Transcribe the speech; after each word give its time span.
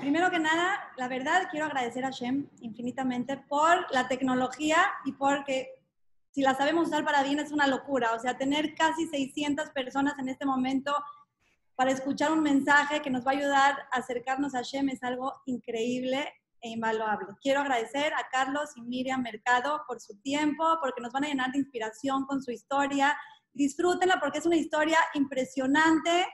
Primero 0.00 0.30
que 0.30 0.38
nada, 0.38 0.90
la 0.96 1.06
verdad, 1.06 1.48
quiero 1.50 1.66
agradecer 1.66 2.04
a 2.04 2.10
Shem 2.10 2.48
infinitamente 2.60 3.36
por 3.36 3.86
la 3.92 4.08
tecnología 4.08 4.78
y 5.04 5.12
porque 5.12 5.68
si 6.30 6.40
la 6.40 6.54
sabemos 6.54 6.88
usar 6.88 7.04
para 7.04 7.22
bien 7.22 7.38
es 7.38 7.52
una 7.52 7.66
locura. 7.66 8.14
O 8.14 8.18
sea, 8.18 8.38
tener 8.38 8.74
casi 8.74 9.06
600 9.06 9.70
personas 9.70 10.18
en 10.18 10.28
este 10.28 10.46
momento 10.46 10.94
para 11.74 11.90
escuchar 11.90 12.32
un 12.32 12.42
mensaje 12.42 13.02
que 13.02 13.10
nos 13.10 13.26
va 13.26 13.32
a 13.32 13.34
ayudar 13.34 13.88
a 13.92 13.98
acercarnos 13.98 14.54
a 14.54 14.62
Shem 14.62 14.88
es 14.88 15.02
algo 15.02 15.34
increíble 15.46 16.32
e 16.60 16.70
invaluable. 16.70 17.26
Quiero 17.42 17.60
agradecer 17.60 18.14
a 18.14 18.28
Carlos 18.30 18.70
y 18.76 18.82
Miriam 18.82 19.20
Mercado 19.20 19.82
por 19.86 20.00
su 20.00 20.18
tiempo, 20.20 20.64
porque 20.80 21.02
nos 21.02 21.12
van 21.12 21.24
a 21.24 21.28
llenar 21.28 21.52
de 21.52 21.58
inspiración 21.58 22.24
con 22.24 22.42
su 22.42 22.50
historia. 22.50 23.16
Disfrútenla 23.52 24.18
porque 24.20 24.38
es 24.38 24.46
una 24.46 24.56
historia 24.56 24.98
impresionante 25.14 26.26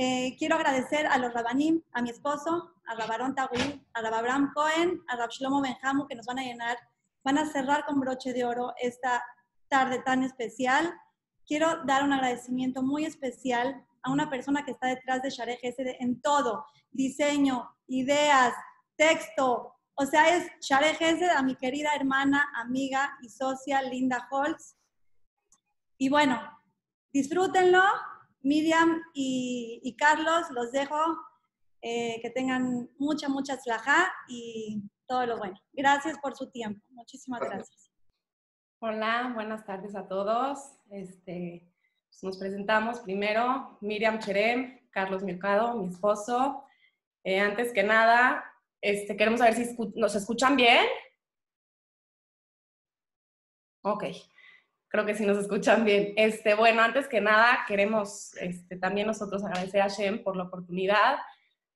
eh, 0.00 0.36
quiero 0.38 0.54
agradecer 0.54 1.08
a 1.08 1.18
los 1.18 1.34
Rabanim, 1.34 1.82
a 1.90 2.02
mi 2.02 2.10
esposo, 2.10 2.72
a 2.86 2.94
Rabarón 2.94 3.34
Tagui, 3.34 3.84
a 3.94 4.00
Rababram 4.00 4.52
Cohen, 4.54 5.02
a 5.08 5.16
Rab 5.16 5.30
Shlomo 5.30 5.60
Benjamu, 5.60 6.06
que 6.06 6.14
nos 6.14 6.24
van 6.24 6.38
a 6.38 6.44
llenar, 6.44 6.78
van 7.24 7.36
a 7.36 7.50
cerrar 7.50 7.84
con 7.84 7.98
broche 7.98 8.32
de 8.32 8.44
oro 8.44 8.72
esta 8.80 9.24
tarde 9.66 9.98
tan 9.98 10.22
especial. 10.22 10.94
Quiero 11.44 11.84
dar 11.84 12.04
un 12.04 12.12
agradecimiento 12.12 12.80
muy 12.80 13.06
especial 13.06 13.84
a 14.04 14.12
una 14.12 14.30
persona 14.30 14.64
que 14.64 14.70
está 14.70 14.86
detrás 14.86 15.20
de 15.20 15.30
Share 15.30 15.58
Gesed 15.58 15.96
en 15.98 16.20
todo, 16.20 16.64
diseño, 16.92 17.68
ideas, 17.88 18.54
texto. 18.94 19.74
O 19.96 20.06
sea, 20.06 20.36
es 20.36 20.48
Share 20.60 20.94
Gesed 20.94 21.28
a 21.28 21.42
mi 21.42 21.56
querida 21.56 21.92
hermana, 21.96 22.48
amiga 22.54 23.18
y 23.20 23.30
socia 23.30 23.82
Linda 23.82 24.28
Holtz. 24.30 24.76
Y 25.98 26.08
bueno, 26.08 26.40
disfrútenlo, 27.12 27.82
Miriam 28.48 29.02
y, 29.12 29.94
Carlos, 29.98 30.50
los 30.50 30.72
dejo. 30.72 30.98
Eh, 31.80 32.18
que 32.22 32.30
tengan 32.30 32.90
mucha, 32.98 33.28
mucha 33.28 33.56
slaja 33.56 34.12
y 34.26 34.82
todo 35.06 35.24
lo 35.26 35.38
bueno. 35.38 35.54
Gracias 35.72 36.18
por 36.18 36.34
su 36.34 36.50
tiempo. 36.50 36.84
Muchísimas 36.88 37.40
gracias. 37.40 37.92
Hola, 38.80 39.30
buenas 39.32 39.64
tardes 39.64 39.94
a 39.94 40.08
todos. 40.08 40.58
Este, 40.90 41.70
pues 42.08 42.24
nos 42.24 42.36
presentamos 42.36 42.98
primero, 42.98 43.78
Miriam 43.80 44.18
Cherem, 44.18 44.90
Carlos 44.90 45.22
Mercado, 45.22 45.74
mi 45.74 45.86
esposo. 45.86 46.64
Eh, 47.22 47.38
antes 47.38 47.72
que 47.72 47.84
nada, 47.84 48.44
este, 48.80 49.16
queremos 49.16 49.38
saber 49.38 49.54
si 49.54 49.76
nos 49.94 50.16
escuchan 50.16 50.56
bien. 50.56 50.84
Ok 53.82 54.04
creo 54.88 55.04
que 55.04 55.14
sí 55.14 55.24
nos 55.24 55.38
escuchan 55.38 55.84
bien. 55.84 56.14
Este, 56.16 56.54
bueno, 56.54 56.82
antes 56.82 57.08
que 57.08 57.20
nada, 57.20 57.60
queremos 57.66 58.34
este, 58.36 58.76
también 58.76 59.06
nosotros 59.06 59.44
agradecer 59.44 59.82
a 59.82 59.88
Shem 59.88 60.22
por 60.22 60.36
la 60.36 60.44
oportunidad, 60.44 61.18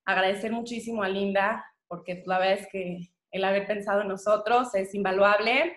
agradecer 0.04 0.50
muchísimo 0.50 1.02
a 1.02 1.08
Linda, 1.08 1.64
porque 1.86 2.22
la 2.26 2.38
verdad 2.38 2.58
es 2.60 2.68
que 2.68 3.12
el 3.30 3.44
haber 3.44 3.66
pensado 3.66 4.00
en 4.02 4.08
nosotros 4.08 4.74
es 4.74 4.94
invaluable, 4.94 5.76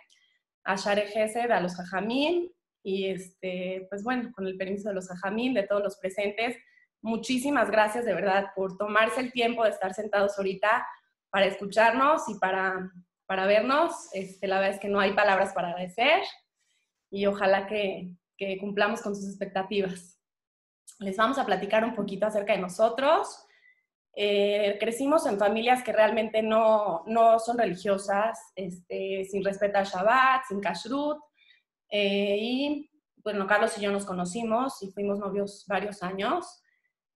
a 0.64 0.76
Share 0.76 1.08
Gesed, 1.08 1.52
a 1.52 1.62
los 1.62 1.76
Jajamín, 1.76 2.52
y 2.84 3.08
este, 3.08 3.86
pues 3.90 4.04
bueno, 4.04 4.32
con 4.34 4.48
el 4.48 4.58
permiso 4.58 4.90
de 4.90 4.96
los 4.96 5.08
Jajamín, 5.08 5.54
de 5.54 5.64
todos 5.64 5.84
los 5.84 5.98
presentes, 5.98 6.58
muchísimas 7.02 7.70
gracias 7.70 8.06
de 8.06 8.14
verdad 8.14 8.48
por 8.56 8.78
tomarse 8.78 9.22
el 9.22 9.32
tiempo 9.32 9.64
de 9.64 9.72
estar 9.72 9.94
sentados 9.94 10.38
ahorita 10.38 10.88
para 11.30 11.46
escucharnos 11.46 12.28
y 12.30 12.36
para, 12.40 12.92
para 13.26 13.46
vernos. 13.46 14.10
Este, 14.14 14.48
la 14.48 14.60
verdad 14.60 14.76
es 14.76 14.80
que 14.80 14.88
no 14.88 15.00
hay 15.00 15.14
palabras 15.14 15.54
para 15.54 15.70
agradecer 15.70 16.22
y 17.10 17.26
ojalá 17.26 17.68
que, 17.68 18.12
cumplamos 18.60 19.02
con 19.02 19.16
sus 19.16 19.30
expectativas. 19.30 20.20
Les 21.00 21.16
vamos 21.16 21.38
a 21.38 21.46
platicar 21.46 21.86
un 21.86 21.96
poquito 21.96 22.26
acerca 22.26 22.54
de 22.54 22.60
nosotros. 22.60 23.46
Eh, 24.14 24.78
crecimos 24.80 25.26
en 25.26 25.40
familias 25.40 25.84
que 25.84 25.94
realmente 25.94 26.42
no, 26.42 27.04
no 27.08 27.40
son 27.40 27.58
religiosas, 27.58 28.38
este, 28.56 29.26
sin 29.26 29.44
respetar 29.44 29.86
Shabbat, 29.86 30.44
sin 30.48 30.60
kashrut. 30.60 31.18
Eh, 31.90 32.38
y 32.40 32.92
bueno, 33.24 33.48
Carlos 33.48 33.78
y 33.78 33.82
yo 33.82 33.92
nos 33.92 34.06
conocimos 34.06 34.82
y 34.84 34.92
fuimos 34.92 35.18
novios 35.20 35.66
varios 35.68 36.04
años 36.04 36.62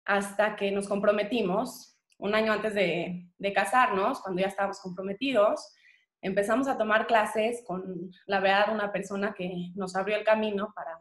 hasta 0.05 0.55
que 0.55 0.71
nos 0.71 0.87
comprometimos, 0.87 1.97
un 2.17 2.33
año 2.33 2.53
antes 2.53 2.73
de, 2.73 3.29
de 3.37 3.53
casarnos, 3.53 4.21
cuando 4.21 4.41
ya 4.41 4.47
estábamos 4.47 4.79
comprometidos 4.79 5.73
empezamos 6.21 6.67
a 6.67 6.77
tomar 6.77 7.07
clases 7.07 7.63
con, 7.65 8.11
la 8.25 8.39
verdad, 8.39 8.73
una 8.73 8.91
persona 8.91 9.33
que 9.33 9.71
nos 9.75 9.95
abrió 9.95 10.17
el 10.17 10.23
camino 10.23 10.71
para, 10.75 10.99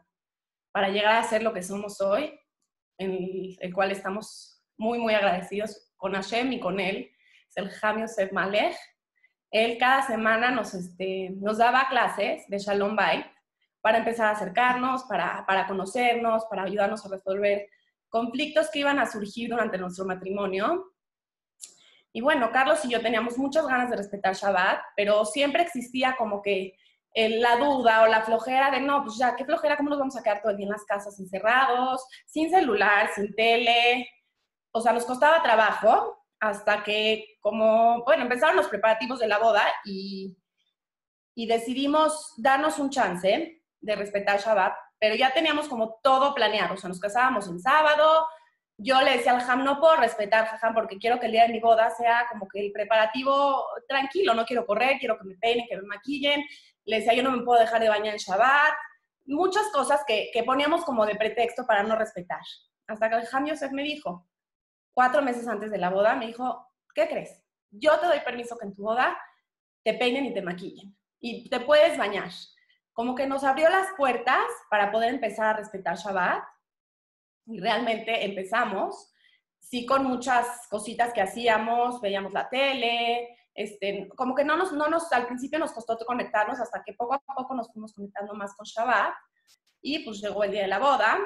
para 0.71 0.89
llegar 0.89 1.17
a 1.17 1.23
ser 1.23 1.43
lo 1.43 1.53
que 1.53 1.63
somos 1.63 1.99
hoy, 2.01 2.39
en 2.97 3.57
el, 3.59 3.73
cual 3.73 3.91
estamos 3.91 4.61
muy, 4.77 4.99
muy 4.99 5.13
agradecidos 5.13 5.91
con 5.97 6.13
Hashem 6.13 6.53
y 6.53 6.59
con 6.59 6.79
él, 6.79 7.11
es 7.49 7.57
el 7.57 7.69
Jamio 7.69 8.05
Yosef 8.05 8.31
Malech. 8.31 8.75
Él 9.51 9.77
cada 9.77 10.03
semana 10.03 10.51
nos, 10.51 10.73
este, 10.73 11.31
nos 11.31 11.57
daba 11.57 11.87
clases 11.89 12.47
de 12.47 12.59
Shalom 12.59 12.95
Bay 12.95 13.25
para 13.81 13.97
empezar 13.99 14.27
a 14.27 14.31
acercarnos, 14.31 15.03
para, 15.05 15.45
para 15.47 15.65
conocernos, 15.65 16.45
para 16.45 16.63
ayudarnos 16.63 17.05
a 17.05 17.09
resolver 17.09 17.67
conflictos 18.09 18.69
que 18.71 18.79
iban 18.79 18.99
a 18.99 19.05
surgir 19.05 19.49
durante 19.49 19.77
nuestro 19.77 20.05
matrimonio 20.05 20.91
y 22.11 22.21
bueno, 22.21 22.51
Carlos 22.51 22.83
y 22.85 22.89
yo 22.89 23.01
teníamos 23.01 23.37
muchas 23.37 23.67
ganas 23.67 23.89
de 23.89 23.97
respetar 23.97 24.33
Shabbat, 24.33 24.81
pero 24.95 25.25
siempre 25.25 25.61
existía 25.61 26.15
como 26.17 26.41
que 26.41 26.75
la 27.15 27.57
duda 27.57 28.03
o 28.03 28.07
la 28.07 28.21
flojera 28.21 28.71
de, 28.71 28.79
no, 28.81 29.03
pues 29.03 29.17
ya, 29.17 29.35
qué 29.35 29.45
flojera, 29.45 29.77
¿cómo 29.77 29.89
nos 29.89 29.99
vamos 29.99 30.17
a 30.17 30.23
quedar 30.23 30.41
todo 30.41 30.51
el 30.51 30.57
día 30.57 30.65
en 30.65 30.71
las 30.71 30.85
casas 30.85 31.19
encerrados, 31.19 32.05
sin 32.25 32.49
celular, 32.49 33.09
sin 33.13 33.33
tele? 33.35 34.07
O 34.71 34.81
sea, 34.81 34.93
nos 34.93 35.05
costaba 35.05 35.43
trabajo 35.43 36.25
hasta 36.39 36.83
que 36.83 37.37
como, 37.41 38.03
bueno, 38.05 38.23
empezaron 38.23 38.55
los 38.55 38.67
preparativos 38.67 39.19
de 39.19 39.27
la 39.27 39.39
boda 39.39 39.63
y, 39.83 40.37
y 41.35 41.47
decidimos 41.47 42.33
darnos 42.37 42.79
un 42.79 42.89
chance 42.89 43.61
de 43.81 43.95
respetar 43.95 44.39
Shabbat, 44.39 44.73
pero 44.99 45.15
ya 45.15 45.33
teníamos 45.33 45.67
como 45.67 45.99
todo 46.01 46.33
planeado, 46.33 46.73
o 46.73 46.77
sea, 46.77 46.89
nos 46.89 46.99
casábamos 46.99 47.47
en 47.47 47.59
sábado, 47.59 48.27
yo 48.81 49.01
le 49.01 49.17
decía 49.17 49.33
al 49.33 49.41
Ham, 49.41 49.65
no 49.65 49.79
puedo 49.79 49.97
respetar 49.97 50.57
Ham 50.61 50.73
porque 50.73 50.97
quiero 50.97 51.19
que 51.19 51.25
el 51.25 51.33
día 51.33 51.43
de 51.45 51.53
mi 51.53 51.59
boda 51.59 51.89
sea 51.89 52.25
como 52.31 52.47
que 52.47 52.65
el 52.65 52.71
preparativo 52.71 53.65
tranquilo, 53.87 54.33
no 54.33 54.45
quiero 54.45 54.65
correr, 54.65 54.97
quiero 54.99 55.17
que 55.17 55.25
me 55.25 55.35
peinen, 55.35 55.67
que 55.67 55.75
me 55.75 55.83
maquillen. 55.83 56.45
Le 56.85 56.97
decía, 56.97 57.13
yo 57.13 57.21
no 57.21 57.31
me 57.31 57.43
puedo 57.43 57.59
dejar 57.59 57.81
de 57.81 57.89
bañar 57.89 58.13
en 58.13 58.19
Shabbat. 58.19 58.73
Muchas 59.25 59.67
cosas 59.73 60.01
que, 60.07 60.29
que 60.33 60.43
poníamos 60.43 60.85
como 60.85 61.05
de 61.05 61.15
pretexto 61.15 61.67
para 61.67 61.83
no 61.83 61.97
respetar. 61.97 62.39
Hasta 62.87 63.09
que 63.09 63.15
el 63.17 63.27
Ham 63.31 63.47
Yosef 63.47 63.71
me 63.71 63.83
dijo, 63.83 64.25
cuatro 64.93 65.21
meses 65.21 65.47
antes 65.47 65.71
de 65.71 65.77
la 65.77 65.89
boda, 65.89 66.15
me 66.15 66.27
dijo, 66.27 66.65
¿qué 66.95 67.09
crees? 67.09 67.43
Yo 67.71 67.99
te 67.99 68.07
doy 68.07 68.21
permiso 68.21 68.57
que 68.57 68.65
en 68.65 68.75
tu 68.75 68.83
boda 68.83 69.21
te 69.83 69.93
peinen 69.93 70.25
y 70.25 70.33
te 70.33 70.41
maquillen 70.41 70.97
y 71.19 71.49
te 71.49 71.59
puedes 71.59 71.97
bañar. 71.97 72.29
Como 72.93 73.13
que 73.13 73.27
nos 73.27 73.43
abrió 73.43 73.69
las 73.69 73.87
puertas 73.97 74.45
para 74.69 74.89
poder 74.89 75.13
empezar 75.13 75.47
a 75.47 75.57
respetar 75.57 75.97
Shabbat 75.97 76.43
y 77.49 77.59
realmente 77.59 78.25
empezamos, 78.25 79.11
sí 79.59 79.85
con 79.85 80.05
muchas 80.05 80.67
cositas 80.69 81.13
que 81.13 81.21
hacíamos, 81.21 81.99
veíamos 81.99 82.31
la 82.33 82.47
tele, 82.47 83.37
este, 83.53 84.07
como 84.15 84.35
que 84.35 84.43
no 84.43 84.55
nos, 84.55 84.71
no 84.71 84.87
nos, 84.87 85.11
al 85.11 85.25
principio 85.25 85.59
nos 85.59 85.71
costó 85.71 85.97
conectarnos 86.05 86.59
hasta 86.59 86.83
que 86.85 86.93
poco 86.93 87.15
a 87.15 87.19
poco 87.19 87.55
nos 87.55 87.71
fuimos 87.73 87.93
conectando 87.93 88.33
más 88.35 88.55
con 88.55 88.65
Shabbat 88.65 89.13
y 89.81 90.05
pues 90.05 90.21
llegó 90.21 90.43
el 90.43 90.51
día 90.51 90.61
de 90.61 90.67
la 90.67 90.79
boda, 90.79 91.17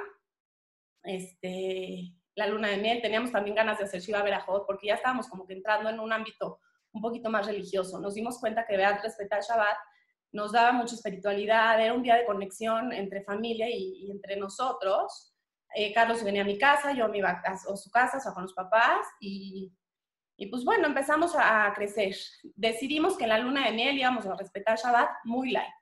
este, 1.03 2.13
la 2.35 2.47
luna 2.47 2.69
de 2.69 2.77
miel, 2.77 3.01
teníamos 3.01 3.31
también 3.31 3.55
ganas 3.55 3.77
de 3.77 3.83
hacer 3.83 4.01
Shiva 4.01 4.23
Berajot 4.23 4.65
porque 4.65 4.87
ya 4.87 4.95
estábamos 4.95 5.27
como 5.27 5.45
que 5.45 5.53
entrando 5.53 5.89
en 5.89 5.99
un 5.99 6.11
ámbito 6.11 6.59
un 6.93 7.01
poquito 7.01 7.29
más 7.29 7.47
religioso. 7.47 7.99
Nos 7.99 8.13
dimos 8.13 8.39
cuenta 8.39 8.65
que 8.65 8.77
vean 8.77 8.99
respetar 9.01 9.41
Shabbat 9.41 9.77
nos 10.31 10.51
daba 10.51 10.71
mucha 10.71 10.95
espiritualidad, 10.95 11.79
era 11.79 11.93
un 11.93 12.01
día 12.01 12.15
de 12.15 12.25
conexión 12.25 12.91
entre 12.91 13.23
familia 13.23 13.67
y 13.69 14.09
entre 14.09 14.35
nosotros. 14.35 15.32
Eh, 15.75 15.93
Carlos 15.93 16.23
venía 16.23 16.41
a 16.41 16.45
mi 16.45 16.57
casa, 16.57 16.93
yo 16.93 17.07
me 17.09 17.17
iba 17.17 17.29
a, 17.29 17.57
su 17.57 17.89
casa, 17.89 18.17
o 18.29 18.33
con 18.33 18.43
los 18.43 18.53
papás, 18.53 19.07
y, 19.19 19.71
y, 20.37 20.47
pues 20.47 20.63
bueno, 20.63 20.87
empezamos 20.87 21.35
a, 21.37 21.71
crecer. 21.73 22.15
Decidimos 22.55 23.17
que 23.17 23.23
en 23.23 23.29
la 23.29 23.39
luna 23.39 23.65
de 23.65 23.71
miel 23.71 23.97
íbamos 23.97 24.25
a 24.25 24.35
respetar 24.35 24.77
Shabbat 24.77 25.09
muy 25.23 25.51
light, 25.51 25.73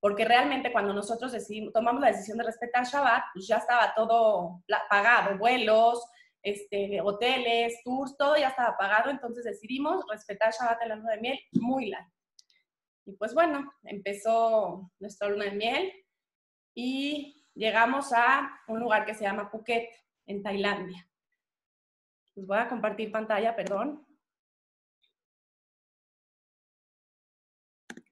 porque 0.00 0.24
realmente 0.24 0.72
cuando 0.72 0.92
nosotros 0.92 1.32
decidimos, 1.32 1.72
tomamos 1.72 2.00
la 2.00 2.08
decisión 2.08 2.38
de 2.38 2.44
respetar 2.44 2.84
Shabbat, 2.84 3.24
pues 3.32 3.46
ya 3.46 3.56
estaba 3.56 3.94
todo 3.94 4.62
pagado, 4.88 5.38
vuelos, 5.38 6.04
este, 6.42 7.00
hoteles, 7.00 7.80
tours, 7.84 8.16
todo 8.16 8.36
ya 8.36 8.48
estaba 8.48 8.76
pagado, 8.76 9.10
entonces 9.10 9.44
decidimos 9.44 10.04
respetar 10.10 10.52
Shabbat 10.52 10.82
en 10.82 10.88
la 10.90 10.96
luna 10.96 11.12
de 11.12 11.20
miel 11.20 11.38
muy 11.52 11.90
light. 11.90 12.06
Y 13.06 13.12
pues 13.12 13.32
bueno, 13.32 13.72
empezó 13.84 14.92
nuestra 14.98 15.28
luna 15.28 15.46
de 15.46 15.52
miel 15.52 15.92
y 16.74 17.37
llegamos 17.58 18.12
a 18.12 18.62
un 18.68 18.80
lugar 18.80 19.04
que 19.04 19.14
se 19.14 19.24
llama 19.24 19.50
Phuket, 19.50 19.90
en 20.26 20.42
Tailandia. 20.42 21.06
Les 22.34 22.46
voy 22.46 22.58
a 22.58 22.68
compartir 22.68 23.10
pantalla, 23.10 23.56
perdón. 23.56 24.06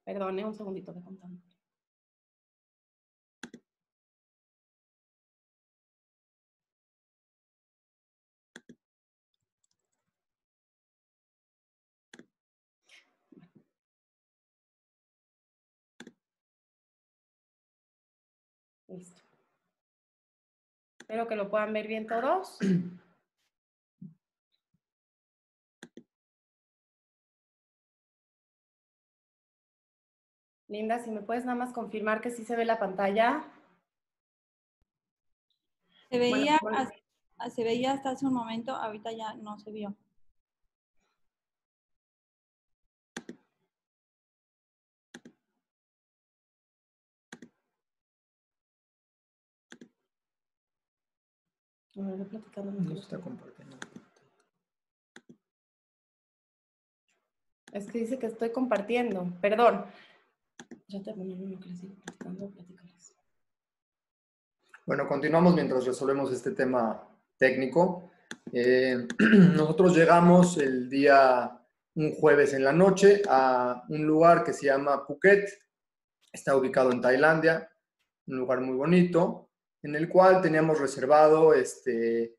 Perdone, 0.04 0.44
un 0.44 0.54
segundito 0.54 0.92
de 0.92 1.02
contamos. 1.02 1.42
Listo. 18.88 19.25
Espero 21.08 21.28
que 21.28 21.36
lo 21.36 21.48
puedan 21.48 21.72
ver 21.72 21.86
bien 21.86 22.08
todos. 22.08 22.58
Linda, 30.66 30.98
si 30.98 31.12
me 31.12 31.22
puedes 31.22 31.44
nada 31.44 31.56
más 31.56 31.72
confirmar 31.72 32.20
que 32.20 32.32
sí 32.32 32.44
se 32.44 32.56
ve 32.56 32.64
la 32.64 32.80
pantalla. 32.80 33.44
Se 36.10 36.18
veía, 36.18 36.56
hasta, 36.56 37.50
se 37.50 37.62
veía 37.62 37.92
hasta 37.92 38.10
hace 38.10 38.26
un 38.26 38.34
momento, 38.34 38.74
ahorita 38.74 39.12
ya 39.12 39.34
no 39.34 39.60
se 39.60 39.70
vio. 39.70 39.94
No 51.96 52.94
está 52.94 53.18
compartiendo. 53.18 53.78
Es 57.72 57.90
que 57.90 57.98
dice 58.00 58.18
que 58.18 58.26
estoy 58.26 58.50
compartiendo. 58.50 59.32
Perdón. 59.40 59.86
Ya 60.88 61.02
terminé 61.02 61.36
lo 61.36 61.58
les 61.58 61.80
platicando, 62.04 62.52
Bueno, 64.84 65.08
continuamos 65.08 65.54
mientras 65.54 65.86
resolvemos 65.86 66.30
este 66.32 66.50
tema 66.50 67.02
técnico. 67.38 68.10
Eh, 68.52 69.06
nosotros 69.18 69.96
llegamos 69.96 70.58
el 70.58 70.90
día, 70.90 71.58
un 71.94 72.14
jueves 72.14 72.52
en 72.52 72.64
la 72.64 72.72
noche, 72.72 73.22
a 73.26 73.84
un 73.88 74.06
lugar 74.06 74.44
que 74.44 74.52
se 74.52 74.66
llama 74.66 75.06
Phuket. 75.06 75.48
Está 76.30 76.56
ubicado 76.56 76.92
en 76.92 77.00
Tailandia, 77.00 77.70
un 78.26 78.36
lugar 78.36 78.60
muy 78.60 78.76
bonito, 78.76 79.45
en 79.86 79.94
el 79.94 80.08
cual 80.08 80.42
teníamos 80.42 80.80
reservado, 80.80 81.54
este, 81.54 82.36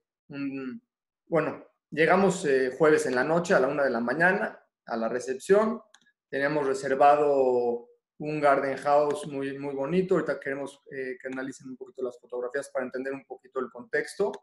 bueno, 1.28 1.66
llegamos 1.90 2.44
eh, 2.44 2.76
jueves 2.78 3.06
en 3.06 3.16
la 3.16 3.24
noche 3.24 3.54
a 3.54 3.60
la 3.62 3.70
una 3.70 3.86
de 3.86 3.90
la 3.90 4.02
mañana 4.02 4.62
a 4.86 4.98
la 4.98 5.08
recepción. 5.08 5.82
Teníamos 6.30 6.68
reservado 6.68 7.88
un 8.18 8.42
garden 8.42 8.76
house 8.80 9.28
muy, 9.28 9.58
muy 9.58 9.74
bonito. 9.74 10.16
Ahorita 10.16 10.42
queremos 10.42 10.84
eh, 10.92 11.18
que 11.22 11.28
analicen 11.30 11.70
un 11.70 11.78
poquito 11.78 12.04
las 12.04 12.20
fotografías 12.20 12.70
para 12.70 12.84
entender 12.84 13.14
un 13.14 13.26
poquito 13.26 13.62
el 13.62 13.72
contexto. 13.72 14.34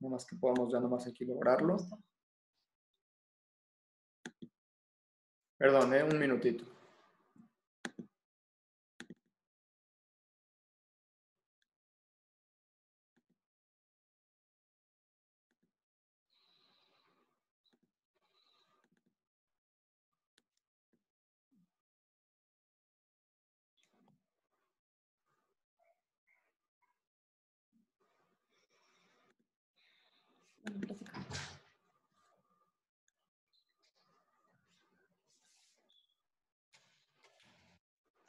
No 0.00 0.10
más 0.10 0.26
que 0.26 0.36
podamos 0.36 0.70
ya 0.70 0.80
nomás 0.80 1.06
aquí 1.06 1.24
lograrlo. 1.24 1.78
Perdón, 5.56 5.94
eh, 5.94 6.04
un 6.04 6.18
minutito. 6.18 6.77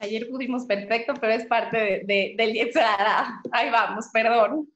Ayer 0.01 0.29
pudimos 0.29 0.65
perfecto, 0.65 1.13
pero 1.19 1.33
es 1.33 1.45
parte 1.45 2.03
de, 2.05 2.33
del 2.37 2.53
Yetzirah. 2.53 3.41
Ahí 3.51 3.69
vamos, 3.69 4.07
perdón. 4.13 4.71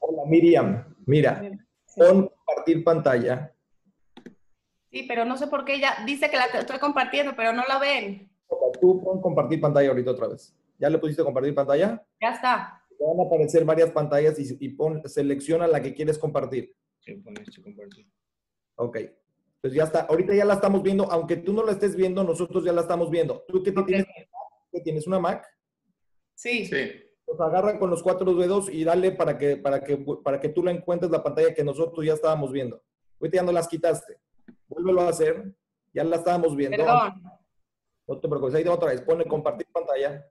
Hola 0.00 0.22
Miriam, 0.26 0.94
mira, 1.06 1.40
pon 1.96 2.28
compartir 2.28 2.84
pantalla. 2.84 3.50
Sí, 4.90 5.04
pero 5.08 5.24
no 5.24 5.38
sé 5.38 5.46
por 5.46 5.64
qué 5.64 5.76
ella 5.76 5.96
dice 6.04 6.28
que 6.28 6.36
la 6.36 6.44
estoy 6.44 6.78
compartiendo, 6.78 7.34
pero 7.34 7.54
no 7.54 7.64
la 7.66 7.78
ven. 7.78 8.30
Tú 8.78 9.02
pon 9.02 9.22
compartir 9.22 9.62
pantalla 9.62 9.88
ahorita 9.88 10.10
otra 10.10 10.28
vez. 10.28 10.54
¿Ya 10.78 10.90
le 10.90 10.98
pusiste 10.98 11.24
compartir 11.24 11.54
pantalla? 11.54 12.04
Ya 12.20 12.28
está. 12.28 12.84
Te 12.98 13.02
van 13.02 13.18
a 13.18 13.22
aparecer 13.26 13.64
varias 13.64 13.90
pantallas 13.90 14.36
y, 14.38 14.68
pon, 14.68 15.00
selecciona 15.08 15.66
la 15.66 15.80
que 15.80 15.94
quieres 15.94 16.18
compartir. 16.18 16.76
Sí, 17.00 17.14
pon 17.14 17.34
este 17.38 17.62
compartir. 17.62 18.06
Ok. 18.76 18.98
Pues 19.64 19.72
ya 19.72 19.84
está, 19.84 20.02
ahorita 20.02 20.34
ya 20.34 20.44
la 20.44 20.52
estamos 20.52 20.82
viendo, 20.82 21.10
aunque 21.10 21.38
tú 21.38 21.54
no 21.54 21.64
la 21.64 21.72
estés 21.72 21.96
viendo, 21.96 22.22
nosotros 22.22 22.64
ya 22.64 22.72
la 22.74 22.82
estamos 22.82 23.08
viendo. 23.08 23.46
¿Tú 23.48 23.62
qué 23.62 23.72
tienes? 23.72 24.04
¿Qué 24.70 24.80
tienes 24.82 25.06
una 25.06 25.18
Mac? 25.18 25.42
Sí. 26.34 26.66
Sí. 26.66 26.92
Pues 27.24 27.40
agarran 27.40 27.78
con 27.78 27.88
los 27.88 28.02
cuatro 28.02 28.34
dedos 28.34 28.68
y 28.68 28.84
dale 28.84 29.12
para 29.12 29.38
que, 29.38 29.56
para 29.56 29.82
que, 29.82 29.96
para 30.22 30.38
que 30.38 30.50
tú 30.50 30.62
la 30.62 30.70
encuentres 30.70 31.10
la 31.10 31.22
pantalla 31.22 31.54
que 31.54 31.64
nosotros 31.64 32.04
ya 32.04 32.12
estábamos 32.12 32.52
viendo. 32.52 32.82
Ahorita 33.18 33.36
ya 33.36 33.42
no 33.42 33.52
las 33.52 33.66
quitaste. 33.66 34.20
Vuélvelo 34.68 35.00
a 35.00 35.08
hacer. 35.08 35.56
Ya 35.94 36.04
la 36.04 36.16
estábamos 36.16 36.54
viendo. 36.54 36.76
Perdón. 36.76 37.22
No 38.06 38.20
te 38.20 38.28
preocupes. 38.28 38.56
Ahí 38.56 38.68
otra 38.68 38.90
vez. 38.90 39.00
Pone 39.00 39.24
compartir 39.24 39.66
pantalla. 39.72 40.30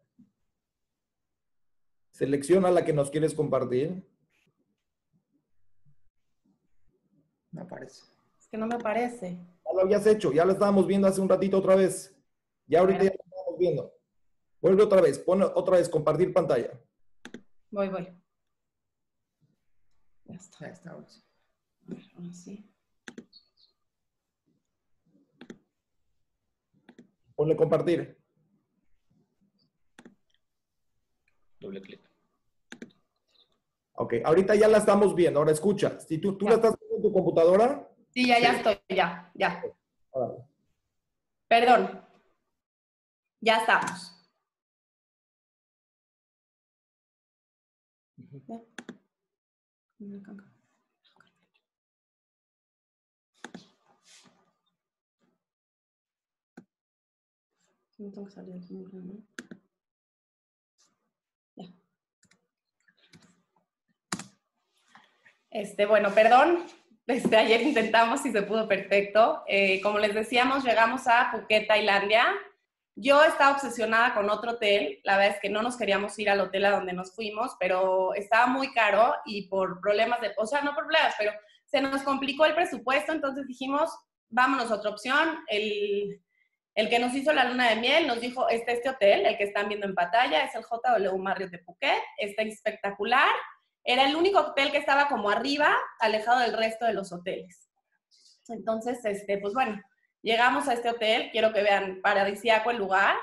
Selecciona 2.12 2.69
la 2.69 2.85
que 2.85 2.94
nos 2.94 3.09
quieres 3.09 3.33
compartir. 3.33 4.07
Me 7.50 7.62
aparece 7.62 8.12
que 8.53 8.57
no 8.59 8.67
me 8.67 8.75
aparece. 8.75 9.35
Ya 9.65 9.73
lo 9.73 9.81
habías 9.81 10.05
hecho, 10.05 10.31
ya 10.31 10.45
lo 10.45 10.51
estábamos 10.51 10.85
viendo 10.85 11.07
hace 11.07 11.19
un 11.19 11.27
ratito 11.27 11.57
otra 11.57 11.75
vez. 11.75 12.15
Ya 12.67 12.81
ahorita 12.81 13.03
ya 13.03 13.09
lo 13.09 13.15
estamos 13.15 13.57
viendo. 13.57 13.91
Vuelve 14.61 14.83
otra 14.83 15.01
vez, 15.01 15.17
pone 15.17 15.44
otra 15.44 15.77
vez, 15.77 15.89
compartir 15.89 16.31
pantalla. 16.31 16.79
Voy, 17.71 17.89
voy. 17.89 18.07
Ya 20.25 20.35
está. 20.35 20.67
Ya 20.67 20.71
está, 20.71 20.91
ahora 20.91 21.07
sí. 22.31 22.63
Ponle 27.35 27.56
compartir. 27.56 28.21
Doble 31.59 31.81
clic. 31.81 32.07
Ok, 33.94 34.13
ahorita 34.23 34.53
ya 34.53 34.67
la 34.67 34.77
estamos 34.77 35.15
viendo. 35.15 35.39
Ahora 35.39 35.51
escucha, 35.51 35.99
si 35.99 36.19
tú, 36.19 36.38
tú 36.38 36.47
la 36.47 36.53
estás 36.53 36.77
viendo 36.77 36.97
en 36.97 37.01
tu 37.01 37.11
computadora, 37.11 37.89
Sí, 38.13 38.27
ya, 38.27 38.39
ya 38.39 38.53
estoy, 38.53 38.79
ya, 38.89 39.31
ya. 39.33 39.63
Perdón. 41.47 42.01
Ya 43.41 43.57
estamos. 43.57 44.13
Este, 65.49 65.85
bueno, 65.85 66.13
perdón, 66.13 66.65
desde 67.06 67.36
ayer 67.36 67.62
intentamos 67.62 68.26
y 68.26 68.31
se 68.31 68.44
pudo 68.44 68.68
perfecto. 68.68 69.44
Eh, 69.48 69.81
como 69.81 70.00
les 70.00 70.14
decíamos, 70.14 70.64
llegamos 70.64 71.07
a 71.07 71.31
Phuket, 71.31 71.68
Tailandia. 71.68 72.26
Yo 72.95 73.24
estaba 73.24 73.54
obsesionada 73.54 74.14
con 74.14 74.30
otro 74.30 74.52
hotel. 74.52 75.00
La 75.04 75.18
verdad 75.18 75.36
es 75.36 75.42
que 75.42 75.50
no 75.50 75.62
nos 75.62 75.78
queríamos 75.78 76.18
ir 76.19 76.30
al 76.30 76.40
hotel 76.40 76.66
a 76.66 76.72
donde 76.72 76.94
nos 76.94 77.14
fuimos, 77.16 77.56
pero 77.60 78.14
estaba 78.14 78.48
muy 78.48 78.72
caro 78.74 79.16
y 79.26 79.48
por 79.48 79.81
problemas 79.81 80.22
de, 80.22 80.31
o 80.38 80.45
sea, 80.45 80.62
no 80.62 80.76
problemas, 80.76 81.16
pero 81.18 81.31
se 81.66 81.81
nos 81.81 82.04
complicó 82.04 82.45
el 82.45 82.54
presupuesto, 82.54 83.12
entonces 83.12 83.48
dijimos, 83.48 83.90
vámonos 84.30 84.72
a 84.72 84.76
otra 84.76 84.92
opción. 84.92 85.40
El, 85.48 86.22
el 86.76 86.90
que 86.90 87.00
nos 87.00 87.14
hizo 87.14 87.33
la 87.33 87.45
luna 87.45 87.69
de 87.69 87.76
miel 87.78 88.07
nos 88.07 88.22
dijo, 88.22 88.48
este, 88.48 88.74
este 88.74 88.90
hotel, 88.90 89.26
el 89.26 89.38
que 89.38 89.44
están 89.44 89.68
viendo 89.68 89.88
en 89.88 89.95
pantalla, 89.95 90.44
es 90.44 90.56
el 90.56 90.64
JW 90.64 91.18
Marriott 91.18 91.52
de 91.52 91.60
Phuket, 91.60 92.02
está 92.18 92.44
espectacular, 92.44 93.30
era 93.83 94.07
el 94.07 94.16
único 94.16 94.40
hotel 94.40 94.71
que 94.71 94.78
estaba 94.78 95.07
como 95.07 95.30
arriba, 95.30 95.75
alejado 95.99 96.40
del 96.40 96.57
resto 96.57 96.85
de 96.85 96.94
los 96.94 97.11
hoteles. 97.11 97.69
Entonces, 98.47 99.04
este, 99.06 99.37
pues 99.37 99.54
bueno, 99.54 99.81
llegamos 100.21 100.68
a 100.68 100.73
este 100.73 100.90
hotel, 100.90 101.30
quiero 101.31 101.54
que 101.54 101.63
vean 101.63 102.02
paradisíaco 102.02 102.71
el 102.71 102.78
lugar. 102.78 103.16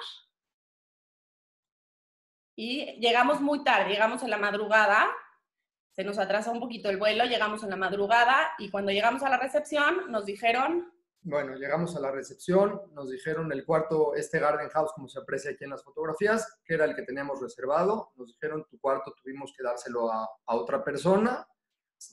Y 2.57 2.99
llegamos 3.01 3.41
muy 3.41 3.65
tarde, 3.65 3.91
llegamos 3.91 4.23
en 4.23 4.31
la 4.31 4.37
madrugada, 4.37 5.09
se 5.93 6.05
nos 6.05 6.19
atrasó 6.19 6.53
un 6.53 6.61
poquito 6.61 6.91
el 6.91 6.99
vuelo, 6.99 7.25
llegamos 7.25 7.63
en 7.63 7.71
la 7.71 7.77
madrugada 7.77 8.53
y 8.59 8.71
cuando 8.71 8.93
llegamos 8.93 9.23
a 9.23 9.31
la 9.31 9.39
recepción 9.39 10.11
nos 10.11 10.27
dijeron 10.27 10.93
bueno, 11.23 11.55
llegamos 11.55 11.95
a 11.97 12.01
la 12.01 12.11
recepción, 12.11 12.81
nos 12.95 13.11
dijeron 13.11 13.53
el 13.53 13.65
cuarto, 13.67 14.15
este 14.15 14.39
Garden 14.39 14.71
House, 14.71 14.93
como 14.95 15.07
se 15.07 15.19
aprecia 15.19 15.51
aquí 15.51 15.65
en 15.65 15.71
las 15.71 15.85
fotografías, 15.85 16.59
que 16.65 16.75
era 16.75 16.87
el 16.87 16.95
que 16.95 17.03
teníamos 17.03 17.41
reservado. 17.41 18.13
Nos 18.17 18.29
dijeron 18.29 18.65
tu 18.71 18.79
cuarto 18.81 19.15
tuvimos 19.23 19.53
que 19.55 19.63
dárselo 19.63 20.11
a, 20.11 20.29
otra 20.47 20.83
persona. 20.83 21.47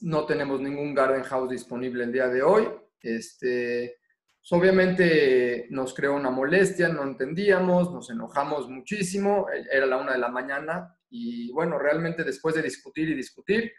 No 0.02 0.26
tenemos 0.26 0.60
ningún 0.60 0.94
Garden 0.94 1.22
House 1.22 1.50
disponible 1.50 2.04
el 2.04 2.12
día 2.12 2.28
de 2.28 2.42
hoy. 2.42 2.68
Este, 3.00 3.98
pues, 4.40 4.52
obviamente 4.52 5.68
nos 5.70 5.94
creó 5.94 6.14
una 6.14 6.30
molestia, 6.30 6.88
no 6.88 7.02
entendíamos, 7.02 7.90
nos 7.90 8.10
enojamos 8.10 8.68
muchísimo, 8.68 9.46
e, 9.48 9.74
era 9.74 9.86
la 9.86 9.96
una 9.96 10.12
de 10.12 10.18
la 10.18 10.28
mañana 10.28 10.94
y 11.08 11.50
bueno, 11.52 11.78
realmente 11.78 12.24
después 12.24 12.54
de 12.54 12.60
discutir 12.60 13.08
y 13.08 13.14
discutir, 13.14 13.72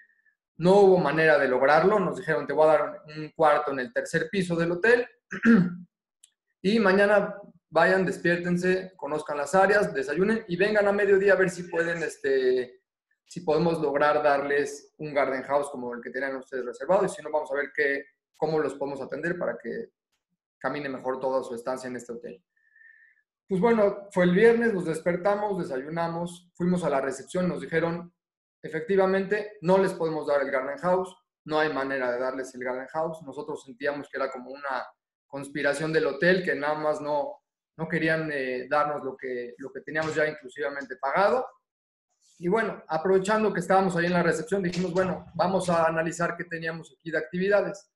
no 0.57 0.79
hubo 0.79 0.97
manera 0.97 1.37
de 1.37 1.47
lograrlo, 1.47 1.99
nos 1.99 2.17
dijeron 2.17 2.47
te 2.47 2.53
voy 2.53 2.67
a 2.67 2.71
dar 2.71 3.03
un 3.15 3.29
cuarto 3.29 3.71
en 3.71 3.79
el 3.79 3.93
tercer 3.93 4.27
piso 4.31 4.55
del 4.55 4.71
hotel 4.71 5.07
y 6.61 6.79
mañana 6.79 7.35
vayan, 7.69 8.05
despiértense, 8.05 8.93
conozcan 8.95 9.37
las 9.37 9.53
áreas, 9.53 9.93
desayunen 9.93 10.43
y 10.47 10.57
vengan 10.57 10.87
a 10.87 10.91
mediodía 10.91 11.33
a 11.33 11.37
ver 11.37 11.49
si 11.49 11.63
pueden, 11.63 12.01
este, 12.03 12.81
si 13.25 13.41
podemos 13.41 13.79
lograr 13.79 14.23
darles 14.23 14.93
un 14.97 15.13
garden 15.13 15.43
house 15.43 15.69
como 15.69 15.93
el 15.93 16.01
que 16.01 16.09
tenían 16.09 16.35
ustedes 16.35 16.65
reservado 16.65 17.05
y 17.05 17.09
si 17.09 17.21
no 17.21 17.31
vamos 17.31 17.51
a 17.51 17.55
ver 17.55 17.71
qué, 17.75 18.05
cómo 18.35 18.59
los 18.59 18.73
podemos 18.75 19.01
atender 19.01 19.37
para 19.37 19.57
que 19.57 19.91
camine 20.57 20.89
mejor 20.89 21.19
toda 21.19 21.43
su 21.43 21.53
estancia 21.53 21.87
en 21.87 21.95
este 21.95 22.13
hotel. 22.13 22.43
Pues 23.47 23.61
bueno, 23.61 24.07
fue 24.11 24.25
el 24.25 24.31
viernes, 24.31 24.73
nos 24.73 24.85
despertamos, 24.85 25.57
desayunamos, 25.57 26.51
fuimos 26.55 26.83
a 26.83 26.89
la 26.89 27.01
recepción, 27.01 27.47
nos 27.47 27.61
dijeron, 27.61 28.13
efectivamente, 28.61 29.57
no 29.61 29.77
les 29.77 29.93
podemos 29.93 30.27
dar 30.27 30.41
el 30.41 30.51
Garden 30.51 30.77
House, 30.77 31.15
no 31.45 31.59
hay 31.59 31.73
manera 31.73 32.11
de 32.11 32.19
darles 32.19 32.53
el 32.53 32.63
Garden 32.63 32.87
House. 32.87 33.23
Nosotros 33.23 33.63
sentíamos 33.63 34.07
que 34.07 34.17
era 34.17 34.29
como 34.29 34.51
una 34.51 34.85
conspiración 35.29 35.93
del 35.93 36.07
hotel, 36.07 36.43
que 36.43 36.55
nada 36.55 36.73
más 36.73 36.99
no, 36.99 37.43
no 37.77 37.87
querían 37.87 38.29
eh, 38.33 38.67
darnos 38.69 39.03
lo 39.03 39.15
que, 39.15 39.55
lo 39.59 39.71
que 39.71 39.81
teníamos 39.81 40.13
ya 40.13 40.27
inclusivamente 40.27 40.97
pagado. 40.97 41.47
Y 42.39 42.47
bueno, 42.47 42.83
aprovechando 42.87 43.53
que 43.53 43.59
estábamos 43.59 43.95
ahí 43.95 44.07
en 44.07 44.13
la 44.13 44.23
recepción, 44.23 44.63
dijimos, 44.63 44.91
bueno, 44.91 45.25
vamos 45.35 45.69
a 45.69 45.85
analizar 45.85 46.35
qué 46.35 46.45
teníamos 46.45 46.93
aquí 46.97 47.11
de 47.11 47.17
actividades. 47.17 47.89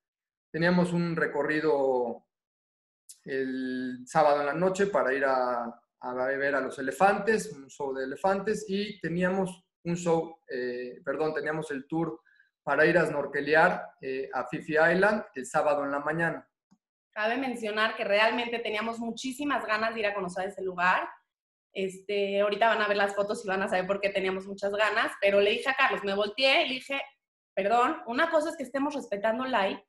Teníamos 0.52 0.94
un 0.94 1.16
recorrido 1.16 2.25
el 3.25 4.04
sábado 4.06 4.42
en 4.42 4.46
la 4.46 4.54
noche 4.54 4.88
para 4.88 5.13
ir 5.13 5.25
a, 5.25 5.63
a 6.00 6.13
ver 6.13 6.56
a 6.56 6.62
los 6.62 6.78
elefantes, 6.78 7.52
un 7.54 7.70
show 7.70 7.94
de 7.94 8.04
elefantes, 8.04 8.66
y 8.68 9.00
teníamos 9.00 9.66
un 9.86 9.96
show, 9.96 10.40
eh, 10.48 11.02
perdón, 11.04 11.34
teníamos 11.34 11.72
el 11.72 11.88
tour 11.88 12.22
para 12.63 12.86
ir 12.86 12.98
a 12.98 13.06
snorkelear 13.06 13.96
eh, 14.02 14.30
a 14.34 14.46
Fifi 14.46 14.74
Island 14.74 15.24
el 15.36 15.46
sábado 15.46 15.84
en 15.84 15.92
la 15.92 16.00
mañana. 16.00 16.48
Cabe 17.13 17.38
mencionar 17.38 17.96
que 17.96 18.03
realmente 18.03 18.60
teníamos 18.60 19.00
muchísimas 19.00 19.65
ganas 19.65 19.93
de 19.93 20.00
ir 20.00 20.05
a 20.08 20.15
conocer 20.15 20.48
ese 20.48 20.63
lugar. 20.63 21.08
Este, 21.72 22.41
ahorita 22.41 22.67
van 22.67 22.82
a 22.82 22.88
ver 22.88 22.98
las 22.98 23.15
fotos 23.15 23.43
y 23.46 23.48
van 23.48 23.62
a 23.62 23.67
saber 23.67 23.88
por 23.88 24.01
qué 24.01 24.10
teníamos 24.10 24.46
muchas 24.46 24.72
ganas, 24.72 25.12
pero 25.22 25.39
le 25.39 25.51
dije 25.51 25.70
a 25.70 25.75
Carlos, 25.75 26.03
me 26.03 26.13
volteé 26.13 26.65
y 26.65 26.67
le 26.70 26.74
dije, 26.75 27.01
perdón, 27.55 27.98
una 28.08 28.29
cosa 28.29 28.50
es 28.50 28.58
que 28.58 28.63
estemos 28.63 28.93
respetando 28.93 29.46
light, 29.46 29.79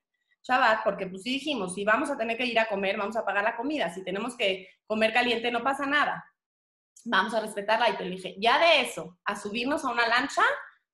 Shabbat, 0.43 0.85
porque 0.85 1.07
pues 1.07 1.23
sí 1.23 1.35
dijimos, 1.35 1.75
si 1.75 1.85
vamos 1.85 2.11
a 2.11 2.16
tener 2.16 2.37
que 2.37 2.47
ir 2.47 2.59
a 2.59 2.69
comer, 2.69 2.97
vamos 2.99 3.16
a 3.16 3.25
pagar 3.25 3.45
la 3.45 3.57
comida, 3.57 3.93
si 3.93 4.04
tenemos 4.04 4.37
que 4.37 4.69
comer 4.87 5.12
caliente, 5.12 5.50
no 5.50 5.62
pasa 5.62 5.87
nada, 5.87 6.25
vamos 7.04 7.35
a 7.35 7.40
respetar 7.40 7.81
light. 7.81 7.97
Pero 7.97 8.11
le 8.11 8.16
dije, 8.16 8.37
ya 8.38 8.59
de 8.59 8.83
eso, 8.83 9.19
a 9.25 9.37
subirnos 9.37 9.85
a 9.85 9.90
una 9.90 10.07
lancha, 10.07 10.43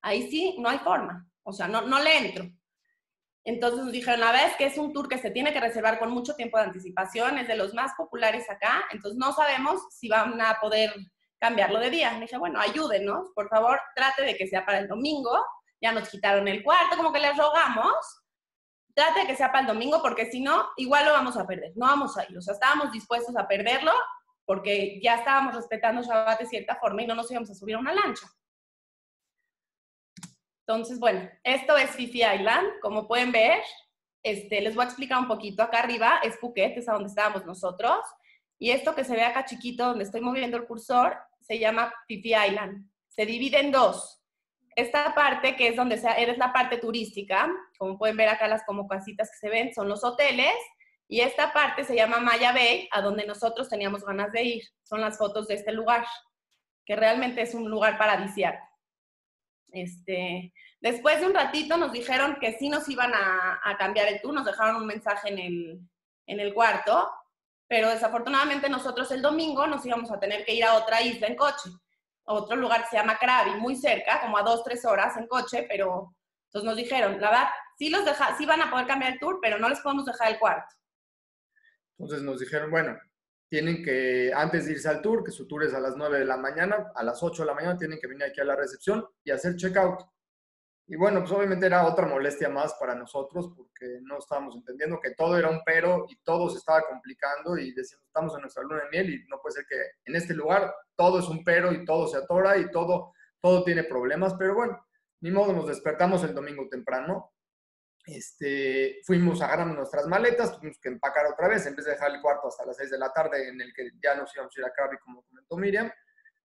ahí 0.01 0.29
sí, 0.29 0.55
no 0.59 0.69
hay 0.69 0.79
forma, 0.79 1.29
o 1.43 1.51
sea, 1.51 1.67
no, 1.67 1.81
no 1.81 2.01
le 2.01 2.17
entro. 2.17 2.45
Entonces 3.43 3.83
nos 3.83 3.91
dijeron, 3.91 4.19
la 4.19 4.31
vez 4.31 4.55
que 4.55 4.65
es 4.65 4.77
un 4.77 4.93
tour 4.93 5.09
que 5.09 5.17
se 5.17 5.31
tiene 5.31 5.51
que 5.51 5.59
reservar 5.59 5.97
con 5.97 6.11
mucho 6.11 6.35
tiempo 6.35 6.57
de 6.57 6.65
anticipación, 6.65 7.37
es 7.37 7.47
de 7.47 7.55
los 7.55 7.73
más 7.73 7.93
populares 7.97 8.49
acá, 8.49 8.85
entonces 8.91 9.17
no 9.17 9.33
sabemos 9.33 9.81
si 9.89 10.09
van 10.09 10.39
a 10.39 10.59
poder 10.61 10.93
cambiarlo 11.39 11.79
de 11.79 11.89
día. 11.89 12.13
Le 12.13 12.21
dije, 12.21 12.37
bueno, 12.37 12.59
ayúdenos, 12.59 13.29
por 13.33 13.49
favor, 13.49 13.79
trate 13.95 14.23
de 14.23 14.35
que 14.35 14.47
sea 14.47 14.63
para 14.65 14.79
el 14.79 14.87
domingo. 14.87 15.43
Ya 15.81 15.91
nos 15.91 16.07
quitaron 16.09 16.47
el 16.47 16.63
cuarto, 16.63 16.95
como 16.95 17.11
que 17.11 17.19
les 17.19 17.35
rogamos, 17.35 17.95
trate 18.93 19.21
de 19.21 19.27
que 19.27 19.35
sea 19.35 19.47
para 19.47 19.61
el 19.61 19.67
domingo, 19.67 20.01
porque 20.03 20.29
si 20.29 20.39
no, 20.39 20.69
igual 20.77 21.05
lo 21.05 21.13
vamos 21.13 21.35
a 21.37 21.47
perder, 21.47 21.71
no 21.75 21.87
vamos 21.87 22.15
a 22.17 22.29
ir. 22.29 22.37
O 22.37 22.41
sea, 22.41 22.53
estábamos 22.53 22.91
dispuestos 22.91 23.35
a 23.35 23.47
perderlo 23.47 23.91
porque 24.45 24.99
ya 25.01 25.15
estábamos 25.15 25.55
respetando 25.55 26.03
Shabbat 26.03 26.41
de 26.41 26.45
cierta 26.45 26.75
forma 26.75 27.01
y 27.01 27.07
no 27.07 27.15
nos 27.15 27.31
íbamos 27.31 27.49
a 27.49 27.55
subir 27.55 27.75
a 27.75 27.79
una 27.79 27.93
lancha. 27.93 28.27
Entonces, 30.71 30.99
bueno, 30.99 31.29
esto 31.43 31.75
es 31.75 31.91
Fifi 31.91 32.23
Island. 32.23 32.79
Como 32.81 33.05
pueden 33.05 33.33
ver, 33.33 33.59
este, 34.23 34.61
les 34.61 34.73
voy 34.73 34.85
a 34.85 34.87
explicar 34.87 35.19
un 35.19 35.27
poquito. 35.27 35.63
Acá 35.63 35.79
arriba 35.79 36.21
es 36.23 36.37
Phuket, 36.37 36.77
es 36.77 36.87
a 36.87 36.93
donde 36.93 37.09
estábamos 37.09 37.45
nosotros. 37.45 37.99
Y 38.57 38.71
esto 38.71 38.95
que 38.95 39.03
se 39.03 39.13
ve 39.13 39.23
acá 39.23 39.43
chiquito, 39.43 39.87
donde 39.87 40.05
estoy 40.05 40.21
moviendo 40.21 40.55
el 40.55 40.65
cursor, 40.65 41.17
se 41.41 41.59
llama 41.59 41.93
Fifi 42.07 42.35
Island. 42.35 42.89
Se 43.09 43.25
divide 43.25 43.59
en 43.59 43.73
dos 43.73 44.19
esta 44.77 45.13
parte, 45.13 45.57
que 45.57 45.67
es 45.67 45.75
donde 45.75 46.01
eres 46.17 46.37
la 46.37 46.53
parte 46.53 46.77
turística, 46.77 47.51
como 47.77 47.97
pueden 47.97 48.15
ver 48.15 48.29
acá 48.29 48.47
las 48.47 48.63
como 48.63 48.87
casitas 48.87 49.29
que 49.29 49.37
se 49.37 49.49
ven, 49.49 49.73
son 49.73 49.89
los 49.89 50.01
hoteles, 50.05 50.55
y 51.09 51.19
esta 51.19 51.51
parte 51.51 51.83
se 51.83 51.97
llama 51.97 52.21
Maya 52.21 52.53
Bay, 52.53 52.87
a 52.93 53.01
donde 53.01 53.25
nosotros 53.25 53.67
teníamos 53.67 54.05
ganas 54.05 54.31
de 54.31 54.43
ir. 54.43 54.63
Son 54.83 55.01
las 55.01 55.17
fotos 55.17 55.49
de 55.49 55.55
este 55.55 55.73
lugar, 55.73 56.05
que 56.85 56.95
realmente 56.95 57.41
es 57.41 57.53
un 57.53 57.69
lugar 57.69 57.97
paradisiaco. 57.97 58.70
Este, 59.71 60.53
después 60.79 61.19
de 61.19 61.27
un 61.27 61.33
ratito 61.33 61.77
nos 61.77 61.91
dijeron 61.91 62.37
que 62.39 62.57
sí 62.57 62.69
nos 62.69 62.87
iban 62.89 63.11
a, 63.13 63.77
cambiar 63.77 64.07
el 64.07 64.21
tour, 64.21 64.33
nos 64.33 64.45
dejaron 64.45 64.75
un 64.77 64.87
mensaje 64.87 65.29
en 65.29 65.39
el, 65.39 65.79
en 66.27 66.39
el 66.39 66.53
cuarto, 66.53 67.09
pero 67.67 67.89
desafortunadamente 67.89 68.69
nosotros 68.69 69.11
el 69.11 69.21
domingo 69.21 69.65
nos 69.67 69.85
íbamos 69.85 70.11
a 70.11 70.19
tener 70.19 70.43
que 70.45 70.53
ir 70.53 70.65
a 70.65 70.75
otra 70.75 71.01
isla 71.01 71.27
en 71.27 71.35
coche 71.35 71.69
otro 72.25 72.55
lugar 72.55 72.83
que 72.83 72.89
se 72.89 72.97
llama 72.97 73.17
Krabi, 73.17 73.59
muy 73.59 73.75
cerca, 73.75 74.21
como 74.21 74.37
a 74.37 74.43
dos, 74.43 74.63
tres 74.63 74.85
horas 74.85 75.15
en 75.17 75.27
coche, 75.27 75.65
pero 75.67 76.15
entonces 76.45 76.67
nos 76.67 76.77
dijeron, 76.77 77.19
la 77.19 77.29
verdad, 77.29 77.49
sí, 77.77 77.89
los 77.89 78.05
deja, 78.05 78.37
sí 78.37 78.45
van 78.45 78.61
a 78.61 78.69
poder 78.69 78.87
cambiar 78.87 79.13
el 79.13 79.19
tour, 79.19 79.39
pero 79.41 79.57
no 79.57 79.69
les 79.69 79.79
podemos 79.79 80.05
dejar 80.05 80.31
el 80.31 80.39
cuarto. 80.39 80.75
Entonces 81.97 82.23
nos 82.23 82.39
dijeron, 82.39 82.71
bueno, 82.71 82.97
tienen 83.51 83.83
que, 83.83 84.31
antes 84.33 84.65
de 84.65 84.71
irse 84.71 84.87
al 84.87 85.01
tour, 85.01 85.25
que 85.25 85.31
su 85.31 85.45
tour 85.45 85.65
es 85.65 85.73
a 85.73 85.81
las 85.81 85.97
9 85.97 86.19
de 86.19 86.25
la 86.25 86.37
mañana, 86.37 86.93
a 86.95 87.03
las 87.03 87.21
8 87.21 87.43
de 87.43 87.47
la 87.47 87.53
mañana 87.53 87.77
tienen 87.77 87.99
que 87.99 88.07
venir 88.07 88.23
aquí 88.23 88.39
a 88.39 88.45
la 88.45 88.55
recepción 88.55 89.05
y 89.25 89.31
hacer 89.31 89.57
checkout. 89.57 89.99
Y 90.87 90.95
bueno, 90.95 91.19
pues 91.19 91.33
obviamente 91.33 91.65
era 91.65 91.85
otra 91.85 92.07
molestia 92.07 92.47
más 92.47 92.73
para 92.75 92.95
nosotros 92.95 93.51
porque 93.53 93.99
no 94.03 94.19
estábamos 94.19 94.55
entendiendo 94.55 95.01
que 95.01 95.15
todo 95.15 95.37
era 95.37 95.49
un 95.49 95.59
pero 95.65 96.05
y 96.07 96.15
todo 96.23 96.49
se 96.49 96.59
estaba 96.59 96.81
complicando 96.89 97.57
y 97.57 97.73
decíamos, 97.73 98.05
estamos 98.07 98.33
en 98.35 98.41
nuestra 98.41 98.63
luna 98.63 98.83
de 98.83 98.89
miel 98.89 99.09
y 99.09 99.27
no 99.27 99.41
puede 99.41 99.55
ser 99.55 99.65
que 99.67 99.75
en 100.05 100.15
este 100.15 100.33
lugar 100.33 100.73
todo 100.95 101.19
es 101.19 101.27
un 101.27 101.43
pero 101.43 101.73
y 101.73 101.83
todo 101.83 102.07
se 102.07 102.19
atora 102.19 102.57
y 102.57 102.71
todo, 102.71 103.11
todo 103.41 103.65
tiene 103.65 103.83
problemas, 103.83 104.33
pero 104.35 104.55
bueno, 104.55 104.81
ni 105.19 105.29
modo, 105.29 105.51
nos 105.51 105.67
despertamos 105.67 106.23
el 106.23 106.33
domingo 106.33 106.69
temprano, 106.69 107.33
este, 108.05 108.99
fuimos, 109.05 109.41
agarramos 109.41 109.75
nuestras 109.75 110.07
maletas, 110.07 110.55
tuvimos 110.55 110.79
que 110.79 110.89
empacar 110.89 111.25
otra 111.27 111.47
vez, 111.47 111.65
en 111.65 111.75
vez 111.75 111.85
de 111.85 111.91
dejar 111.91 112.11
el 112.11 112.21
cuarto 112.21 112.47
hasta 112.47 112.65
las 112.65 112.77
6 112.77 112.91
de 112.91 112.97
la 112.97 113.11
tarde 113.13 113.47
en 113.47 113.61
el 113.61 113.73
que 113.73 113.91
ya 114.01 114.15
nos 114.15 114.35
íbamos 114.35 114.55
a 114.55 114.59
ir 114.59 114.65
a 114.65 114.71
Krabi, 114.71 114.97
como 114.97 115.23
comentó 115.23 115.57
Miriam, 115.57 115.91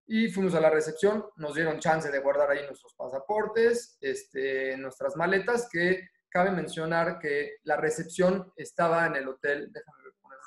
y 0.06 0.28
fuimos 0.30 0.54
a 0.54 0.60
la 0.60 0.70
recepción, 0.70 1.24
nos 1.36 1.54
dieron 1.54 1.80
chance 1.80 2.10
de 2.10 2.20
guardar 2.20 2.50
ahí 2.50 2.64
nuestros 2.66 2.94
pasaportes, 2.94 3.96
este, 4.00 4.76
nuestras 4.76 5.16
maletas, 5.16 5.68
que 5.70 6.08
cabe 6.28 6.50
mencionar 6.50 7.18
que 7.18 7.56
la 7.64 7.76
recepción 7.76 8.52
estaba 8.56 9.06
en 9.06 9.16
el 9.16 9.28
hotel, 9.28 9.72
déjame 9.72 9.98
poner 10.20 10.38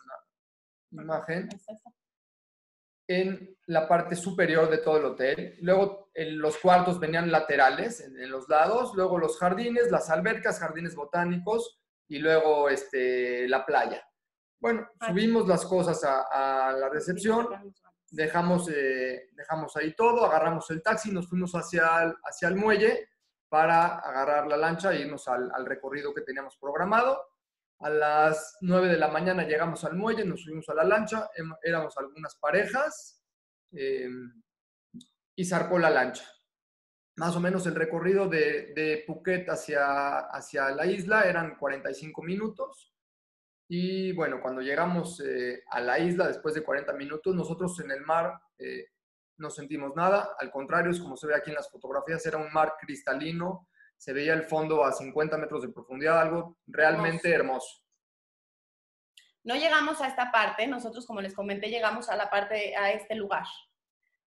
una 0.91 1.03
imagen, 1.03 1.49
en 3.09 3.57
la 3.65 3.87
parte 3.87 4.15
superior 4.15 4.69
de 4.69 4.77
todo 4.77 4.97
el 4.97 5.05
hotel. 5.05 5.57
Luego 5.61 6.11
en 6.13 6.39
los 6.39 6.57
cuartos 6.57 6.99
venían 6.99 7.31
laterales, 7.31 7.99
en, 8.01 8.29
los 8.29 8.47
lados, 8.47 8.93
luego 8.95 9.17
los 9.17 9.37
jardines, 9.37 9.91
las 9.91 10.09
albercas, 10.09 10.59
jardines 10.59 10.95
botánicos 10.95 11.79
y 12.07 12.19
luego 12.19 12.69
este, 12.69 13.47
la 13.47 13.65
playa. 13.65 14.01
Bueno, 14.61 14.87
ah, 14.99 15.09
subimos 15.09 15.47
las 15.47 15.65
cosas 15.65 16.03
a, 16.03 16.69
a 16.69 16.71
la 16.73 16.89
recepción 16.89 17.47
dejamos, 18.11 18.69
eh, 18.69 19.29
dejamos 19.33 19.75
ahí 19.77 19.93
todo, 19.93 20.25
agarramos 20.25 20.69
el 20.71 20.81
taxi, 20.81 21.11
nos 21.11 21.27
fuimos 21.27 21.53
hacia 21.53 22.03
el, 22.03 22.15
hacia 22.23 22.47
el 22.47 22.55
muelle 22.55 23.09
para 23.47 23.99
agarrar 23.99 24.47
la 24.47 24.57
lancha 24.57 24.93
e 24.93 25.01
irnos 25.01 25.27
al, 25.27 25.65
recorrido 25.65 26.13
que 26.13 26.21
teníamos 26.21 26.57
programado. 26.57 27.19
A 27.79 27.89
las 27.89 28.57
9 28.61 28.89
de 28.89 28.97
la 28.97 29.07
mañana 29.07 29.43
llegamos 29.43 29.85
al 29.85 29.95
muelle, 29.95 30.25
nos 30.25 30.41
subimos 30.41 30.67
a 30.69 30.73
la 30.73 30.83
lancha, 30.83 31.29
éramos 31.63 31.97
algunas 31.97 32.35
parejas 32.35 33.23
em, 33.71 34.41
y 35.35 35.45
zarpó 35.45 35.79
la 35.79 35.89
lancha. 35.89 36.25
Más 37.15 37.35
o 37.35 37.39
menos 37.39 37.65
el 37.67 37.75
recorrido 37.75 38.27
de, 38.27 38.73
de 38.73 39.03
Phuket 39.07 39.49
hacia, 39.49 40.19
hacia 40.19 40.71
la 40.71 40.85
isla 40.85 41.23
eran 41.23 41.57
45 41.57 42.21
minutos. 42.21 42.93
Y 43.71 44.13
bueno, 44.13 44.41
cuando 44.41 44.61
llegamos 44.61 45.21
eh, 45.21 45.63
a 45.69 45.79
la 45.79 45.99
isla 45.99 46.27
después 46.27 46.55
de 46.55 46.63
40 46.63 46.91
minutos, 46.93 47.35
nosotros 47.35 47.79
en 47.79 47.91
el 47.91 48.01
mar 48.01 48.41
eh, 48.57 48.87
no 49.37 49.49
sentimos 49.51 49.95
nada. 49.95 50.35
Al 50.39 50.51
contrario, 50.51 50.91
es 50.91 50.99
como 50.99 51.15
se 51.15 51.27
ve 51.27 51.35
aquí 51.35 51.51
en 51.51 51.55
las 51.55 51.71
fotografías, 51.71 52.25
era 52.25 52.37
un 52.37 52.51
mar 52.51 52.73
cristalino, 52.81 53.69
se 53.99 54.13
veía 54.13 54.33
el 54.33 54.43
fondo 54.43 54.85
a 54.85 54.93
50 54.93 55.37
metros 55.37 55.61
de 55.61 55.69
profundidad, 55.69 56.21
algo 56.21 56.57
realmente 56.65 57.29
hermoso. 57.29 57.83
No 59.43 59.55
llegamos 59.55 59.99
a 59.99 60.07
esta 60.07 60.31
parte, 60.31 60.67
nosotros 60.67 61.05
como 61.05 61.19
les 61.19 61.33
comenté, 61.33 61.69
llegamos 61.69 62.07
a 62.09 62.15
la 62.15 62.29
parte, 62.29 62.75
a 62.77 62.91
este 62.93 63.15
lugar. 63.15 63.43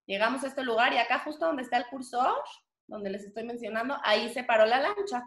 Llegamos 0.05 0.43
a 0.43 0.47
este 0.47 0.63
lugar 0.63 0.93
y 0.93 0.97
acá 0.97 1.19
justo 1.19 1.47
donde 1.47 1.63
está 1.63 1.77
el 1.77 1.87
cursor, 1.87 2.43
donde 2.85 3.09
les 3.09 3.23
estoy 3.23 3.45
mencionando, 3.45 3.97
ahí 4.03 4.31
se 4.31 4.43
paró 4.43 4.67
la 4.67 4.79
lancha. 4.79 5.23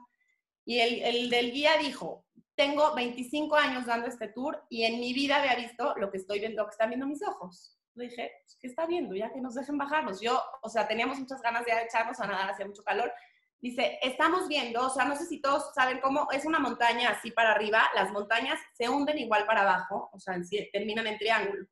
Y 0.65 0.79
el, 0.79 1.03
el 1.03 1.31
del 1.31 1.51
guía 1.51 1.77
dijo, 1.79 2.25
tengo 2.55 2.95
25 2.95 3.57
años 3.57 3.87
dando 3.87 4.07
este 4.07 4.29
tour 4.29 4.65
y 4.71 4.85
en 4.85 5.01
mi 5.01 5.13
vida 5.13 5.39
había 5.39 5.57
visto 5.57 5.95
lo 5.97 6.09
que 6.13 6.19
estoy 6.19 6.39
viendo, 6.39 6.63
lo 6.63 6.69
que 6.69 6.73
están 6.73 6.91
viendo 6.91 7.07
mis 7.07 7.23
ojos. 7.27 7.77
Le 7.95 8.05
dije, 8.05 8.31
pues, 8.45 8.59
¿qué 8.61 8.69
está 8.69 8.87
viendo? 8.87 9.17
Ya 9.17 9.33
que 9.33 9.41
nos 9.41 9.55
dejen 9.55 9.77
bajarnos. 9.77 10.21
Yo, 10.21 10.41
o 10.63 10.69
sea, 10.69 10.87
teníamos 10.87 11.19
muchas 11.19 11.43
ganas 11.43 11.65
de 11.65 11.73
echarnos 11.73 12.21
a 12.21 12.27
nadar, 12.29 12.51
hacía 12.51 12.67
mucho 12.67 12.85
calor. 12.85 13.13
Dice, 13.61 13.99
estamos 14.03 14.49
viendo, 14.49 14.87
o 14.87 14.91
sea, 14.91 15.07
no 15.07 15.17
sé 15.17 15.25
si 15.25 15.41
todos 15.41 15.73
saben 15.75 16.01
cómo 16.01 16.29
es 16.31 16.45
una 16.45 16.59
montaña 16.59 17.11
así 17.11 17.31
para 17.31 17.53
arriba, 17.53 17.91
las 17.95 18.13
montañas 18.13 18.61
se 18.75 18.89
hunden 18.89 19.19
igual 19.19 19.47
para 19.47 19.63
abajo, 19.63 20.11
o 20.13 20.19
sea, 20.21 20.39
terminan 20.73 21.07
en 21.07 21.19
triángulo. 21.19 21.67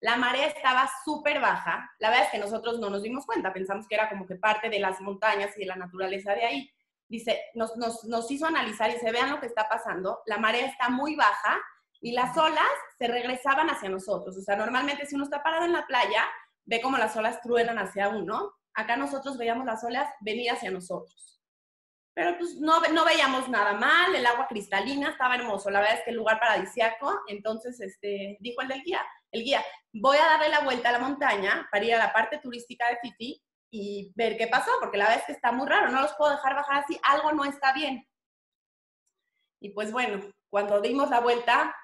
La 0.00 0.16
marea 0.16 0.46
estaba 0.46 0.88
súper 1.04 1.40
baja. 1.40 1.90
La 1.98 2.08
verdad 2.08 2.26
es 2.26 2.30
que 2.30 2.38
nosotros 2.38 2.78
no 2.78 2.88
nos 2.88 3.02
dimos 3.02 3.26
cuenta, 3.26 3.52
pensamos 3.52 3.86
que 3.86 3.94
era 3.94 4.08
como 4.08 4.26
que 4.26 4.36
parte 4.36 4.70
de 4.70 4.80
las 4.80 5.00
montañas 5.00 5.56
y 5.56 5.60
de 5.60 5.66
la 5.66 5.76
naturaleza 5.76 6.34
de 6.34 6.44
ahí. 6.44 6.70
Dice, 7.08 7.40
nos, 7.54 7.76
nos, 7.76 8.04
nos 8.04 8.30
hizo 8.30 8.46
analizar 8.46 8.88
y 8.90 8.98
se 8.98 9.10
vean 9.10 9.30
lo 9.30 9.40
que 9.40 9.46
está 9.46 9.68
pasando. 9.68 10.20
La 10.26 10.38
marea 10.38 10.66
está 10.66 10.88
muy 10.88 11.16
baja 11.16 11.60
y 12.00 12.12
las 12.12 12.36
olas 12.36 12.70
se 12.98 13.08
regresaban 13.08 13.68
hacia 13.68 13.90
nosotros. 13.90 14.36
O 14.36 14.40
sea, 14.40 14.56
normalmente 14.56 15.04
si 15.06 15.16
uno 15.16 15.24
está 15.24 15.42
parado 15.42 15.64
en 15.64 15.72
la 15.72 15.86
playa, 15.86 16.24
ve 16.64 16.80
como 16.80 16.96
las 16.96 17.16
olas 17.16 17.40
truenan 17.42 17.78
hacia 17.78 18.08
uno. 18.08 18.54
Acá 18.74 18.96
nosotros 18.96 19.36
veíamos 19.36 19.66
las 19.66 19.82
olas 19.84 20.12
venir 20.20 20.50
hacia 20.50 20.70
nosotros. 20.70 21.40
Pero 22.14 22.36
pues 22.38 22.56
no, 22.56 22.80
no 22.92 23.04
veíamos 23.04 23.48
nada 23.48 23.74
mal, 23.74 24.14
el 24.14 24.26
agua 24.26 24.46
cristalina 24.48 25.10
estaba 25.10 25.36
hermoso, 25.36 25.70
la 25.70 25.80
verdad 25.80 25.98
es 25.98 26.04
que 26.04 26.10
el 26.10 26.16
lugar 26.16 26.40
paradisiaco. 26.40 27.20
Entonces, 27.28 27.80
este, 27.80 28.36
dijo 28.40 28.62
el 28.62 28.68
del 28.68 28.82
guía, 28.82 29.00
el 29.30 29.44
guía, 29.44 29.64
voy 29.92 30.16
a 30.16 30.26
darle 30.26 30.48
la 30.48 30.60
vuelta 30.60 30.88
a 30.88 30.92
la 30.92 30.98
montaña 30.98 31.68
para 31.70 31.84
ir 31.84 31.94
a 31.94 31.98
la 31.98 32.12
parte 32.12 32.38
turística 32.38 32.88
de 32.88 32.98
Fifi 32.98 33.42
y 33.72 34.12
ver 34.16 34.36
qué 34.36 34.48
pasó, 34.48 34.72
porque 34.80 34.98
la 34.98 35.04
verdad 35.04 35.20
es 35.20 35.26
que 35.26 35.32
está 35.32 35.52
muy 35.52 35.68
raro, 35.68 35.90
no 35.90 36.02
los 36.02 36.12
puedo 36.14 36.32
dejar 36.32 36.54
bajar 36.54 36.82
así, 36.82 37.00
algo 37.04 37.32
no 37.32 37.44
está 37.44 37.72
bien. 37.72 38.06
Y 39.60 39.70
pues 39.70 39.92
bueno, 39.92 40.20
cuando 40.48 40.80
dimos 40.80 41.10
la 41.10 41.20
vuelta, 41.20 41.76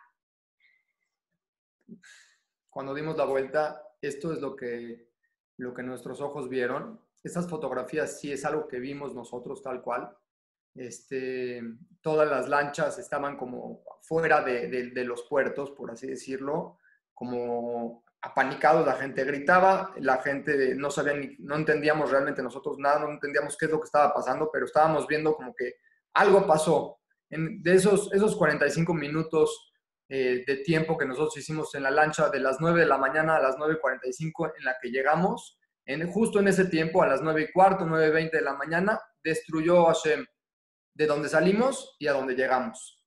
cuando 2.68 2.94
dimos 2.94 3.16
la 3.16 3.24
vuelta, 3.24 3.82
esto 4.00 4.32
es 4.32 4.40
lo 4.40 4.56
que, 4.56 5.05
lo 5.58 5.74
que 5.74 5.82
nuestros 5.82 6.20
ojos 6.20 6.48
vieron. 6.48 7.00
Estas 7.22 7.48
fotografías 7.48 8.20
sí 8.20 8.32
es 8.32 8.44
algo 8.44 8.68
que 8.68 8.78
vimos 8.78 9.14
nosotros 9.14 9.62
tal 9.62 9.82
cual. 9.82 10.16
Este, 10.74 11.62
todas 12.02 12.28
las 12.28 12.48
lanchas 12.48 12.98
estaban 12.98 13.36
como 13.36 13.82
fuera 14.02 14.42
de, 14.42 14.68
de, 14.68 15.04
los 15.04 15.22
puertos, 15.22 15.70
por 15.70 15.90
así 15.90 16.06
decirlo, 16.06 16.78
como 17.14 18.04
apanicados, 18.20 18.86
la 18.86 18.94
gente 18.94 19.24
gritaba, 19.24 19.94
la 19.98 20.18
gente 20.18 20.74
no 20.74 20.90
sabía 20.90 21.14
ni, 21.14 21.34
no 21.38 21.56
entendíamos 21.56 22.10
realmente 22.10 22.42
nosotros 22.42 22.78
nada, 22.78 23.00
no 23.00 23.10
entendíamos 23.10 23.56
qué 23.56 23.64
es 23.66 23.70
lo 23.70 23.80
que 23.80 23.86
estaba 23.86 24.12
pasando, 24.12 24.50
pero 24.52 24.66
estábamos 24.66 25.06
viendo 25.06 25.34
como 25.34 25.54
que 25.54 25.76
algo 26.12 26.46
pasó. 26.46 26.98
En, 27.30 27.62
de 27.62 27.74
esos, 27.74 28.12
esos 28.12 28.36
45 28.36 28.92
minutos 28.92 29.72
eh, 30.08 30.44
de 30.46 30.56
tiempo 30.58 30.96
que 30.96 31.04
nosotros 31.04 31.36
hicimos 31.36 31.74
en 31.74 31.82
la 31.82 31.90
lancha 31.90 32.28
de 32.28 32.38
las 32.38 32.60
9 32.60 32.80
de 32.80 32.86
la 32.86 32.96
mañana 32.96 33.36
a 33.36 33.42
las 33.42 33.56
9.45 33.56 34.52
en 34.56 34.64
la 34.64 34.76
que 34.80 34.90
llegamos. 34.90 35.58
En, 35.84 36.10
justo 36.10 36.38
en 36.38 36.48
ese 36.48 36.66
tiempo, 36.66 37.02
a 37.02 37.08
las 37.08 37.22
9 37.22 37.48
y 37.48 37.52
cuarto, 37.52 37.84
9.20 37.84 38.30
de 38.30 38.40
la 38.40 38.54
mañana, 38.54 39.00
destruyó 39.22 39.86
Hashem 39.86 40.24
de 40.94 41.06
donde 41.06 41.28
salimos 41.28 41.96
y 41.98 42.06
a 42.06 42.12
donde 42.12 42.34
llegamos. 42.34 43.02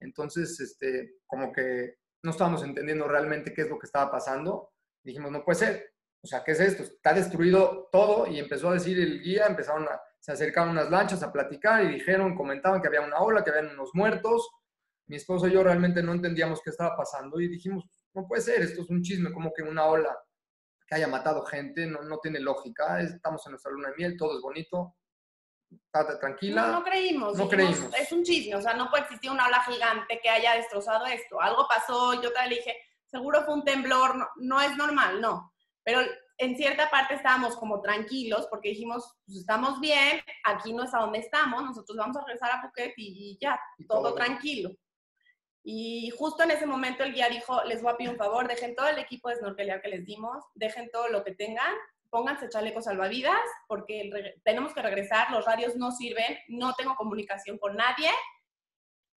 Entonces, 0.00 0.58
este, 0.60 1.16
como 1.26 1.52
que 1.52 1.96
no 2.22 2.30
estábamos 2.30 2.62
entendiendo 2.62 3.06
realmente 3.08 3.52
qué 3.52 3.62
es 3.62 3.68
lo 3.68 3.78
que 3.78 3.86
estaba 3.86 4.10
pasando. 4.10 4.72
Dijimos, 5.02 5.30
no 5.30 5.44
puede 5.44 5.58
ser. 5.58 5.94
O 6.22 6.26
sea, 6.26 6.42
¿qué 6.42 6.52
es 6.52 6.60
esto? 6.60 6.84
Está 6.84 7.12
destruido 7.12 7.88
todo 7.92 8.26
y 8.26 8.38
empezó 8.38 8.70
a 8.70 8.74
decir 8.74 8.98
el 8.98 9.20
guía, 9.20 9.46
empezaron 9.46 9.86
a, 9.88 10.00
se 10.20 10.32
acercaron 10.32 10.70
unas 10.70 10.90
lanchas 10.90 11.22
a 11.22 11.32
platicar 11.32 11.84
y 11.84 11.88
dijeron, 11.88 12.34
comentaban 12.34 12.80
que 12.80 12.88
había 12.88 13.02
una 13.02 13.18
ola, 13.18 13.44
que 13.44 13.50
habían 13.50 13.74
unos 13.74 13.90
muertos 13.92 14.48
mi 15.06 15.16
esposo 15.16 15.46
y 15.46 15.52
yo 15.52 15.62
realmente 15.62 16.02
no 16.02 16.12
entendíamos 16.12 16.60
qué 16.62 16.70
estaba 16.70 16.96
pasando 16.96 17.40
y 17.40 17.48
dijimos, 17.48 17.84
no 18.14 18.26
puede 18.26 18.42
ser, 18.42 18.62
esto 18.62 18.82
es 18.82 18.90
un 18.90 19.02
chisme, 19.02 19.32
como 19.32 19.52
que 19.52 19.62
una 19.62 19.86
ola 19.86 20.16
que 20.86 20.94
haya 20.94 21.08
matado 21.08 21.42
gente, 21.44 21.86
no, 21.86 22.02
no 22.02 22.18
tiene 22.18 22.40
lógica, 22.40 23.00
estamos 23.00 23.44
en 23.46 23.52
nuestra 23.52 23.72
luna 23.72 23.90
de 23.90 23.96
miel, 23.96 24.16
todo 24.16 24.36
es 24.36 24.42
bonito, 24.42 24.96
estate 25.70 26.16
tranquila. 26.18 26.66
No, 26.66 26.72
no 26.72 26.84
creímos, 26.84 27.36
no 27.36 27.48
creímos. 27.48 27.94
Es 27.98 28.12
un 28.12 28.22
chisme, 28.22 28.56
o 28.56 28.62
sea, 28.62 28.74
no 28.74 28.90
puede 28.90 29.04
existir 29.04 29.30
una 29.30 29.46
ola 29.46 29.62
gigante 29.62 30.20
que 30.22 30.28
haya 30.28 30.54
destrozado 30.56 31.06
esto. 31.06 31.40
Algo 31.40 31.66
pasó, 31.68 32.20
yo 32.22 32.32
te 32.32 32.48
le 32.48 32.56
dije, 32.56 32.76
seguro 33.06 33.42
fue 33.44 33.54
un 33.54 33.64
temblor, 33.64 34.16
no, 34.16 34.28
no 34.36 34.60
es 34.60 34.76
normal, 34.76 35.20
no. 35.20 35.52
Pero 35.82 36.00
en 36.38 36.56
cierta 36.56 36.90
parte 36.90 37.14
estábamos 37.14 37.56
como 37.56 37.80
tranquilos 37.80 38.46
porque 38.50 38.70
dijimos, 38.70 39.16
pues 39.24 39.38
estamos 39.38 39.80
bien, 39.80 40.20
aquí 40.44 40.72
no 40.72 40.84
es 40.84 40.94
a 40.94 40.98
donde 40.98 41.20
estamos, 41.20 41.62
nosotros 41.62 41.96
vamos 41.96 42.16
a 42.16 42.24
regresar 42.24 42.50
a 42.52 42.62
Phuket 42.62 42.94
y, 42.96 43.38
ya, 43.40 43.58
todo, 43.88 44.14
tranquilo. 44.14 44.70
Y 45.66 46.10
justo 46.10 46.42
en 46.42 46.50
ese 46.50 46.66
momento 46.66 47.04
el 47.04 47.14
guía 47.14 47.28
dijo, 47.30 47.64
les 47.64 47.82
voy 47.82 47.92
a 47.92 47.96
pedir 47.96 48.10
un 48.10 48.18
favor, 48.18 48.46
dejen 48.46 48.76
todo 48.76 48.86
el 48.88 48.98
equipo 48.98 49.30
de 49.30 49.36
snorkelear 49.36 49.80
que 49.80 49.88
les 49.88 50.04
dimos, 50.04 50.44
dejen 50.54 50.90
todo 50.92 51.08
lo 51.08 51.24
que 51.24 51.34
tengan, 51.34 51.74
pónganse 52.10 52.50
chalecos 52.50 52.84
salvavidas, 52.84 53.40
porque 53.66 54.36
tenemos 54.44 54.74
que 54.74 54.82
regresar, 54.82 55.30
los 55.30 55.46
radios 55.46 55.74
no 55.76 55.90
sirven, 55.90 56.38
no 56.48 56.74
tengo 56.74 56.94
comunicación 56.96 57.56
con 57.56 57.76
nadie 57.76 58.10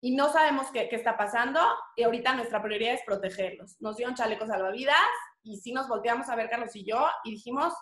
y 0.01 0.15
no 0.15 0.33
sabemos 0.33 0.71
qué, 0.71 0.89
qué 0.89 0.95
está 0.95 1.17
pasando 1.17 1.61
y 1.97 2.05
ahorita 2.05 2.35
nuestra 2.35 2.63
prioridad 2.63 2.95
es 2.95 3.03
protegerlos. 3.05 3.77
Nos 3.81 3.97
dieron 3.97 4.15
chalecos 4.15 4.49
salvavidas 4.49 4.97
y 5.43 5.57
sí 5.57 5.73
nos 5.73 5.89
volteamos 5.89 6.29
a 6.29 6.37
ver 6.37 6.49
Carlos 6.49 6.77
y 6.77 6.85
yo 6.85 7.09
y 7.25 7.33
dijimos, 7.33 7.75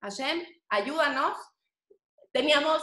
Hashem, 0.00 0.44
ayúdanos. 0.68 1.38
Teníamos 2.32 2.82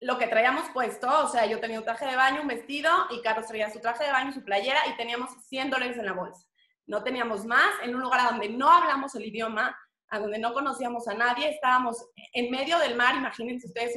lo 0.00 0.18
que 0.18 0.26
traíamos 0.26 0.68
puesto, 0.70 1.08
o 1.24 1.28
sea, 1.28 1.46
yo 1.46 1.58
tenía 1.60 1.78
un 1.78 1.84
traje 1.84 2.06
de 2.06 2.16
baño, 2.16 2.42
un 2.42 2.48
vestido, 2.48 2.90
y 3.10 3.22
Carlos 3.22 3.46
traía 3.46 3.70
su 3.70 3.80
traje 3.80 4.04
de 4.04 4.12
baño, 4.12 4.32
su 4.32 4.44
playera, 4.44 4.80
y 4.88 4.96
teníamos 4.96 5.30
100 5.48 5.70
dólares 5.70 5.96
en 5.96 6.06
la 6.06 6.12
bolsa. 6.12 6.46
No 6.86 7.02
teníamos 7.02 7.46
más, 7.46 7.72
en 7.82 7.94
un 7.94 8.02
lugar 8.02 8.28
donde 8.28 8.48
no 8.48 8.70
hablamos 8.70 9.14
el 9.14 9.24
idioma, 9.24 9.76
a 10.08 10.18
donde 10.18 10.38
no 10.38 10.52
conocíamos 10.52 11.08
a 11.08 11.14
nadie, 11.14 11.48
estábamos 11.48 12.06
en 12.32 12.50
medio 12.50 12.78
del 12.78 12.94
mar, 12.94 13.16
imagínense 13.16 13.66
ustedes 13.66 13.94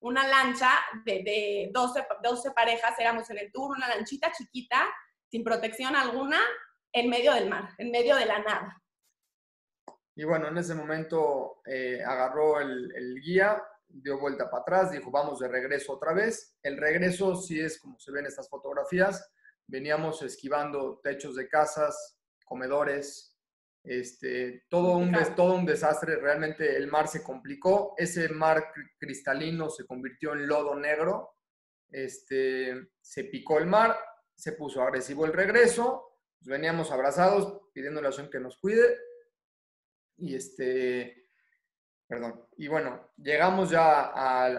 una 0.00 0.26
lancha 0.26 0.70
de, 1.04 1.22
de 1.22 1.70
12, 1.72 2.06
12 2.22 2.50
parejas, 2.50 2.98
éramos 2.98 3.30
en 3.30 3.38
el 3.38 3.50
tour, 3.52 3.74
una 3.74 3.88
lanchita 3.88 4.30
chiquita, 4.32 4.86
sin 5.30 5.42
protección 5.42 5.96
alguna, 5.96 6.40
en 6.92 7.08
medio 7.08 7.32
del 7.32 7.48
mar, 7.48 7.70
en 7.78 7.90
medio 7.90 8.16
de 8.16 8.26
la 8.26 8.40
nada. 8.40 8.82
Y 10.14 10.24
bueno, 10.24 10.48
en 10.48 10.58
ese 10.58 10.74
momento 10.74 11.62
eh, 11.66 12.02
agarró 12.04 12.60
el 12.60 13.20
guía, 13.22 13.62
dio 14.02 14.18
vuelta 14.18 14.50
para 14.50 14.62
atrás, 14.62 14.92
dijo, 14.92 15.10
vamos 15.10 15.38
de 15.40 15.48
regreso 15.48 15.94
otra 15.94 16.12
vez. 16.12 16.56
El 16.62 16.76
regreso 16.76 17.36
sí 17.36 17.60
es 17.60 17.80
como 17.80 17.98
se 17.98 18.12
ven 18.12 18.24
en 18.24 18.28
estas 18.28 18.48
fotografías. 18.48 19.30
Veníamos 19.66 20.22
esquivando 20.22 21.00
techos 21.02 21.34
de 21.36 21.48
casas, 21.48 22.18
comedores, 22.44 23.36
este, 23.82 24.64
todo, 24.68 24.96
un, 24.96 25.16
todo 25.34 25.54
un 25.54 25.64
desastre. 25.64 26.16
Realmente 26.16 26.76
el 26.76 26.88
mar 26.88 27.08
se 27.08 27.22
complicó. 27.22 27.94
Ese 27.96 28.28
mar 28.28 28.72
cristalino 28.98 29.70
se 29.70 29.86
convirtió 29.86 30.32
en 30.32 30.46
lodo 30.46 30.74
negro. 30.74 31.36
Este, 31.88 32.90
se 33.00 33.24
picó 33.24 33.58
el 33.58 33.66
mar, 33.66 33.96
se 34.34 34.52
puso 34.52 34.82
agresivo 34.82 35.24
el 35.24 35.32
regreso. 35.32 36.20
veníamos 36.40 36.90
abrazados 36.90 37.70
pidiendo 37.72 38.02
la 38.02 38.10
que 38.30 38.40
nos 38.40 38.58
cuide. 38.58 38.98
Y 40.18 40.34
este, 40.34 41.25
Perdón. 42.08 42.46
Y 42.56 42.68
bueno, 42.68 43.10
llegamos 43.16 43.70
ya 43.70 44.02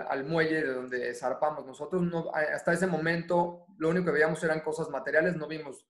al, 0.04 0.26
muelle 0.26 0.64
de 0.64 0.74
donde 0.74 1.16
zarpamos. 1.16 1.66
Nosotros 1.66 2.02
no, 2.04 2.30
hasta 2.34 2.74
ese 2.74 2.88
momento 2.88 3.66
lo 3.78 3.90
único 3.90 4.08
que 4.08 4.12
veíamos 4.12 4.44
eran 4.44 4.62
cosas 4.62 4.90
materiales, 4.90 5.36
no 5.38 5.48
vimos 5.48 5.88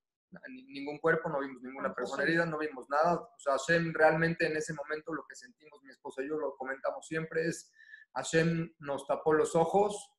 ningún 0.50 1.00
cuerpo, 1.00 1.30
no 1.30 1.40
vimos 1.40 1.62
ninguna 1.64 1.94
persona 1.94 2.24
herida, 2.24 2.46
no 2.46 2.60
vimos 2.60 2.88
nada. 2.90 3.14
O 3.16 3.40
sea, 3.40 3.54
Hashem 3.54 3.94
realmente 3.94 4.46
en 4.46 4.56
ese 4.56 4.74
momento 4.74 5.14
lo 5.14 5.26
que 5.28 5.36
sentimos, 5.36 5.82
mi 5.84 5.90
esposa 5.90 6.22
y 6.22 6.30
yo 6.30 6.38
lo 6.38 6.56
comentamos 6.56 7.08
siempre, 7.08 7.48
es 7.48 7.72
Hashem 8.14 8.74
nos 8.80 9.08
tapó 9.08 9.34
los 9.34 9.56
ojos, 9.56 10.12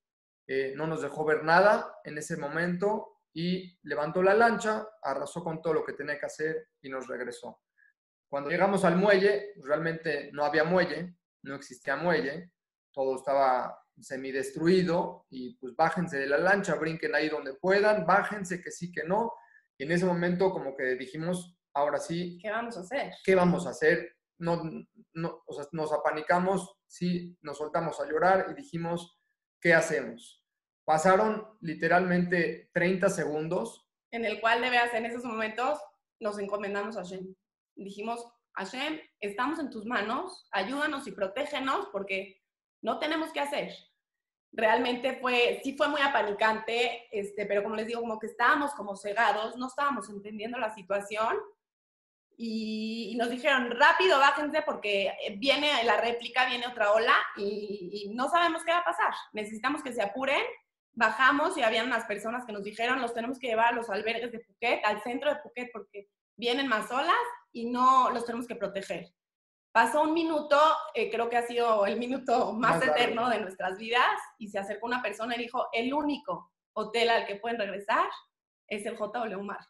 eh, 0.46 0.72
no 0.77 0.87
nos 0.87 1.03
dejó 1.03 1.24
ver 1.24 1.44
nada 1.44 2.01
en 2.05 2.18
ese 2.18 2.37
momento 2.37 3.20
y 3.33 3.79
levantó 3.83 4.22
la 4.22 4.35
lancha, 4.35 4.88
arrasó 5.03 5.44
con 5.44 5.62
todo 5.62 5.74
lo 5.74 5.85
que 5.85 5.92
tenía 5.92 6.18
que 6.18 6.27
hacer 6.27 6.70
y 6.81 6.88
nos 6.88 7.07
regresó. 7.07 7.61
Cuando 8.29 8.51
llegamos 8.51 8.85
al 8.85 8.96
muelle, 8.96 9.53
realmente 9.62 10.31
no 10.33 10.44
había 10.44 10.64
muelle, 10.64 11.17
no 11.42 11.55
existía 11.55 11.96
muelle, 11.96 12.53
todo 12.92 13.16
estaba 13.16 13.79
semidestruido 14.01 15.27
y 15.31 15.57
pues 15.57 15.74
bájense 15.74 16.18
de 16.18 16.27
la 16.27 16.38
lancha, 16.38 16.74
brinquen 16.74 17.14
ahí 17.14 17.29
donde 17.29 17.55
puedan, 17.55 18.07
bájense 18.07 18.61
que 18.61 18.70
sí, 18.70 18.92
que 18.92 19.05
no. 19.05 19.33
Y 19.77 19.85
en 19.85 19.92
ese 19.92 20.07
momento 20.07 20.51
como 20.51 20.77
que 20.77 20.94
dijimos, 20.96 21.57
ahora 21.74 21.98
sí. 21.98 22.38
¿Qué 22.40 22.51
vamos 22.51 22.77
a 22.77 22.81
hacer? 22.81 23.12
¿Qué 23.24 23.35
vamos 23.35 23.66
a 23.66 23.70
hacer? 23.70 24.16
No, 24.38 24.62
no, 25.14 25.42
o 25.46 25.53
sea, 25.53 25.66
nos 25.72 25.92
apanicamos, 25.92 26.77
sí, 26.87 27.37
nos 27.42 27.59
soltamos 27.59 28.01
a 28.01 28.07
llorar 28.07 28.46
y 28.51 28.55
dijimos, 28.55 29.18
¿qué 29.61 29.74
hacemos? 29.74 30.44
Pasaron 30.85 31.59
literalmente 31.61 32.70
30 32.72 33.11
segundos. 33.11 33.88
En 34.11 34.24
el 34.24 34.40
cual, 34.40 34.62
de 34.62 34.70
veras, 34.70 34.94
en 34.94 35.07
esos 35.07 35.24
momentos 35.24 35.79
nos 36.20 36.38
encomendamos 36.38 36.96
a 36.96 37.03
Shem. 37.03 37.35
Dijimos, 37.77 38.24
Hashem, 38.59 39.01
estamos 39.21 39.61
en 39.61 39.71
tus 39.71 39.87
manos, 39.87 40.49
ayúdanos 40.51 41.07
y 41.07 41.12
protégenos 41.12 41.87
porque 41.92 42.42
no 42.83 42.99
tenemos 42.99 43.33
qué 43.33 43.40
hacer. 43.40 43.73
realmente 44.51 45.18
fue, 45.21 45.61
sí 45.62 45.77
fue 45.77 45.88
muy 45.88 46.01
apanicante, 46.01 47.07
este, 47.12 47.47
pero 47.47 47.62
como 47.62 47.77
les 47.77 47.87
digo, 47.87 48.01
como 48.01 48.18
que 48.18 48.27
estábamos 48.27 48.73
como 48.73 48.97
cegados, 48.97 49.57
no 49.57 49.68
estábamos 49.68 50.09
entendiendo 50.09 50.59
la 50.59 50.75
situación 50.75 51.37
y, 52.37 53.14
nos 53.16 53.31
dijeron, 53.31 53.71
rápido, 53.71 54.18
bájense 54.18 54.62
porque 54.62 55.12
viene 55.37 55.85
la 55.85 56.01
réplica, 56.01 56.47
viene 56.47 56.66
otra 56.66 56.92
ola 56.92 57.14
y, 57.37 58.07
y, 58.11 58.14
no 58.14 58.29
sabemos 58.29 58.64
qué 58.64 58.73
va 58.73 58.79
a 58.79 58.85
pasar. 58.85 59.12
Necesitamos 59.33 59.83
que 59.83 59.92
se 59.92 60.03
apuren. 60.03 60.42
Bajamos 60.92 61.57
y 61.57 61.62
habían 61.62 61.87
unas 61.87 62.05
personas 62.07 62.44
que 62.44 62.53
nos 62.53 62.64
dijeron, 62.64 63.01
los 63.01 63.14
tenemos 63.14 63.38
que 63.38 63.49
llevar 63.49 63.73
a 63.73 63.77
los 63.77 63.88
albergues 63.90 64.33
de 64.33 64.40
Phuket, 64.40 64.85
al 64.85 65.03
centro 65.03 65.33
de 65.33 65.40
Phuket, 65.40 65.71
porque 65.73 66.09
vienen 66.37 66.66
más 66.66 66.90
olas 66.90 67.14
y 67.52 67.66
no 67.66 68.11
los 68.11 68.24
tenemos 68.24 68.46
que 68.46 68.56
proteger. 68.56 69.12
Pasó 69.72 70.02
un 70.02 70.14
minuto, 70.14 70.58
eh, 70.94 71.11
creo 71.11 71.28
que 71.28 71.37
ha 71.37 71.46
sido 71.46 71.87
el 71.87 71.98
minuto 71.98 72.52
más, 72.52 72.82
eterno 72.82 73.28
de 73.28 73.40
nuestras 73.40 73.78
vidas, 73.78 74.18
y 74.38 74.48
se 74.48 74.58
acercó 74.58 74.87
una 74.87 75.02
persona 75.02 75.37
y 75.37 75.40
dijo, 75.40 75.68
el 75.72 75.92
único 75.92 76.50
hotel 76.72 77.11
al 77.11 77.26
que 77.26 77.37
pueden 77.37 77.58
regresar 77.58 78.08
es 78.66 78.84
el 78.87 78.96
JW 78.96 79.40
Mar. 79.42 79.61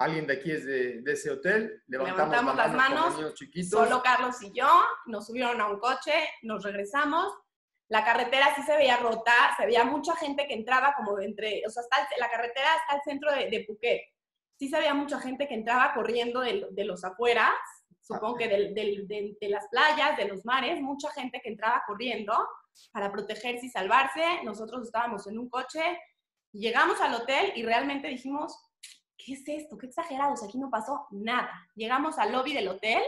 Alguien 0.00 0.26
de 0.28 0.34
aquí 0.34 0.52
es 0.52 0.64
de, 0.64 1.02
ese 1.06 1.30
hotel, 1.30 1.82
levantamos, 1.88 2.30
levantamos 2.30 2.56
las 2.56 2.72
manos, 2.72 3.14
solo 3.68 4.00
Carlos 4.00 4.40
y 4.42 4.52
yo, 4.52 4.68
nos 5.06 5.26
subieron 5.26 5.60
a 5.60 5.66
un 5.66 5.80
coche, 5.80 6.14
nos 6.42 6.62
regresamos, 6.62 7.32
la 7.88 8.04
carretera 8.04 8.54
sí 8.54 8.62
se 8.62 8.76
veía 8.76 8.98
rota, 8.98 9.32
se 9.56 9.66
veía 9.66 9.84
mucha 9.84 10.14
gente 10.14 10.46
que 10.46 10.54
entraba 10.54 10.94
como 10.96 11.16
de 11.16 11.24
entre, 11.24 11.62
o 11.66 11.70
sea, 11.70 11.82
hasta 11.82 12.06
la 12.18 12.30
carretera 12.30 12.68
hasta 12.74 12.96
el 12.96 13.02
centro 13.02 13.32
de, 13.32 13.50
de 13.50 13.64
Phuket. 13.66 14.02
Sí 14.58 14.68
se 14.68 14.78
veía 14.78 14.94
mucha 14.94 15.20
gente 15.20 15.46
que 15.46 15.54
entraba 15.54 15.94
corriendo 15.94 16.40
de, 16.40 16.66
de 16.70 16.84
los 16.84 17.04
afueras 17.04 17.54
supongo 18.08 18.36
que 18.36 18.48
de, 18.48 19.48
las 19.50 19.68
playas, 19.68 20.16
de 20.16 20.26
los 20.26 20.44
mares, 20.44 20.80
mucha 20.80 21.10
gente 21.12 21.40
que 21.42 21.50
entraba 21.50 21.82
corriendo 21.86 22.32
para 22.90 23.12
protegerse 23.12 23.66
y 23.66 23.70
salvarse. 23.70 24.22
Nosotros 24.44 24.82
estábamos 24.82 25.26
en 25.26 25.38
un 25.38 25.50
coche, 25.50 25.82
llegamos 26.52 27.00
al 27.00 27.14
hotel 27.14 27.52
y 27.54 27.62
realmente 27.62 28.08
dijimos, 28.08 28.58
¿qué 29.16 29.34
es 29.34 29.46
esto? 29.46 29.76
Qué 29.76 29.86
exagerados, 29.86 30.42
aquí 30.42 30.58
no 30.58 30.70
pasó 30.70 31.06
nada. 31.10 31.50
Llegamos 31.74 32.18
al 32.18 32.32
lobby 32.32 32.54
del 32.54 32.68
hotel 32.68 33.02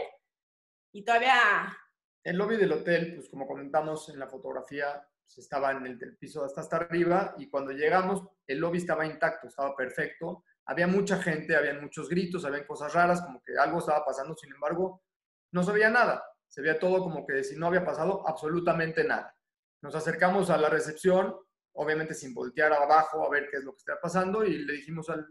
y 0.93 1.03
todavía... 1.03 1.75
El 2.23 2.37
lobby 2.37 2.57
del 2.57 2.71
hotel, 2.71 3.15
pues 3.15 3.29
como 3.29 3.47
comentamos 3.47 4.07
en 4.09 4.19
la 4.19 4.27
fotografía, 4.27 5.03
pues, 5.23 5.39
estaba 5.39 5.71
en 5.71 5.87
el, 5.87 6.17
piso 6.17 6.45
hasta 6.45 6.61
hasta 6.61 6.75
arriba 6.75 7.33
y 7.39 7.49
cuando 7.49 7.71
llegamos 7.71 8.23
el 8.45 8.59
lobby 8.59 8.77
estaba 8.77 9.07
intacto, 9.07 9.47
estaba 9.47 9.75
perfecto 9.75 10.43
había 10.65 10.87
mucha 10.87 11.21
gente, 11.21 11.55
había 11.55 11.73
muchos 11.79 12.09
gritos, 12.09 12.45
había 12.45 12.65
cosas 12.65 12.93
raras, 12.93 13.21
como 13.21 13.41
que 13.41 13.57
algo 13.57 13.79
estaba 13.79 14.05
pasando, 14.05 14.35
sin 14.35 14.53
embargo, 14.53 15.03
no 15.51 15.63
se 15.63 15.71
veía 15.71 15.89
nada. 15.89 16.23
Se 16.47 16.61
veía 16.61 16.79
todo 16.79 17.01
como 17.01 17.25
que 17.25 17.43
si 17.43 17.55
no 17.55 17.67
había 17.67 17.85
pasado 17.85 18.27
absolutamente 18.27 19.03
nada. 19.03 19.35
Nos 19.81 19.95
acercamos 19.95 20.49
a 20.49 20.57
la 20.57 20.69
recepción, 20.69 21.35
obviamente 21.73 22.13
sin 22.13 22.33
voltear 22.33 22.73
abajo 22.73 23.25
a 23.25 23.29
ver 23.29 23.47
qué 23.49 23.57
es 23.57 23.63
lo 23.63 23.71
que 23.71 23.79
estaba 23.79 23.99
pasando, 24.01 24.43
y 24.43 24.65
le 24.65 24.73
dijimos 24.73 25.09
al, 25.09 25.25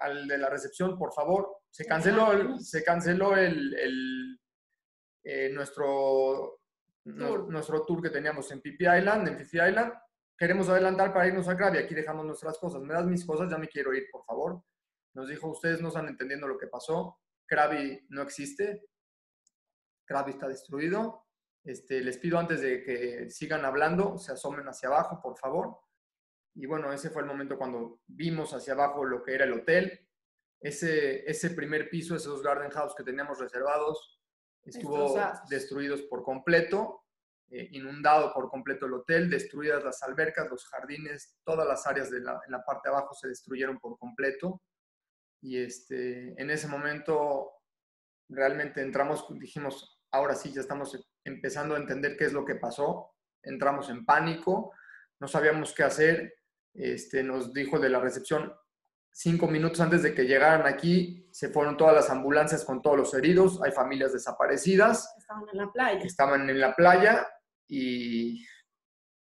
al, 0.00 0.28
de 0.28 0.38
la 0.38 0.50
recepción, 0.50 0.98
por 0.98 1.12
favor, 1.12 1.58
se 1.70 1.86
canceló, 1.86 2.58
se 2.58 2.84
canceló 2.84 3.36
el, 3.36 4.38
eh, 5.24 5.50
nuestro, 5.52 6.60
tour. 7.04 7.50
nuestro 7.50 7.84
tour 7.84 8.02
que 8.02 8.10
teníamos 8.10 8.50
en 8.52 8.60
Pipi 8.60 8.86
Island, 8.86 9.28
en 9.28 9.38
Fifi 9.38 9.58
Island, 9.58 9.92
queremos 10.38 10.68
adelantar 10.68 11.12
para 11.12 11.26
irnos 11.26 11.48
a 11.48 11.56
Krabi, 11.56 11.78
aquí 11.78 11.94
dejamos 11.94 12.24
nuestras 12.24 12.58
cosas, 12.58 12.80
me 12.82 12.94
das 12.94 13.06
mis 13.06 13.26
cosas, 13.26 13.50
ya 13.50 13.58
me 13.58 13.68
quiero 13.68 13.92
ir, 13.92 14.08
por 14.10 14.24
favor. 14.24 14.62
Nos 15.14 15.28
dijo, 15.28 15.48
ustedes 15.48 15.82
no 15.82 15.88
están 15.88 16.06
entendiendo 16.06 16.46
lo 16.46 16.56
que 16.56 16.68
pasó, 16.68 17.18
Krabi 17.46 18.06
no 18.10 18.22
existe, 18.22 18.88
Krabi 20.04 20.30
está 20.30 20.48
destruido. 20.48 21.26
Este, 21.64 22.00
les 22.00 22.16
pido 22.18 22.38
antes 22.38 22.60
de 22.60 22.82
que 22.82 23.28
sigan 23.28 23.64
hablando, 23.64 24.16
se 24.16 24.32
asomen 24.32 24.66
hacia 24.68 24.88
abajo, 24.88 25.20
por 25.20 25.36
favor. 25.36 25.80
Y 26.54 26.66
bueno, 26.66 26.92
ese 26.92 27.10
fue 27.10 27.22
el 27.22 27.28
momento 27.28 27.58
cuando 27.58 28.00
vimos 28.06 28.54
hacia 28.54 28.72
abajo 28.72 29.04
lo 29.04 29.22
que 29.22 29.34
era 29.34 29.44
el 29.44 29.52
hotel. 29.52 30.08
Ese, 30.60 31.28
ese 31.30 31.50
primer 31.50 31.90
piso, 31.90 32.16
esos 32.16 32.42
garden 32.42 32.70
house 32.70 32.94
que 32.96 33.04
teníamos 33.04 33.38
reservados, 33.38 34.20
estuvo 34.64 35.14
destruidos 35.48 36.02
por 36.02 36.22
completo. 36.22 37.04
Eh, 37.50 37.66
inundado 37.72 38.34
por 38.34 38.50
completo 38.50 38.84
el 38.84 38.92
hotel, 38.92 39.30
destruidas 39.30 39.82
las 39.82 40.02
albercas, 40.02 40.50
los 40.50 40.66
jardines, 40.66 41.38
todas 41.44 41.66
las 41.66 41.86
áreas 41.86 42.10
de 42.10 42.20
la, 42.20 42.38
en 42.44 42.52
la 42.52 42.62
parte 42.62 42.90
de 42.90 42.94
abajo 42.94 43.14
se 43.14 43.28
destruyeron 43.28 43.78
por 43.78 43.98
completo. 43.98 44.62
Y 45.40 45.56
este, 45.56 46.34
en 46.40 46.50
ese 46.50 46.68
momento 46.68 47.50
realmente 48.28 48.82
entramos, 48.82 49.24
dijimos, 49.38 49.98
ahora 50.10 50.34
sí, 50.34 50.52
ya 50.52 50.60
estamos 50.60 51.10
empezando 51.24 51.74
a 51.74 51.78
entender 51.78 52.18
qué 52.18 52.26
es 52.26 52.34
lo 52.34 52.44
que 52.44 52.56
pasó. 52.56 53.14
Entramos 53.42 53.88
en 53.88 54.04
pánico, 54.04 54.74
no 55.18 55.26
sabíamos 55.26 55.72
qué 55.72 55.84
hacer. 55.84 56.34
Este, 56.74 57.22
nos 57.22 57.54
dijo 57.54 57.78
de 57.78 57.88
la 57.88 57.98
recepción, 57.98 58.52
cinco 59.10 59.48
minutos 59.48 59.80
antes 59.80 60.02
de 60.02 60.12
que 60.12 60.26
llegaran 60.26 60.66
aquí, 60.66 61.26
se 61.32 61.48
fueron 61.48 61.78
todas 61.78 61.94
las 61.94 62.10
ambulancias 62.10 62.62
con 62.62 62.82
todos 62.82 62.98
los 62.98 63.14
heridos. 63.14 63.62
Hay 63.62 63.72
familias 63.72 64.12
desaparecidas. 64.12 65.14
Estaban 65.16 65.48
en 65.50 65.56
la 65.56 65.72
playa. 65.72 66.04
Estaban 66.04 66.50
en 66.50 66.60
la 66.60 66.76
playa 66.76 67.26
y... 67.68 68.44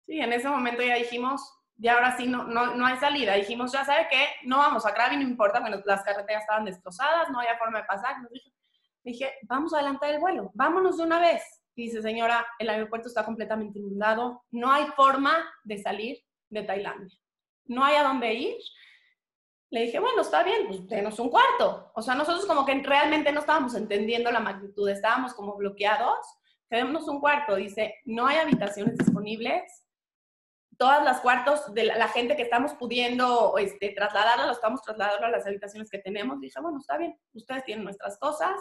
Sí, 0.04 0.20
en 0.20 0.32
ese 0.32 0.48
momento 0.48 0.82
ya 0.82 0.94
dijimos, 0.94 1.42
ya 1.76 1.94
ahora 1.94 2.16
sí 2.16 2.26
no, 2.26 2.44
no, 2.44 2.74
no 2.74 2.86
hay 2.86 2.96
salida. 2.98 3.34
Dijimos, 3.34 3.72
ya 3.72 3.84
sabe 3.84 4.06
qué, 4.10 4.26
no 4.44 4.58
vamos 4.58 4.86
a 4.86 4.94
Krabi, 4.94 5.16
no 5.16 5.22
importa, 5.22 5.60
bueno, 5.60 5.82
las 5.84 6.02
carreteras 6.02 6.42
estaban 6.42 6.64
destrozadas, 6.64 7.30
no 7.30 7.40
había 7.40 7.58
forma 7.58 7.80
de 7.80 7.86
pasar. 7.86 8.20
Nos 8.22 8.30
dije, 8.30 8.52
dije, 9.02 9.34
vamos 9.42 9.72
a 9.72 9.78
adelantar 9.78 10.10
el 10.10 10.20
vuelo, 10.20 10.50
vámonos 10.54 10.98
de 10.98 11.04
una 11.04 11.18
vez. 11.18 11.42
Y 11.74 11.84
dice, 11.84 12.00
señora, 12.00 12.46
el 12.58 12.70
aeropuerto 12.70 13.08
está 13.08 13.24
completamente 13.24 13.78
inundado, 13.78 14.44
no 14.50 14.72
hay 14.72 14.86
forma 14.96 15.36
de 15.64 15.78
salir 15.78 16.18
de 16.48 16.62
Tailandia, 16.62 17.14
no 17.66 17.84
hay 17.84 17.96
a 17.96 18.04
dónde 18.04 18.32
ir. 18.32 18.56
Le 19.70 19.82
dije, 19.82 19.98
bueno, 19.98 20.22
está 20.22 20.42
bien, 20.44 20.68
pues 20.68 20.86
denos 20.86 21.18
un 21.18 21.28
cuarto. 21.28 21.90
O 21.94 22.00
sea, 22.00 22.14
nosotros 22.14 22.46
como 22.46 22.64
que 22.64 22.80
realmente 22.82 23.32
no 23.32 23.40
estábamos 23.40 23.74
entendiendo 23.74 24.30
la 24.30 24.40
magnitud, 24.40 24.88
estábamos 24.88 25.34
como 25.34 25.56
bloqueados 25.56 26.18
quedémonos 26.70 27.08
un 27.08 27.20
cuarto. 27.20 27.56
Dice, 27.56 27.96
no 28.04 28.26
hay 28.26 28.36
habitaciones 28.36 28.96
disponibles. 28.98 29.62
Todas 30.78 31.02
las 31.04 31.20
cuartos 31.20 31.72
de 31.72 31.84
la, 31.84 32.08
gente 32.08 32.36
que 32.36 32.42
estamos 32.42 32.74
pudiendo 32.74 33.56
este, 33.56 33.90
trasladarlo, 33.90 34.46
lo 34.46 34.52
estamos 34.52 34.82
trasladando 34.82 35.26
a 35.26 35.30
las 35.30 35.46
habitaciones 35.46 35.88
que 35.90 35.98
tenemos. 35.98 36.40
Dije, 36.40 36.60
bueno, 36.60 36.78
está 36.78 36.98
bien, 36.98 37.18
ustedes 37.32 37.64
tienen 37.64 37.84
nuestras 37.84 38.18
cosas. 38.18 38.54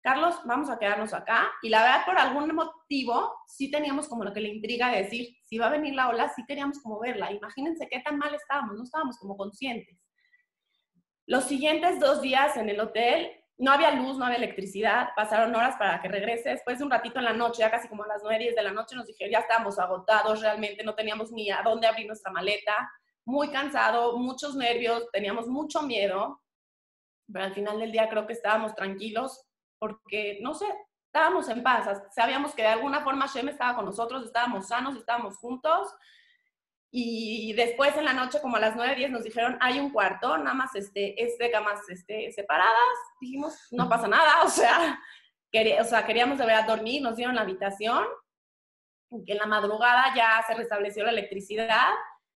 Carlos, 0.00 0.36
vamos 0.44 0.70
a 0.70 0.78
quedarnos 0.78 1.12
acá. 1.12 1.50
Y 1.62 1.68
la 1.68 1.82
verdad, 1.82 2.06
por 2.06 2.16
algún 2.16 2.54
motivo, 2.54 3.34
sí 3.48 3.70
teníamos 3.70 4.08
como 4.08 4.24
lo 4.24 4.32
que 4.32 4.40
le 4.40 4.48
intriga 4.48 4.90
de 4.90 5.02
decir, 5.02 5.36
si 5.44 5.58
va 5.58 5.66
a 5.66 5.70
venir 5.70 5.94
la 5.94 6.08
ola, 6.08 6.28
sí 6.28 6.44
queríamos 6.46 6.78
como 6.80 7.00
verla. 7.00 7.32
Imagínense 7.32 7.88
qué 7.88 8.00
tan 8.00 8.18
mal 8.18 8.34
estábamos, 8.34 8.76
no 8.76 8.84
estábamos 8.84 9.18
como 9.18 9.36
conscientes. 9.36 9.98
Los 11.26 11.44
siguientes 11.44 11.98
dos 12.00 12.22
días 12.22 12.56
en 12.56 12.68
el 12.70 12.80
hotel, 12.80 13.30
no 13.58 13.72
había 13.72 13.90
luz, 13.90 14.16
no 14.16 14.24
había 14.24 14.38
electricidad, 14.38 15.08
pasaron 15.16 15.54
horas 15.54 15.76
para 15.76 16.00
que 16.00 16.08
regrese. 16.08 16.50
Después 16.50 16.78
de 16.78 16.84
un 16.84 16.90
ratito 16.90 17.18
en 17.18 17.24
la 17.24 17.32
noche, 17.32 17.60
ya 17.60 17.70
casi 17.70 17.88
como 17.88 18.04
a 18.04 18.06
las 18.06 18.22
9, 18.22 18.38
10 18.44 18.54
de 18.54 18.62
la 18.62 18.70
noche, 18.70 18.94
nos 18.94 19.06
dijeron, 19.06 19.32
ya 19.32 19.40
estábamos 19.40 19.78
agotados 19.78 20.40
realmente, 20.40 20.84
no 20.84 20.94
teníamos 20.94 21.32
ni 21.32 21.50
a 21.50 21.62
dónde 21.62 21.88
abrir 21.88 22.06
nuestra 22.06 22.30
maleta, 22.30 22.90
muy 23.24 23.50
cansado, 23.50 24.16
muchos 24.16 24.54
nervios, 24.54 25.10
teníamos 25.12 25.48
mucho 25.48 25.82
miedo, 25.82 26.40
pero 27.30 27.44
al 27.44 27.52
final 27.52 27.78
del 27.80 27.92
día 27.92 28.08
creo 28.08 28.26
que 28.26 28.32
estábamos 28.32 28.74
tranquilos 28.74 29.44
porque, 29.78 30.38
no 30.40 30.54
sé, 30.54 30.66
estábamos 31.06 31.48
en 31.48 31.62
paz, 31.62 32.00
sabíamos 32.14 32.54
que 32.54 32.62
de 32.62 32.68
alguna 32.68 33.00
forma 33.02 33.26
Shem 33.26 33.48
estaba 33.48 33.74
con 33.74 33.84
nosotros, 33.84 34.24
estábamos 34.24 34.68
sanos, 34.68 34.96
estábamos 34.96 35.36
juntos 35.36 35.94
y 36.90 37.52
después 37.52 37.96
en 37.96 38.06
la 38.06 38.14
noche, 38.14 38.40
como 38.40 38.56
a 38.56 38.60
las 38.60 38.74
9, 38.74 38.94
10, 38.94 39.10
nos 39.10 39.24
dijeron, 39.24 39.58
hay 39.60 39.78
un 39.78 39.90
cuarto, 39.90 40.38
nada 40.38 40.54
más 40.54 40.74
este, 40.74 41.22
es 41.22 41.36
de 41.36 41.50
camas 41.50 41.88
este, 41.88 42.32
separadas. 42.32 42.72
Dijimos, 43.20 43.54
no 43.70 43.88
pasa 43.88 44.08
nada, 44.08 44.42
o 44.44 44.48
sea, 44.48 44.98
o 45.80 45.84
sea, 45.84 46.06
queríamos 46.06 46.38
de 46.38 46.46
verdad 46.46 46.66
dormir, 46.66 47.02
nos 47.02 47.16
dieron 47.16 47.34
la 47.34 47.42
habitación. 47.42 48.04
En 49.10 49.38
la 49.38 49.46
madrugada 49.46 50.14
ya 50.14 50.42
se 50.46 50.54
restableció 50.54 51.04
la 51.04 51.10
electricidad. 51.10 51.88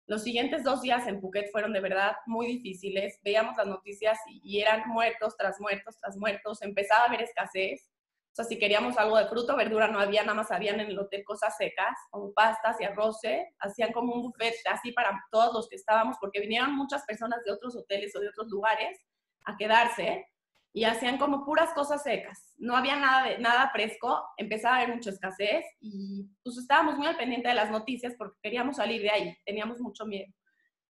Los 0.07 0.23
siguientes 0.23 0.63
dos 0.63 0.81
días 0.81 1.05
en 1.07 1.19
Phuket 1.19 1.51
fueron 1.51 1.73
de 1.73 1.81
verdad 1.81 2.15
muy 2.25 2.47
difíciles. 2.47 3.19
Veíamos 3.23 3.57
las 3.57 3.67
noticias 3.67 4.17
y 4.27 4.61
eran 4.61 4.87
muertos 4.87 5.35
tras 5.37 5.59
muertos 5.59 5.97
tras 5.99 6.15
muertos. 6.17 6.61
Empezaba 6.61 7.03
a 7.03 7.07
haber 7.07 7.23
escasez. 7.23 7.90
O 8.31 8.33
sea, 8.33 8.45
si 8.45 8.57
queríamos 8.57 8.97
algo 8.97 9.17
de 9.17 9.27
fruto, 9.27 9.57
verdura 9.57 9.89
no 9.89 9.99
había, 9.99 10.21
nada 10.21 10.35
más 10.35 10.51
habían 10.51 10.79
en 10.79 10.87
el 10.87 10.97
hotel 10.97 11.23
cosas 11.25 11.55
secas, 11.57 11.97
como 12.11 12.33
pastas 12.33 12.79
y 12.79 12.85
arroces. 12.85 13.41
Hacían 13.59 13.91
como 13.91 14.13
un 14.13 14.21
buffet 14.21 14.55
así 14.69 14.93
para 14.93 15.21
todos 15.31 15.53
los 15.53 15.67
que 15.67 15.75
estábamos, 15.75 16.15
porque 16.19 16.39
vinieron 16.39 16.73
muchas 16.73 17.03
personas 17.05 17.43
de 17.43 17.51
otros 17.51 17.75
hoteles 17.75 18.15
o 18.15 18.21
de 18.21 18.29
otros 18.29 18.47
lugares 18.47 18.97
a 19.43 19.57
quedarse 19.57 20.25
y 20.73 20.85
hacían 20.85 21.17
como 21.17 21.43
puras 21.43 21.73
cosas 21.73 22.03
secas. 22.03 22.53
No 22.57 22.75
había 22.75 22.95
nada, 22.95 23.29
de, 23.29 23.37
nada 23.39 23.69
fresco, 23.71 24.23
empezaba 24.37 24.75
a 24.75 24.81
haber 24.81 24.95
mucha 24.95 25.09
escasez 25.09 25.65
y 25.81 26.29
pues 26.43 26.57
estábamos 26.57 26.97
muy 26.97 27.07
al 27.07 27.17
pendiente 27.17 27.49
de 27.49 27.55
las 27.55 27.69
noticias 27.69 28.13
porque 28.17 28.37
queríamos 28.41 28.77
salir 28.77 29.01
de 29.01 29.09
ahí, 29.09 29.37
teníamos 29.45 29.79
mucho 29.81 30.05
miedo. 30.05 30.31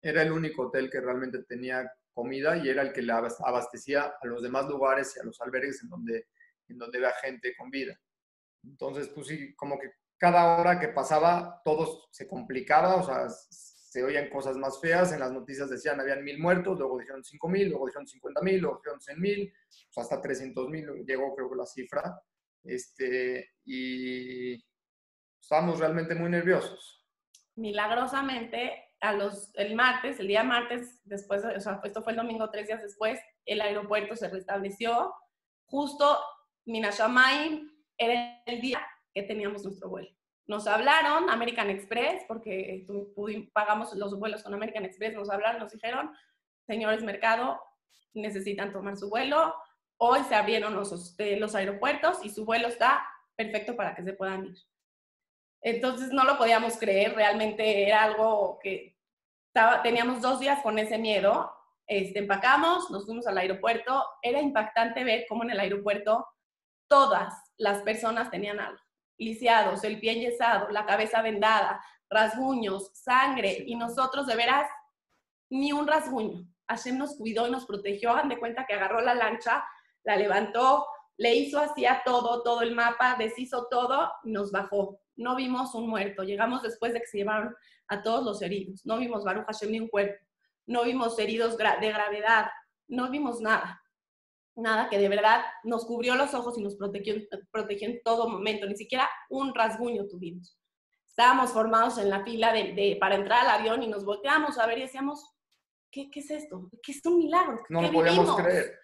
Era 0.01 0.23
el 0.23 0.33
único 0.33 0.69
hotel 0.69 0.91
que 0.91 1.01
realmente 1.01 1.43
tenía 1.45 1.91
comida 2.15 2.57
y 2.57 2.71
era 2.71 2.83
el 2.83 2.93
que 2.93 3.03
le 3.03 3.13
abastecía 3.13 4.15
a 4.21 4.27
los 4.27 4.43
demás 4.43 4.67
lugares 4.67 5.15
y 5.17 5.21
a 5.21 5.25
los 5.25 5.39
albergues 5.43 5.83
en 5.83 5.91
donde 5.91 6.27
en 6.69 6.79
donde 6.79 7.01
vea 7.01 7.13
gente 7.23 7.55
con 7.57 7.71
vida. 7.71 7.99
Entonces, 8.65 9.09
pues 9.09 9.27
sí, 9.29 9.55
como 9.55 9.79
que 9.79 9.91
cada 10.19 10.59
hora 10.59 10.81
que 10.81 10.89
pasaba 10.89 11.61
todo 11.65 12.09
se 12.11 12.27
complicaba, 12.27 12.97
o 12.97 13.03
sea, 13.03 13.29
se 13.29 14.03
oían 14.03 14.29
cosas 14.29 14.57
más 14.57 14.81
feas, 14.81 15.13
en 15.13 15.21
las 15.21 15.33
noticias 15.33 15.71
decían 15.71 16.01
habían 16.01 16.25
mil 16.25 16.39
muertos, 16.39 16.79
luego 16.79 16.99
dijeron 16.99 17.25
cinco 17.25 17.49
mil, 17.49 17.69
luego 17.69 17.87
dijeron 17.87 18.07
cincuenta 18.07 18.41
mil, 18.43 18.61
luego 18.61 18.79
dijeron 18.79 19.01
cien 19.01 19.21
mil, 19.21 19.53
hasta 19.97 20.21
trescientos 20.21 20.69
mil 20.69 20.87
llegó 21.07 21.35
creo 21.35 21.51
que 21.51 21.57
la 21.57 21.67
cifra, 21.67 22.21
este, 22.65 23.53
y 23.65 24.55
estábamos 25.41 25.79
realmente 25.79 26.15
muy 26.15 26.31
nerviosos. 26.31 27.07
Milagrosamente, 27.55 28.83
a 29.01 29.13
los, 29.13 29.51
el 29.55 29.75
martes, 29.75 30.19
el 30.21 30.29
día 30.29 30.43
martes, 30.43 31.01
después, 31.05 31.45
o 31.45 31.61
sea, 31.61 31.81
esto 31.85 32.03
fue 32.03 32.13
el 32.13 32.19
domingo, 32.19 32.51
tres 32.51 32.67
días 32.67 32.83
después, 32.83 33.21
el 33.45 33.61
aeropuerto 33.61 34.17
se 34.17 34.29
restableció. 34.29 35.15
Justo 35.67 36.19
Minashamay 36.67 37.67
era 37.97 38.43
el 38.45 38.61
día 38.61 38.87
que 39.15 39.23
teníamos 39.23 39.65
nuestro 39.65 39.89
vuelo. 39.89 40.11
Nos 40.47 40.67
hablaron, 40.67 41.29
American 41.31 41.71
Express, 41.71 42.25
porque 42.29 42.87
pagamos 43.53 43.95
los 43.95 44.19
vuelos 44.19 44.43
con 44.43 44.55
American 44.55 44.85
Express, 44.85 45.15
nos 45.15 45.31
hablaron, 45.31 45.61
nos 45.61 45.73
dijeron, 45.73 46.13
señores 46.67 47.03
mercado, 47.03 47.61
necesitan 48.15 48.73
tomar 48.73 48.97
su 48.97 49.09
vuelo. 49.09 49.55
Hoy 49.99 50.21
se 50.29 50.35
abrieron 50.35 50.75
los, 50.75 51.55
aeropuertos 51.55 52.25
y 52.25 52.31
su 52.31 52.45
vuelo 52.45 52.69
está 52.69 53.07
perfecto 53.35 53.75
para 53.75 53.95
que 53.95 54.03
se 54.03 54.13
puedan 54.13 54.47
ir. 54.47 54.57
Entonces 55.63 56.11
no 56.11 56.25
lo 56.25 56.39
podíamos 56.39 56.79
creer, 56.79 57.15
realmente 57.15 57.87
era 57.87 58.05
algo 58.05 58.59
que 58.63 58.97
teníamos 59.83 60.21
dos 60.21 60.39
días 60.39 60.63
con 60.63 60.79
ese 60.79 60.99
miedo. 60.99 61.53
Este, 61.89 62.19
empacamos, 62.21 62.91
nos 62.91 63.07
fuimos 63.07 63.27
al 63.27 63.39
aeropuerto. 63.39 64.05
Era 64.23 64.41
impactante 64.41 65.03
ver 65.03 65.25
cómo 65.29 65.45
en 65.45 65.51
el 65.51 65.61
aeropuerto 65.61 66.27
todas 66.89 67.35
las 67.57 67.83
personas 67.83 68.31
tenían 68.31 68.61
algo. 68.61 68.81
Lisiados, 69.19 69.83
el 69.85 69.99
pie 69.99 70.13
enyesado, 70.13 70.69
la 70.71 70.85
cabeza 70.85 71.23
vendada, 71.23 71.83
rasguños, 72.11 72.91
sangre. 72.95 73.65
Y 73.67 73.77
nosotros 73.77 74.27
de 74.27 74.37
veras, 74.37 74.69
ni 75.51 75.73
un 75.73 75.87
rasguño. 75.87 76.47
Hashem 76.69 76.99
nos 76.99 77.17
cuidó 77.17 77.47
y 77.47 77.51
nos 77.51 77.67
protegió. 77.67 78.11
Hagan 78.11 78.29
de 78.29 78.39
cuenta 78.39 78.67
que 78.67 78.75
agarró 78.75 79.01
la 79.01 79.15
lancha, 79.15 79.65
la 80.03 80.17
levantó, 80.17 80.87
le 81.17 81.35
hizo 81.35 81.59
así 81.59 81.87
a 81.87 82.03
todo, 82.05 82.43
todo 82.43 82.63
el 82.63 82.75
mapa, 82.75 83.17
deshizo 83.19 83.69
todo 83.71 84.13
y 84.25 84.33
nos 84.33 84.53
bajó 84.53 85.01
no 85.17 85.35
vimos 85.35 85.75
un 85.75 85.89
muerto. 85.89 86.23
Llegamos 86.23 86.63
después 86.63 86.93
de 86.93 87.01
que 87.01 87.07
se 87.07 87.19
llevaron 87.19 87.55
a 87.89 88.03
todos 88.03 88.25
los 88.25 88.43
heridos. 88.43 88.85
No 88.85 88.99
vimos 88.99 89.25
Baruch 89.25 89.47
Hashem 89.47 89.71
ni 89.71 89.81
un 89.81 89.89
cuerpo. 89.89 90.25
No 90.67 90.85
vimos 90.85 91.19
heridos 91.19 91.57
de 91.57 91.89
gravedad. 91.89 92.51
No 92.89 93.11
vimos 93.11 93.41
nada. 93.41 93.83
Nada 94.57 94.89
que 94.89 94.99
de 94.99 95.09
verdad 95.09 95.43
nos 95.65 95.85
cubrió 95.85 96.15
los 96.15 96.33
ojos 96.33 96.57
y 96.59 96.63
nos 96.63 96.77
protegió, 96.77 97.15
protegió 97.53 97.89
en 97.89 98.03
todo 98.03 98.29
momento. 98.29 98.67
Ni 98.67 98.77
siquiera 98.77 99.09
un 99.29 99.55
rasguño 99.55 100.07
tuvimos. 100.09 100.59
Estábamos 101.07 101.53
formados 101.53 101.99
en 101.99 102.11
la 102.11 102.25
fila 102.25 102.53
de, 102.53 102.97
para 102.99 103.17
entrar 103.17 103.47
al 103.47 103.61
avión 103.61 103.83
y 103.83 103.89
nos 103.89 104.05
volteamos 104.05 104.59
a 104.59 104.67
ver 104.67 104.79
y 104.79 104.83
decíamos, 104.83 105.35
¿qué, 105.91 106.11
qué 106.11 106.21
es 106.21 106.31
esto? 106.31 106.71
¿Qué 106.83 106.93
es 106.93 107.05
un 107.05 107.19
milagro? 107.19 107.63
No 107.69 107.83
lo 107.83 107.93
podíamos 107.93 108.37
creer. 108.37 108.79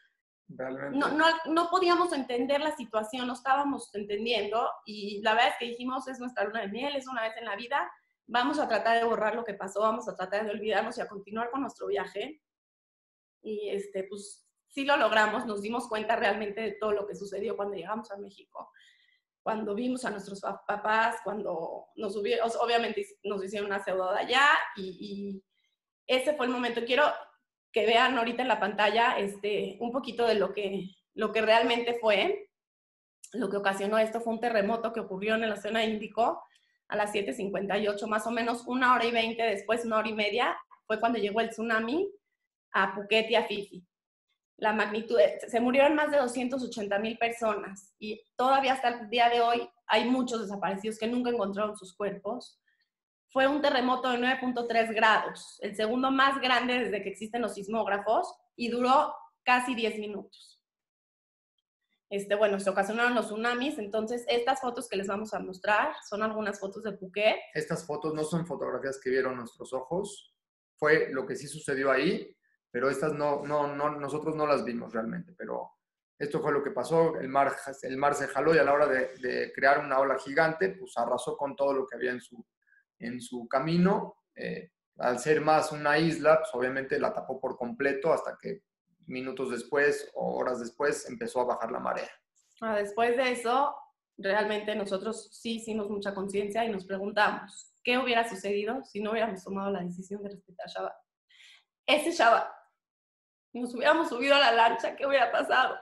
No, 0.48 1.08
no, 1.08 1.26
no, 1.46 1.70
podíamos 1.70 2.12
entender 2.12 2.60
la 2.60 2.76
situación, 2.76 3.26
no 3.26 3.32
estábamos 3.32 3.90
entendiendo 3.94 4.68
y 4.84 5.22
la 5.22 5.32
verdad 5.32 5.50
es 5.50 5.56
que 5.58 5.66
dijimos, 5.66 6.06
es 6.08 6.20
nuestra 6.20 6.44
luna 6.44 6.60
de 6.60 6.68
miel, 6.68 6.94
es 6.94 7.08
una 7.08 7.22
vez 7.22 7.32
en 7.38 7.46
la 7.46 7.56
vida, 7.56 7.90
vamos 8.26 8.58
a 8.58 8.68
tratar 8.68 8.98
de 8.98 9.04
borrar 9.04 9.34
lo 9.34 9.44
que 9.44 9.54
pasó, 9.54 9.80
vamos 9.80 10.08
a 10.08 10.16
tratar 10.16 10.44
de 10.44 10.50
olvidarnos 10.50 10.98
y 10.98 11.00
a 11.00 11.08
continuar 11.08 11.50
con 11.50 11.62
nuestro 11.62 11.86
viaje. 11.86 12.42
Y 13.42 13.70
este, 13.70 14.04
pues 14.04 14.41
sí 14.72 14.84
lo 14.84 14.96
logramos, 14.96 15.46
nos 15.46 15.62
dimos 15.62 15.88
cuenta 15.88 16.16
realmente 16.16 16.60
de 16.60 16.72
todo 16.72 16.92
lo 16.92 17.06
que 17.06 17.14
sucedió 17.14 17.56
cuando 17.56 17.74
llegamos 17.74 18.10
a 18.10 18.16
México, 18.16 18.72
cuando 19.42 19.74
vimos 19.74 20.04
a 20.04 20.10
nuestros 20.10 20.40
papás, 20.40 21.16
cuando 21.24 21.88
nos 21.96 22.16
hubieron, 22.16 22.50
obviamente 22.60 23.06
nos 23.24 23.44
hicieron 23.44 23.66
una 23.66 23.82
seudada 23.82 24.18
allá 24.18 24.48
y, 24.76 24.96
y 25.00 25.44
ese 26.06 26.34
fue 26.34 26.46
el 26.46 26.52
momento. 26.52 26.84
Quiero, 26.84 27.04
que 27.72 27.86
vean 27.86 28.16
ahorita 28.18 28.42
en 28.42 28.48
la 28.48 28.60
pantalla 28.60 29.18
este, 29.18 29.76
un 29.80 29.90
poquito 29.90 30.26
de 30.26 30.34
lo 30.34 30.52
que, 30.52 30.90
lo 31.14 31.32
que 31.32 31.40
realmente 31.40 31.98
fue. 32.00 32.50
Lo 33.32 33.48
que 33.48 33.56
ocasionó 33.56 33.96
esto 33.98 34.20
fue 34.20 34.34
un 34.34 34.40
terremoto 34.40 34.92
que 34.92 35.00
ocurrió 35.00 35.34
en 35.34 35.48
la 35.48 35.56
zona 35.56 35.84
Índico 35.84 36.44
a 36.88 36.96
las 36.96 37.14
7.58, 37.14 38.06
más 38.06 38.26
o 38.26 38.30
menos 38.30 38.64
una 38.66 38.94
hora 38.94 39.06
y 39.06 39.10
veinte 39.10 39.42
después, 39.42 39.86
una 39.86 39.98
hora 39.98 40.08
y 40.08 40.12
media, 40.12 40.54
fue 40.86 41.00
cuando 41.00 41.18
llegó 41.18 41.40
el 41.40 41.48
tsunami 41.48 42.06
a 42.72 42.94
Phuket 42.94 43.30
y 43.30 43.34
a 43.34 43.44
Fifi. 43.44 43.86
La 44.62 44.72
magnitud, 44.72 45.18
se 45.48 45.60
murieron 45.60 45.96
más 45.96 46.12
de 46.12 46.18
280 46.18 46.98
mil 47.00 47.18
personas 47.18 47.94
y 47.98 48.24
todavía 48.36 48.74
hasta 48.74 48.88
el 48.88 49.10
día 49.10 49.28
de 49.28 49.40
hoy 49.40 49.68
hay 49.86 50.08
muchos 50.08 50.42
desaparecidos 50.42 50.98
que 50.98 51.08
nunca 51.08 51.30
encontraron 51.30 51.76
sus 51.76 51.96
cuerpos 51.96 52.62
fue 53.32 53.48
un 53.48 53.62
terremoto 53.62 54.10
de 54.10 54.18
9.3 54.18 54.94
grados, 54.94 55.58
el 55.62 55.74
segundo 55.74 56.10
más 56.10 56.40
grande 56.40 56.78
desde 56.78 57.02
que 57.02 57.08
existen 57.08 57.40
los 57.40 57.54
sismógrafos, 57.54 58.32
y 58.54 58.68
duró 58.68 59.14
casi 59.42 59.74
10 59.74 59.98
minutos. 59.98 60.62
Este, 62.10 62.34
bueno, 62.34 62.60
se 62.60 62.68
ocasionaron 62.68 63.14
los 63.14 63.26
tsunamis, 63.26 63.78
entonces 63.78 64.24
estas 64.28 64.60
fotos 64.60 64.86
que 64.86 64.98
les 64.98 65.06
vamos 65.06 65.32
a 65.32 65.40
mostrar 65.40 65.94
son 66.06 66.22
algunas 66.22 66.60
fotos 66.60 66.82
de 66.82 66.92
Phuket. 66.92 67.36
Estas 67.54 67.86
fotos 67.86 68.12
no 68.12 68.22
son 68.22 68.46
fotografías 68.46 69.00
que 69.02 69.08
vieron 69.08 69.36
nuestros 69.36 69.72
ojos, 69.72 70.36
fue 70.76 71.08
lo 71.10 71.26
que 71.26 71.34
sí 71.34 71.48
sucedió 71.48 71.90
ahí, 71.90 72.36
pero 72.72 72.90
estas 72.90 73.12
no, 73.12 73.42
no, 73.44 73.72
no, 73.76 73.90
nosotros 73.90 74.34
no 74.34 74.46
las 74.46 74.64
vimos 74.64 74.92
realmente, 74.92 75.32
pero 75.36 75.70
esto 76.18 76.40
fue 76.40 76.52
lo 76.52 76.62
que 76.62 76.70
pasó, 76.70 77.18
el 77.18 77.28
mar, 77.28 77.52
el 77.82 77.96
mar 77.96 78.14
se 78.14 78.28
jaló 78.28 78.54
y 78.54 78.58
a 78.58 78.64
la 78.64 78.72
hora 78.72 78.86
de, 78.86 79.52
crear 79.54 79.80
una 79.80 79.98
ola 79.98 80.18
gigante, 80.18 80.70
pues 80.70 80.96
arrasó 80.96 81.36
con 81.36 81.54
todo 81.54 81.74
lo 81.74 81.86
que 81.86 81.96
había 81.96 82.12
en 82.12 82.20
su, 82.20 82.44
en 82.98 83.20
su 83.20 83.46
camino. 83.48 84.16
Eh, 84.34 84.70
al 84.98 85.18
ser 85.18 85.40
más 85.40 85.72
una 85.72 85.98
isla, 85.98 86.38
pues 86.38 86.50
obviamente 86.54 86.98
la 86.98 87.12
tapó 87.12 87.40
por 87.40 87.56
completo 87.56 88.12
hasta 88.12 88.38
que 88.40 88.62
minutos 89.06 89.50
después 89.50 90.10
o 90.14 90.36
horas 90.36 90.60
después 90.60 91.08
empezó 91.08 91.40
a 91.40 91.44
bajar 91.44 91.72
la 91.72 91.80
marea. 91.80 92.10
Ah, 92.60 92.76
después 92.76 93.16
de 93.16 93.32
eso, 93.32 93.74
realmente 94.16 94.74
nosotros 94.76 95.28
sí 95.32 95.56
hicimos 95.56 95.90
mucha 95.90 96.14
conciencia 96.14 96.64
y 96.64 96.70
nos 96.70 96.86
preguntamos, 96.86 97.74
¿qué 97.82 97.98
hubiera 97.98 98.28
sucedido 98.28 98.84
si 98.84 99.02
no 99.02 99.10
hubiéramos 99.10 99.42
tomado 99.42 99.70
la 99.70 99.82
decisión 99.82 100.22
de 100.22 100.30
respetar 100.30 100.68
Shabbat? 100.68 100.94
Ese 101.86 102.12
Shabbat, 102.12 102.48
nos 103.60 103.74
hubiéramos 103.74 104.08
subido 104.08 104.34
a 104.34 104.38
la 104.38 104.52
lancha, 104.52 104.96
¿qué 104.96 105.06
hubiera 105.06 105.30
pasado? 105.30 105.76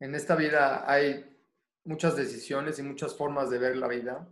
En 0.00 0.14
esta 0.14 0.34
vida 0.34 0.90
hay 0.90 1.24
muchas 1.84 2.16
decisiones 2.16 2.78
y 2.78 2.82
muchas 2.82 3.16
formas 3.16 3.50
de 3.50 3.58
ver 3.58 3.76
la 3.76 3.88
vida. 3.88 4.28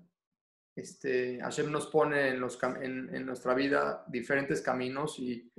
Este, 0.74 1.38
Hashem 1.40 1.70
nos 1.70 1.86
pone 1.88 2.28
en, 2.28 2.40
los, 2.40 2.58
en, 2.62 3.26
nuestra 3.26 3.52
vida 3.54 4.04
diferentes 4.08 4.62
caminos 4.62 5.18
y, 5.18 5.52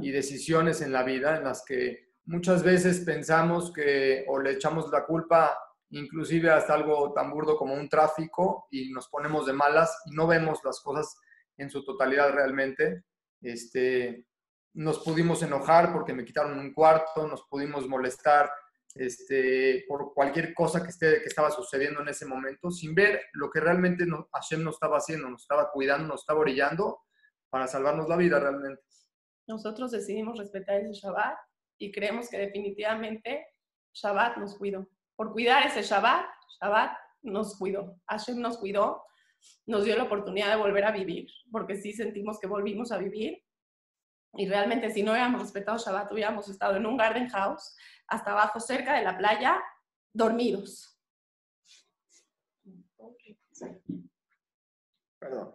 y, 0.00 0.10
decisiones 0.12 0.80
en 0.80 0.92
la 0.92 1.02
vida 1.02 1.36
en 1.36 1.44
las 1.44 1.64
que 1.64 2.14
muchas 2.26 2.62
veces 2.62 3.00
pensamos 3.00 3.72
que 3.72 4.24
o 4.28 4.38
le 4.38 4.52
echamos 4.52 4.90
la 4.92 5.04
culpa 5.04 5.58
inclusive 5.90 6.50
hasta 6.50 6.74
algo 6.74 7.12
tan 7.12 7.30
burdo 7.30 7.56
como 7.56 7.74
un 7.74 7.88
tráfico 7.88 8.68
y 8.70 8.90
nos 8.90 9.08
ponemos 9.08 9.46
de 9.46 9.52
malas 9.52 10.02
y 10.06 10.12
no 10.12 10.26
vemos 10.26 10.60
las 10.64 10.80
cosas 10.80 11.16
en 11.56 11.70
su 11.70 11.84
totalidad 11.84 12.32
realmente. 12.32 13.04
Este, 13.40 14.26
nos 14.74 14.98
pudimos 15.00 15.42
enojar 15.42 15.92
porque 15.92 16.12
me 16.12 16.24
quitaron 16.24 16.58
un 16.58 16.72
cuarto, 16.72 17.26
nos 17.28 17.42
pudimos 17.48 17.86
molestar 17.88 18.50
este, 18.94 19.84
por 19.88 20.14
cualquier 20.14 20.54
cosa 20.54 20.82
que, 20.82 20.90
esté, 20.90 21.20
que 21.20 21.26
estaba 21.26 21.50
sucediendo 21.50 22.00
en 22.00 22.08
ese 22.08 22.26
momento, 22.26 22.70
sin 22.70 22.94
ver 22.94 23.22
lo 23.32 23.50
que 23.50 23.60
realmente 23.60 24.06
no, 24.06 24.28
Hashem 24.32 24.62
nos 24.62 24.74
estaba 24.74 24.98
haciendo, 24.98 25.28
nos 25.28 25.42
estaba 25.42 25.70
cuidando, 25.72 26.08
nos 26.08 26.20
estaba 26.20 26.40
orillando 26.40 27.00
para 27.50 27.66
salvarnos 27.66 28.08
la 28.08 28.16
vida 28.16 28.38
realmente. 28.38 28.82
Nosotros 29.46 29.90
decidimos 29.90 30.38
respetar 30.38 30.80
ese 30.80 30.92
Shabbat 30.92 31.36
y 31.78 31.92
creemos 31.92 32.28
que 32.28 32.38
definitivamente 32.38 33.46
Shabbat 33.92 34.38
nos 34.38 34.56
cuidó. 34.56 34.88
Por 35.16 35.32
cuidar 35.32 35.66
ese 35.66 35.82
Shabbat, 35.82 36.26
Shabbat 36.60 36.92
nos 37.22 37.58
cuidó. 37.58 38.00
Hashem 38.06 38.40
nos 38.40 38.58
cuidó, 38.58 39.02
nos 39.66 39.84
dio 39.84 39.96
la 39.96 40.04
oportunidad 40.04 40.50
de 40.50 40.56
volver 40.56 40.84
a 40.84 40.92
vivir, 40.92 41.28
porque 41.50 41.76
sí 41.76 41.92
sentimos 41.92 42.38
que 42.38 42.46
volvimos 42.46 42.92
a 42.92 42.98
vivir. 42.98 43.42
Y 44.34 44.48
realmente 44.48 44.90
si 44.90 45.02
no 45.02 45.12
hubiéramos 45.12 45.42
respetado 45.42 45.78
Shabbat, 45.78 46.12
hubiéramos 46.12 46.48
estado 46.48 46.76
en 46.76 46.86
un 46.86 46.96
garden 46.96 47.28
house 47.28 47.76
hasta 48.08 48.32
abajo, 48.32 48.60
cerca 48.60 48.96
de 48.96 49.04
la 49.04 49.16
playa, 49.16 49.62
dormidos. 50.12 50.98
Perdón. 55.18 55.54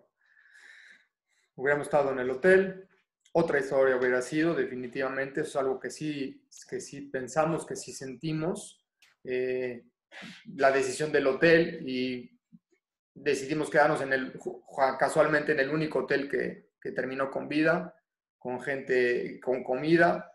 Hubiéramos 1.56 1.88
estado 1.88 2.12
en 2.12 2.19
el 2.19 2.30
hotel. 2.30 2.88
Otra 3.34 3.60
historia 3.60 3.97
hubiera 3.97 4.21
sido, 4.21 4.56
definitivamente, 4.56 5.41
es 5.41 5.56
algo 5.56 5.80
que 5.80 5.91
sí, 5.91 6.47
que 6.67 6.80
sí 6.80 7.02
pensamos, 7.02 7.65
que 7.65 7.75
sí 7.75 7.93
sentimos. 7.93 8.84
Eh, 9.23 9.86
la 10.56 10.71
decisión 10.71 11.12
del 11.12 11.28
hotel 11.28 11.88
y 11.88 12.38
decidimos 13.21 13.69
quedarnos 13.69 14.01
en 14.01 14.13
el, 14.13 14.34
casualmente 14.97 15.51
en 15.51 15.60
el 15.60 15.69
único 15.69 15.99
hotel 15.99 16.29
que, 16.29 16.71
que 16.82 16.91
terminó 16.91 17.29
con 17.29 17.47
vida, 17.47 17.95
con 18.38 18.62
gente, 18.62 19.39
con 19.41 19.63
comida 19.63 20.29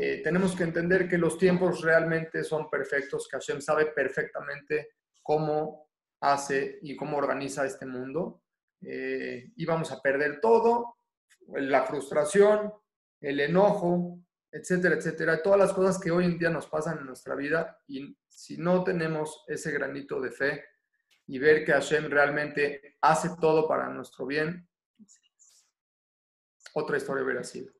eh, 0.00 0.20
tenemos 0.22 0.54
que 0.54 0.62
entender 0.62 1.08
que 1.08 1.18
los 1.18 1.38
tiempos 1.38 1.82
realmente 1.82 2.44
son 2.44 2.70
perfectos, 2.70 3.26
que 3.28 3.36
Hashem 3.36 3.60
sabe 3.60 3.86
perfectamente 3.86 4.90
cómo 5.22 5.88
hace 6.20 6.78
y 6.82 6.94
cómo 6.94 7.16
organiza 7.16 7.66
este 7.66 7.84
mundo. 7.84 8.42
Eh, 8.80 9.50
y 9.56 9.64
vamos 9.64 9.90
a 9.90 10.00
perder 10.00 10.40
todo, 10.40 10.98
la 11.48 11.84
frustración, 11.84 12.72
el 13.20 13.40
enojo, 13.40 14.20
etcétera, 14.52 14.94
etcétera, 14.94 15.42
todas 15.42 15.58
las 15.58 15.72
cosas 15.72 15.98
que 15.98 16.12
hoy 16.12 16.26
en 16.26 16.38
día 16.38 16.50
nos 16.50 16.68
pasan 16.68 16.98
en 16.98 17.06
nuestra 17.06 17.34
vida 17.34 17.80
y 17.88 18.16
si 18.28 18.56
no 18.56 18.84
tenemos 18.84 19.44
ese 19.48 19.72
granito 19.72 20.20
de 20.20 20.30
fe 20.30 20.64
y 21.28 21.38
ver 21.38 21.64
que 21.64 21.72
Hashem 21.72 22.10
realmente 22.10 22.96
hace 23.02 23.30
todo 23.40 23.68
para 23.68 23.88
nuestro 23.90 24.26
bien, 24.26 24.66
otra 26.74 26.96
historia 26.96 27.22
hubiera 27.22 27.44
sido. 27.44 27.72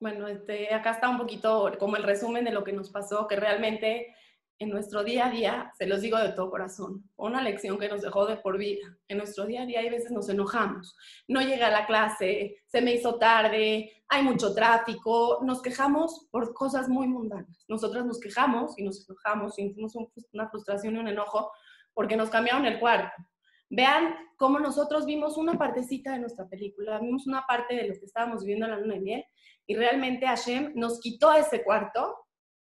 Bueno, 0.00 0.28
este, 0.28 0.74
acá 0.74 0.90
está 0.90 1.08
un 1.08 1.18
poquito 1.18 1.72
como 1.78 1.96
el 1.96 2.02
resumen 2.02 2.44
de 2.44 2.50
lo 2.50 2.64
que 2.64 2.72
nos 2.72 2.90
pasó, 2.90 3.26
que 3.26 3.36
realmente 3.36 4.14
en 4.60 4.70
nuestro 4.70 5.04
día 5.04 5.26
a 5.26 5.30
día, 5.30 5.72
se 5.78 5.86
los 5.86 6.00
digo 6.00 6.18
de 6.18 6.32
todo 6.32 6.50
corazón, 6.50 7.08
una 7.16 7.40
lección 7.42 7.78
que 7.78 7.88
nos 7.88 8.02
dejó 8.02 8.26
de 8.26 8.36
por 8.36 8.58
vida. 8.58 8.88
En 9.06 9.18
nuestro 9.18 9.46
día 9.46 9.62
a 9.62 9.66
día 9.66 9.80
hay 9.80 9.88
veces 9.88 10.10
nos 10.10 10.28
enojamos, 10.28 10.96
no 11.28 11.40
llega 11.40 11.68
a 11.68 11.70
la 11.70 11.86
clase, 11.86 12.56
se 12.66 12.80
me 12.80 12.94
hizo 12.94 13.18
tarde, 13.18 13.92
hay 14.08 14.22
mucho 14.22 14.54
tráfico, 14.54 15.38
nos 15.42 15.62
quejamos 15.62 16.26
por 16.32 16.52
cosas 16.54 16.88
muy 16.88 17.06
mundanas. 17.06 17.64
Nosotras 17.68 18.04
nos 18.04 18.18
quejamos 18.18 18.76
y 18.78 18.82
nos 18.82 19.08
enojamos, 19.08 19.54
sentimos 19.54 19.94
una 20.32 20.48
frustración 20.48 20.96
y 20.96 20.98
un 20.98 21.08
enojo 21.08 21.52
porque 21.94 22.16
nos 22.16 22.28
cambiaron 22.28 22.66
el 22.66 22.80
cuarto. 22.80 23.22
Vean 23.70 24.14
cómo 24.36 24.58
nosotros 24.58 25.06
vimos 25.06 25.36
una 25.36 25.56
partecita 25.56 26.12
de 26.12 26.20
nuestra 26.20 26.48
película, 26.48 26.98
vimos 26.98 27.26
una 27.28 27.46
parte 27.46 27.76
de 27.76 27.86
lo 27.86 27.94
que 27.94 28.06
estábamos 28.06 28.40
viviendo 28.40 28.66
en 28.66 28.72
la 28.72 28.78
luna 28.78 28.94
de 28.94 29.00
miel 29.00 29.24
y 29.66 29.76
realmente 29.76 30.26
Hashem 30.26 30.72
nos 30.74 30.98
quitó 31.00 31.32
ese 31.32 31.62
cuarto 31.62 32.16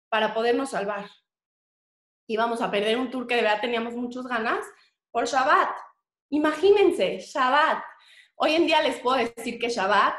para 0.10 0.34
podernos 0.34 0.72
salvar 0.72 1.06
íbamos 2.28 2.62
a 2.62 2.70
perder 2.70 2.98
un 2.98 3.10
tour 3.10 3.26
que 3.26 3.36
de 3.36 3.42
verdad 3.42 3.62
teníamos 3.62 3.96
muchas 3.96 4.26
ganas 4.28 4.64
por 5.12 5.26
Shabbat. 5.26 5.70
Imagínense, 6.30 7.20
Shabbat. 7.20 7.84
Hoy 8.36 8.54
en 8.54 8.68
día 8.68 8.82
les 8.82 9.00
puedo 9.00 9.18
decir 9.18 9.58
que 9.58 9.70
Shabbat 9.70 10.14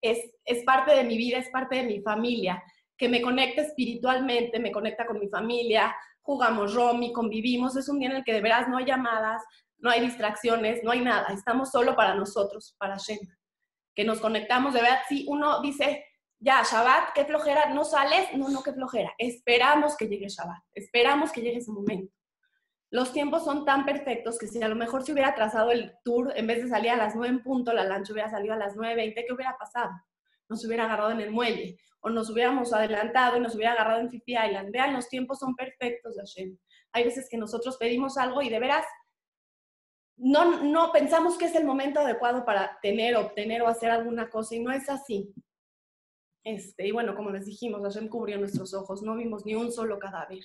es, 0.00 0.18
es 0.44 0.62
parte 0.64 0.94
de 0.94 1.04
mi 1.04 1.16
vida, 1.16 1.38
es 1.38 1.48
parte 1.48 1.76
de 1.76 1.84
mi 1.84 2.00
familia, 2.00 2.62
que 2.96 3.08
me 3.08 3.22
conecta 3.22 3.62
espiritualmente, 3.62 4.60
me 4.60 4.70
conecta 4.70 5.06
con 5.06 5.18
mi 5.18 5.28
familia, 5.28 5.94
jugamos 6.20 6.74
Romy, 6.74 7.12
convivimos, 7.12 7.76
es 7.76 7.88
un 7.88 7.98
día 7.98 8.10
en 8.10 8.16
el 8.16 8.24
que 8.24 8.32
de 8.32 8.40
veras 8.40 8.68
no 8.68 8.78
hay 8.78 8.84
llamadas, 8.84 9.42
no 9.78 9.90
hay 9.90 10.00
distracciones, 10.00 10.82
no 10.84 10.92
hay 10.92 11.00
nada, 11.00 11.28
estamos 11.32 11.70
solo 11.70 11.96
para 11.96 12.14
nosotros, 12.14 12.74
para 12.78 12.96
Shem, 12.96 13.18
que 13.94 14.04
nos 14.04 14.20
conectamos, 14.20 14.74
de 14.74 14.80
verdad, 14.82 15.00
si 15.08 15.26
uno 15.28 15.60
dice, 15.60 16.04
ya, 16.38 16.62
Shabbat, 16.62 17.12
qué 17.14 17.24
flojera, 17.24 17.70
no 17.72 17.84
sales, 17.84 18.28
no, 18.34 18.48
no, 18.48 18.62
qué 18.62 18.72
flojera. 18.72 19.12
Esperamos 19.18 19.96
que 19.96 20.08
llegue 20.08 20.28
Shabbat, 20.28 20.62
esperamos 20.72 21.32
que 21.32 21.40
llegue 21.40 21.58
ese 21.58 21.72
momento. 21.72 22.12
Los 22.90 23.12
tiempos 23.12 23.44
son 23.44 23.64
tan 23.64 23.84
perfectos 23.84 24.38
que 24.38 24.46
si 24.46 24.62
a 24.62 24.68
lo 24.68 24.76
mejor 24.76 25.02
se 25.02 25.12
hubiera 25.12 25.34
trazado 25.34 25.72
el 25.72 25.94
tour, 26.04 26.32
en 26.36 26.46
vez 26.46 26.62
de 26.62 26.68
salir 26.68 26.90
a 26.90 26.96
las 26.96 27.16
9 27.16 27.28
en 27.28 27.42
punto, 27.42 27.72
la 27.72 27.84
lancha 27.84 28.12
hubiera 28.12 28.30
salido 28.30 28.54
a 28.54 28.56
las 28.56 28.76
9.20, 28.76 29.24
¿qué 29.26 29.32
hubiera 29.32 29.56
pasado? 29.58 29.90
Nos 30.48 30.64
hubiera 30.64 30.84
agarrado 30.84 31.10
en 31.10 31.20
el 31.20 31.32
muelle, 31.32 31.76
o 32.00 32.10
nos 32.10 32.30
hubiéramos 32.30 32.72
adelantado 32.72 33.36
y 33.36 33.40
nos 33.40 33.54
hubiera 33.56 33.72
agarrado 33.72 34.00
en 34.00 34.10
Fifi 34.10 34.32
Island. 34.34 34.70
Vean, 34.70 34.92
los 34.92 35.08
tiempos 35.08 35.40
son 35.40 35.56
perfectos, 35.56 36.14
Hashem. 36.16 36.56
Hay 36.92 37.04
veces 37.04 37.26
que 37.28 37.36
nosotros 37.36 37.76
pedimos 37.78 38.16
algo 38.16 38.42
y 38.42 38.48
de 38.48 38.60
veras 38.60 38.84
no, 40.16 40.62
no 40.62 40.92
pensamos 40.92 41.36
que 41.36 41.46
es 41.46 41.54
el 41.56 41.64
momento 41.64 42.00
adecuado 42.00 42.44
para 42.44 42.78
tener, 42.80 43.16
obtener 43.16 43.62
o 43.62 43.68
hacer 43.68 43.90
alguna 43.90 44.30
cosa 44.30 44.54
y 44.54 44.60
no 44.60 44.70
es 44.70 44.88
así. 44.88 45.34
Este, 46.44 46.86
y 46.86 46.92
bueno, 46.92 47.16
como 47.16 47.30
les 47.30 47.46
dijimos, 47.46 47.82
Hashem 47.82 48.08
cubrió 48.08 48.38
nuestros 48.38 48.74
ojos, 48.74 49.02
no 49.02 49.16
vimos 49.16 49.46
ni 49.46 49.54
un 49.54 49.72
solo 49.72 49.98
cadáver, 49.98 50.44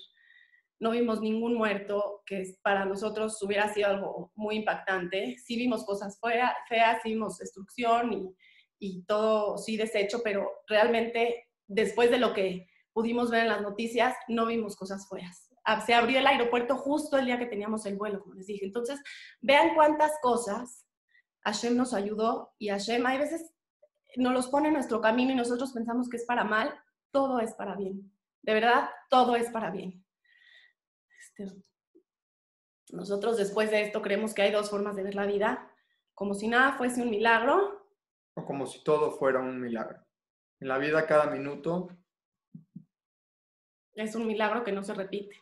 no 0.79 0.91
vimos 0.91 1.19
ningún 1.19 1.55
muerto, 1.55 2.21
que 2.25 2.43
para 2.63 2.85
nosotros 2.85 3.41
hubiera 3.43 3.71
sido 3.73 3.89
algo 3.89 4.31
muy 4.35 4.55
impactante. 4.55 5.35
Sí 5.37 5.57
vimos 5.57 5.85
cosas 5.85 6.17
feas, 6.21 7.01
sí 7.03 7.09
vimos 7.09 7.37
destrucción 7.37 8.13
y, 8.13 8.35
y 8.79 9.03
todo 9.03 9.57
sí 9.57 9.75
deshecho, 9.75 10.21
pero 10.23 10.49
realmente 10.67 11.49
después 11.67 12.09
de 12.09 12.17
lo 12.17 12.33
que 12.33 12.67
pudimos 12.93 13.29
ver 13.29 13.43
en 13.43 13.49
las 13.49 13.61
noticias, 13.61 14.15
no 14.29 14.45
vimos 14.45 14.77
cosas 14.77 15.07
feas. 15.09 15.49
Ah, 15.65 15.81
se 15.85 15.93
abrió 15.93 16.19
el 16.19 16.27
aeropuerto 16.27 16.77
justo 16.77 17.17
el 17.17 17.25
día 17.25 17.37
que 17.37 17.45
teníamos 17.45 17.85
el 17.85 17.97
vuelo, 17.97 18.21
como 18.21 18.35
les 18.35 18.47
dije. 18.47 18.65
Entonces, 18.65 18.99
vean 19.41 19.75
cuántas 19.75 20.13
cosas 20.21 20.85
Hashem 21.43 21.75
nos 21.75 21.93
ayudó 21.93 22.53
y 22.57 22.69
Hashem, 22.69 23.05
hay 23.05 23.17
veces 23.17 23.51
nos 24.17 24.33
los 24.33 24.47
pone 24.47 24.67
en 24.67 24.73
nuestro 24.73 25.01
camino 25.01 25.31
y 25.31 25.35
nosotros 25.35 25.71
pensamos 25.71 26.09
que 26.09 26.17
es 26.17 26.25
para 26.25 26.43
mal, 26.43 26.73
todo 27.11 27.39
es 27.39 27.53
para 27.53 27.75
bien. 27.75 28.11
De 28.41 28.53
verdad, 28.53 28.89
todo 29.09 29.35
es 29.35 29.49
para 29.51 29.71
bien. 29.71 30.03
Este, 31.19 31.53
nosotros 32.91 33.37
después 33.37 33.71
de 33.71 33.81
esto 33.81 34.01
creemos 34.01 34.33
que 34.33 34.41
hay 34.41 34.51
dos 34.51 34.69
formas 34.69 34.95
de 34.95 35.03
ver 35.03 35.15
la 35.15 35.25
vida, 35.25 35.71
como 36.13 36.33
si 36.33 36.47
nada 36.47 36.73
fuese 36.73 37.01
un 37.01 37.09
milagro. 37.09 37.85
O 38.35 38.45
como 38.45 38.65
si 38.65 38.83
todo 38.83 39.11
fuera 39.11 39.39
un 39.39 39.59
milagro. 39.59 39.99
En 40.59 40.67
la 40.67 40.77
vida 40.77 41.05
cada 41.05 41.27
minuto 41.27 41.89
es 43.93 44.15
un 44.15 44.27
milagro 44.27 44.63
que 44.63 44.71
no 44.71 44.83
se 44.83 44.93
repite. 44.93 45.41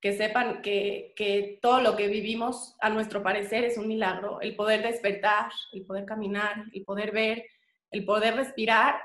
Que 0.00 0.16
sepan 0.16 0.60
que, 0.62 1.14
que 1.16 1.58
todo 1.62 1.80
lo 1.80 1.96
que 1.96 2.08
vivimos, 2.08 2.76
a 2.80 2.90
nuestro 2.90 3.22
parecer, 3.22 3.64
es 3.64 3.78
un 3.78 3.88
milagro. 3.88 4.40
El 4.40 4.54
poder 4.54 4.82
despertar, 4.82 5.50
el 5.72 5.84
poder 5.84 6.04
caminar, 6.04 6.66
el 6.72 6.84
poder 6.84 7.12
ver, 7.12 7.44
el 7.90 8.04
poder 8.04 8.36
respirar 8.36 9.00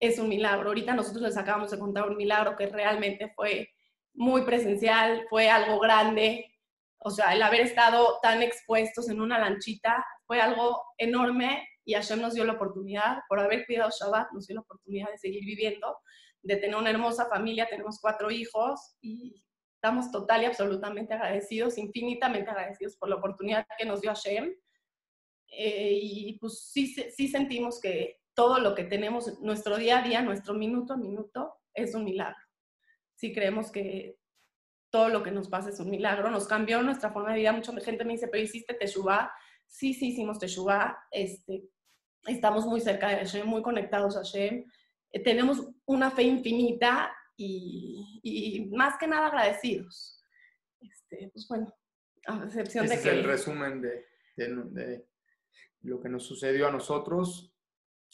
es 0.00 0.18
un 0.18 0.28
milagro. 0.28 0.68
Ahorita 0.68 0.94
nosotros 0.94 1.22
les 1.22 1.36
acabamos 1.36 1.70
de 1.70 1.78
contar 1.78 2.08
un 2.08 2.16
milagro 2.16 2.56
que 2.56 2.66
realmente 2.66 3.32
fue 3.36 3.70
muy 4.14 4.42
presencial, 4.42 5.26
fue 5.30 5.48
algo 5.48 5.78
grande. 5.78 6.52
O 6.98 7.10
sea, 7.10 7.34
el 7.34 7.42
haber 7.42 7.60
estado 7.60 8.18
tan 8.22 8.42
expuestos 8.42 9.08
en 9.08 9.20
una 9.20 9.38
lanchita 9.38 10.04
fue 10.26 10.40
algo 10.40 10.82
enorme 10.98 11.68
y 11.84 11.94
Hashem 11.94 12.20
nos 12.20 12.34
dio 12.34 12.44
la 12.44 12.54
oportunidad, 12.54 13.18
por 13.28 13.40
haber 13.40 13.66
cuidado 13.66 13.90
Shabbat, 13.90 14.32
nos 14.32 14.46
dio 14.46 14.56
la 14.56 14.62
oportunidad 14.62 15.10
de 15.10 15.18
seguir 15.18 15.44
viviendo, 15.44 15.98
de 16.42 16.56
tener 16.56 16.76
una 16.76 16.90
hermosa 16.90 17.26
familia, 17.26 17.68
tenemos 17.68 17.98
cuatro 18.00 18.30
hijos 18.30 18.96
y 19.00 19.42
estamos 19.74 20.12
total 20.12 20.42
y 20.42 20.46
absolutamente 20.46 21.14
agradecidos, 21.14 21.78
infinitamente 21.78 22.50
agradecidos 22.50 22.96
por 22.96 23.08
la 23.08 23.16
oportunidad 23.16 23.66
que 23.76 23.84
nos 23.84 24.00
dio 24.00 24.10
Hashem. 24.10 24.54
Eh, 25.48 25.98
y 26.00 26.38
pues 26.38 26.70
sí, 26.72 26.86
sí 26.86 27.28
sentimos 27.28 27.80
que 27.80 28.21
todo 28.34 28.58
lo 28.58 28.74
que 28.74 28.84
tenemos, 28.84 29.40
nuestro 29.40 29.76
día 29.76 29.98
a 29.98 30.02
día, 30.02 30.22
nuestro 30.22 30.54
minuto 30.54 30.94
a 30.94 30.96
minuto, 30.96 31.54
es 31.74 31.94
un 31.94 32.04
milagro. 32.04 32.40
Si 33.14 33.32
creemos 33.32 33.70
que 33.70 34.18
todo 34.90 35.08
lo 35.08 35.22
que 35.22 35.30
nos 35.30 35.48
pasa 35.48 35.70
es 35.70 35.80
un 35.80 35.90
milagro, 35.90 36.30
nos 36.30 36.46
cambió 36.46 36.82
nuestra 36.82 37.12
forma 37.12 37.32
de 37.32 37.40
vida. 37.40 37.52
Mucha 37.52 37.72
gente 37.80 38.04
me 38.04 38.12
dice, 38.12 38.28
pero 38.28 38.42
hiciste 38.42 38.74
Teshuvah. 38.74 39.32
Sí, 39.66 39.94
sí, 39.94 40.08
hicimos 40.08 40.38
Teshuvah. 40.38 40.98
Este, 41.10 41.64
estamos 42.26 42.66
muy 42.66 42.80
cerca 42.80 43.08
de 43.08 43.16
Hashem, 43.16 43.46
muy 43.46 43.62
conectados 43.62 44.16
a 44.16 44.20
Hashem. 44.20 44.64
Eh, 45.10 45.22
tenemos 45.22 45.66
una 45.86 46.10
fe 46.10 46.24
infinita 46.24 47.14
y, 47.36 48.68
más 48.72 48.98
que 48.98 49.06
nada 49.06 49.28
agradecidos. 49.28 50.22
Este, 50.80 51.30
pues 51.32 51.46
bueno, 51.48 51.74
a 52.26 52.44
excepción 52.44 52.86
de 52.86 52.94
que... 52.94 53.00
es 53.00 53.06
el 53.06 53.24
resumen 53.24 53.80
de, 53.80 54.06
de 54.36 55.06
lo 55.82 56.00
que 56.00 56.08
nos 56.08 56.24
sucedió 56.24 56.68
a 56.68 56.72
nosotros 56.72 57.51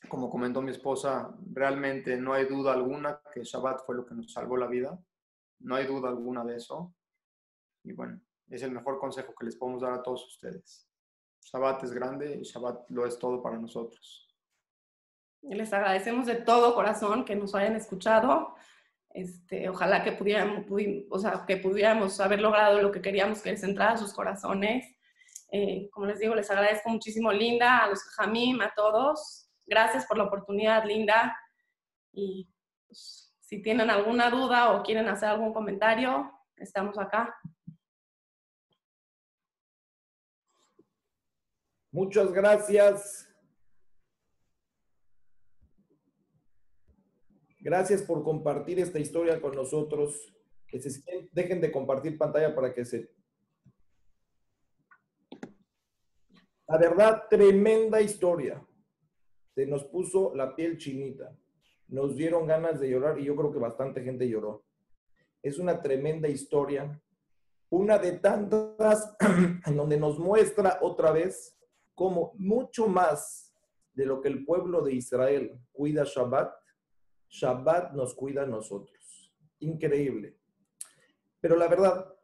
como 0.07 0.31
comentó 0.31 0.63
mi 0.63 0.71
esposa, 0.71 1.35
realmente 1.53 2.17
no 2.17 2.33
hay 2.33 2.45
duda 2.45 2.73
alguna 2.73 3.21
que 3.33 3.43
Shabbat 3.43 3.85
fue 3.85 3.97
lo 3.97 4.07
que 4.07 4.15
nos 4.15 4.33
salvó 4.33 4.57
la 4.57 4.67
vida. 4.67 4.99
No 5.61 5.75
hay 5.75 5.87
duda 5.87 6.09
alguna 6.09 6.45
de 6.45 6.57
eso. 6.57 6.95
Y 7.83 7.93
bueno, 7.93 8.21
es 8.49 8.63
el 8.63 8.71
mejor 8.71 8.99
consejo 8.99 9.35
que 9.35 9.47
les 9.47 9.57
podemos 9.57 9.83
dar 9.83 9.93
a 9.93 10.03
todos 10.03 10.25
ustedes. 10.27 10.89
Shabbat 11.41 11.83
es 11.85 11.93
grande 11.93 12.37
y 12.37 12.43
Shabbat 12.43 12.91
lo 12.91 13.07
es 13.07 13.19
todo 13.19 13.43
para 13.43 13.59
nosotros. 13.59 14.29
Les 15.43 15.73
agradecemos 15.73 16.27
de 16.27 16.37
todo 16.37 16.75
corazón 16.75 17.25
que 17.25 17.35
nos 17.35 17.55
hayan 17.55 17.77
escuchado. 17.77 18.55
Este, 19.11 19.69
ojalá 19.69 20.05
que 20.05 20.13
pudiéramos, 20.13 20.67
o 21.11 21.19
sea, 21.19 21.45
que 21.47 21.57
pudiéramos 21.57 22.21
haber 22.21 22.41
logrado 22.41 22.81
lo 22.83 22.93
que 22.93 23.01
queríamos 23.01 23.41
que 23.41 23.51
les 23.51 23.63
entrara 23.63 23.93
a 23.93 23.97
sus 23.97 24.13
corazones. 24.13 24.87
Eh, 25.51 25.89
como 25.91 26.07
les 26.07 26.19
digo, 26.19 26.35
les 26.35 26.51
agradezco 26.51 26.91
muchísimo, 26.91 27.33
Linda, 27.33 27.79
a 27.79 27.89
los 27.89 28.03
Jamim, 28.03 28.61
a 28.61 28.73
todos. 28.75 29.48
Gracias 29.69 30.07
por 30.07 30.17
la 30.17 30.25
oportunidad, 30.25 30.85
Linda. 30.87 31.39
Y 32.11 32.51
pues, 32.87 33.37
si 33.39 33.61
tienen 33.61 33.91
alguna 33.91 34.31
duda 34.31 34.73
o 34.73 34.83
quieren 34.83 35.07
hacer 35.09 35.29
algún 35.29 35.53
comentario, 35.53 36.33
estamos 36.57 36.99
acá. 36.99 37.39
Muchas 41.91 42.33
gracias. 42.33 43.29
Gracias 47.61 48.03
por 48.03 48.25
compartir 48.25 48.79
esta 48.79 48.99
historia 48.99 49.39
con 49.39 49.55
nosotros. 49.55 50.35
Dejen 51.33 51.61
de 51.61 51.71
compartir 51.71 52.17
pantalla 52.17 52.55
para 52.55 52.73
que 52.73 52.87
se... 52.87 53.15
La 56.67 56.79
verdad, 56.79 57.25
tremenda 57.29 58.01
historia 58.01 58.63
se 59.59 59.67
nos 59.67 59.83
puso 59.87 60.33
la 60.37 60.55
piel 60.55 60.79
chinita. 60.79 61.37
nos 61.89 62.15
dieron 62.15 62.47
ganas 62.47 62.79
de 62.79 62.91
llorar 62.91 63.19
y 63.19 63.25
yo 63.25 63.35
creo 63.35 63.51
que 63.51 63.59
bastante 63.59 64.05
gente 64.05 64.29
lloró. 64.29 64.63
Es 65.43 65.59
una 65.59 65.83
tremenda 65.83 66.29
historia, 66.29 67.03
una 67.69 67.99
de 67.99 68.13
tantas 68.13 69.17
en 69.67 69.77
donde 69.77 69.99
nos 69.99 70.17
muestra 70.17 70.79
otra 70.81 71.11
vez 71.11 71.59
cómo 71.97 72.35
mucho 72.37 72.87
más 72.87 73.53
de 73.95 74.07
lo 74.07 74.21
que 74.21 74.29
el 74.29 74.45
pueblo 74.45 74.81
de 74.81 74.93
Israel 74.93 75.59
cuida 75.73 76.05
Shabbat, 76.05 76.55
Shabbat 77.29 77.95
nos 77.95 78.15
cuida 78.15 78.45
a 78.45 78.47
nosotros. 78.47 79.35
Increíble. 79.59 80.37
Pero 81.41 81.57
la 81.57 81.67
verdad, 81.67 82.15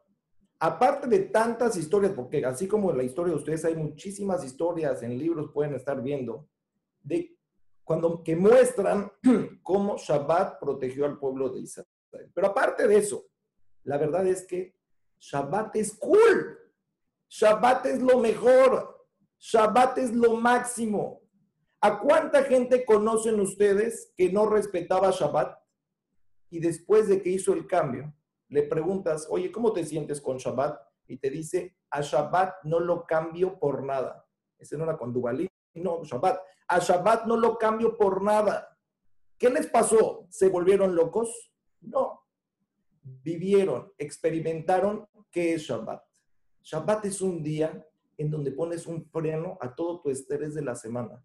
aparte 0.57 1.09
de 1.09 1.19
tantas 1.19 1.75
historias, 1.75 2.13
porque 2.13 2.45
así 2.45 2.65
como 2.65 2.91
en 2.91 2.97
la 2.97 3.03
historia 3.03 3.33
de 3.33 3.39
ustedes 3.39 3.65
hay 3.65 3.75
muchísimas 3.75 4.41
historias 4.45 5.03
en 5.03 5.17
libros, 5.17 5.51
pueden 5.51 5.75
estar 5.75 6.01
viendo, 6.01 6.47
de 7.05 7.37
cuando 7.83 8.23
que 8.23 8.35
muestran 8.35 9.11
cómo 9.63 9.97
Shabbat 9.97 10.59
protegió 10.59 11.05
al 11.05 11.19
pueblo 11.19 11.49
de 11.49 11.61
Israel. 11.61 11.87
Pero 12.33 12.47
aparte 12.47 12.87
de 12.87 12.97
eso, 12.97 13.25
la 13.83 13.97
verdad 13.97 14.25
es 14.27 14.45
que 14.45 14.75
Shabbat 15.19 15.75
es 15.75 15.93
cool. 15.93 16.57
Shabbat 17.29 17.85
es 17.85 18.01
lo 18.01 18.19
mejor. 18.19 19.07
Shabbat 19.39 19.99
es 19.99 20.13
lo 20.13 20.35
máximo. 20.35 21.21
¿A 21.81 21.99
cuánta 21.99 22.43
gente 22.43 22.83
conocen 22.83 23.39
ustedes 23.39 24.11
que 24.17 24.31
no 24.31 24.47
respetaba 24.47 25.11
Shabbat? 25.11 25.55
Y 26.49 26.59
después 26.59 27.07
de 27.07 27.21
que 27.21 27.29
hizo 27.29 27.53
el 27.53 27.67
cambio, 27.67 28.15
le 28.49 28.63
preguntas, 28.63 29.27
oye, 29.29 29.51
¿cómo 29.51 29.73
te 29.73 29.85
sientes 29.85 30.19
con 30.21 30.37
Shabbat? 30.37 30.79
Y 31.07 31.17
te 31.17 31.29
dice, 31.29 31.77
a 31.91 32.01
Shabbat 32.01 32.63
no 32.63 32.79
lo 32.79 33.05
cambio 33.05 33.59
por 33.59 33.83
nada. 33.83 34.25
Ese 34.57 34.77
no 34.77 34.85
era 34.85 34.97
con 34.97 35.13
no, 35.75 36.03
Shabbat. 36.03 36.39
A 36.67 36.79
Shabbat 36.79 37.25
no 37.25 37.37
lo 37.37 37.57
cambio 37.57 37.97
por 37.97 38.21
nada. 38.23 38.77
¿Qué 39.37 39.49
les 39.49 39.67
pasó? 39.67 40.27
¿Se 40.29 40.49
volvieron 40.49 40.95
locos? 40.95 41.51
No. 41.81 42.21
Vivieron, 43.01 43.93
experimentaron 43.97 45.07
qué 45.29 45.53
es 45.53 45.63
Shabbat. 45.63 46.03
Shabbat 46.63 47.05
es 47.05 47.21
un 47.21 47.43
día 47.43 47.85
en 48.17 48.31
donde 48.31 48.51
pones 48.51 48.87
un 48.87 49.05
freno 49.05 49.57
a 49.61 49.75
todo 49.75 50.01
tu 50.01 50.09
estrés 50.09 50.55
de 50.55 50.63
la 50.63 50.75
semana. 50.75 51.23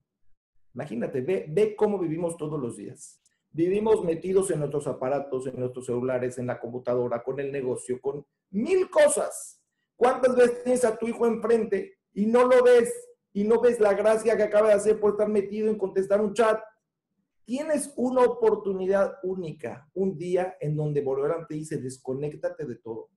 Imagínate, 0.74 1.20
ve, 1.20 1.46
ve 1.48 1.74
cómo 1.76 1.98
vivimos 1.98 2.36
todos 2.36 2.60
los 2.60 2.76
días. 2.76 3.20
Vivimos 3.52 4.04
metidos 4.04 4.50
en 4.50 4.60
nuestros 4.60 4.86
aparatos, 4.86 5.46
en 5.46 5.58
nuestros 5.58 5.86
celulares, 5.86 6.38
en 6.38 6.46
la 6.46 6.60
computadora, 6.60 7.22
con 7.22 7.40
el 7.40 7.50
negocio, 7.50 8.00
con 8.00 8.24
mil 8.50 8.88
cosas. 8.90 9.60
¿Cuántas 9.96 10.36
veces 10.36 10.62
tienes 10.62 10.84
a 10.84 10.96
tu 10.96 11.08
hijo 11.08 11.26
enfrente 11.26 11.98
y 12.12 12.26
no 12.26 12.44
lo 12.44 12.62
ves 12.62 13.09
y 13.32 13.44
no 13.44 13.60
ves 13.60 13.80
la 13.80 13.94
gracia 13.94 14.36
que 14.36 14.42
acaba 14.42 14.68
de 14.68 14.74
hacer 14.74 14.98
por 14.98 15.12
estar 15.12 15.28
metido 15.28 15.68
en 15.68 15.78
contestar 15.78 16.20
un 16.20 16.34
chat? 16.34 16.60
Tienes 17.44 17.92
una 17.96 18.22
oportunidad 18.22 19.18
única, 19.22 19.88
un 19.94 20.16
día 20.16 20.56
en 20.60 20.76
donde 20.76 21.02
Borolam 21.02 21.46
te 21.46 21.54
dice, 21.54 21.78
desconéctate 21.78 22.64
de 22.64 22.76
todo 22.76 23.10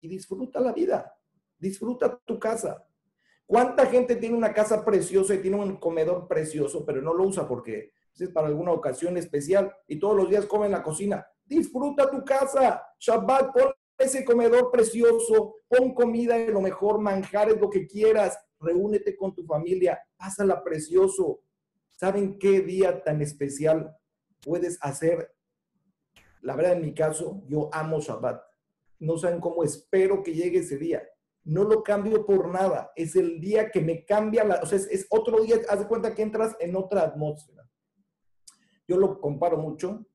y 0.00 0.08
disfruta 0.08 0.60
la 0.60 0.72
vida, 0.72 1.14
disfruta 1.58 2.20
tu 2.24 2.38
casa. 2.38 2.86
¿Cuánta 3.46 3.86
gente 3.86 4.14
tiene 4.16 4.36
una 4.36 4.54
casa 4.54 4.84
preciosa 4.84 5.34
y 5.34 5.42
tiene 5.42 5.56
un 5.56 5.76
comedor 5.76 6.28
precioso, 6.28 6.84
pero 6.84 7.02
no 7.02 7.12
lo 7.12 7.24
usa 7.24 7.48
porque 7.48 7.92
es 8.16 8.28
para 8.28 8.46
alguna 8.46 8.72
ocasión 8.72 9.16
especial 9.16 9.74
y 9.88 9.98
todos 9.98 10.16
los 10.16 10.30
días 10.30 10.46
come 10.46 10.66
en 10.66 10.72
la 10.72 10.82
cocina? 10.82 11.26
Disfruta 11.44 12.08
tu 12.08 12.24
casa. 12.24 12.80
Shabbat, 13.00 13.52
pon 13.52 13.72
ese 13.98 14.24
comedor 14.24 14.70
precioso, 14.70 15.56
pon 15.68 15.94
comida 15.94 16.36
de 16.36 16.52
lo 16.52 16.60
mejor, 16.60 17.00
manjares, 17.00 17.60
lo 17.60 17.68
que 17.68 17.86
quieras, 17.86 18.38
reúnete 18.60 19.16
con 19.16 19.34
tu 19.34 19.44
familia, 19.44 20.00
pásala 20.16 20.62
precioso. 20.62 21.42
¿Saben 21.88 22.38
qué 22.38 22.60
día 22.60 23.02
tan 23.02 23.20
especial 23.22 23.96
puedes 24.42 24.78
hacer? 24.80 25.34
La 26.42 26.56
verdad, 26.56 26.74
en 26.74 26.82
mi 26.82 26.94
caso, 26.94 27.42
yo 27.48 27.68
amo 27.72 28.00
Shabbat. 28.00 28.42
No 29.00 29.18
saben 29.18 29.40
cómo 29.40 29.64
espero 29.64 30.22
que 30.22 30.34
llegue 30.34 30.60
ese 30.60 30.78
día 30.78 31.02
no 31.44 31.64
lo 31.64 31.82
cambio 31.82 32.24
por 32.26 32.48
nada. 32.48 32.92
Es 32.96 33.16
el 33.16 33.40
día 33.40 33.70
que 33.70 33.80
me 33.80 34.04
cambia, 34.04 34.44
la, 34.44 34.60
o 34.62 34.66
sea, 34.66 34.78
es, 34.78 35.06
otro 35.10 35.42
día, 35.42 35.56
haz 35.68 35.80
de 35.80 35.88
cuenta 35.88 36.14
que 36.14 36.22
entras 36.22 36.56
en 36.60 36.76
otra 36.76 37.02
atmósfera. 37.02 37.68
Yo 38.86 38.98
lo 38.98 39.20
comparo 39.20 39.56
mucho 39.56 40.06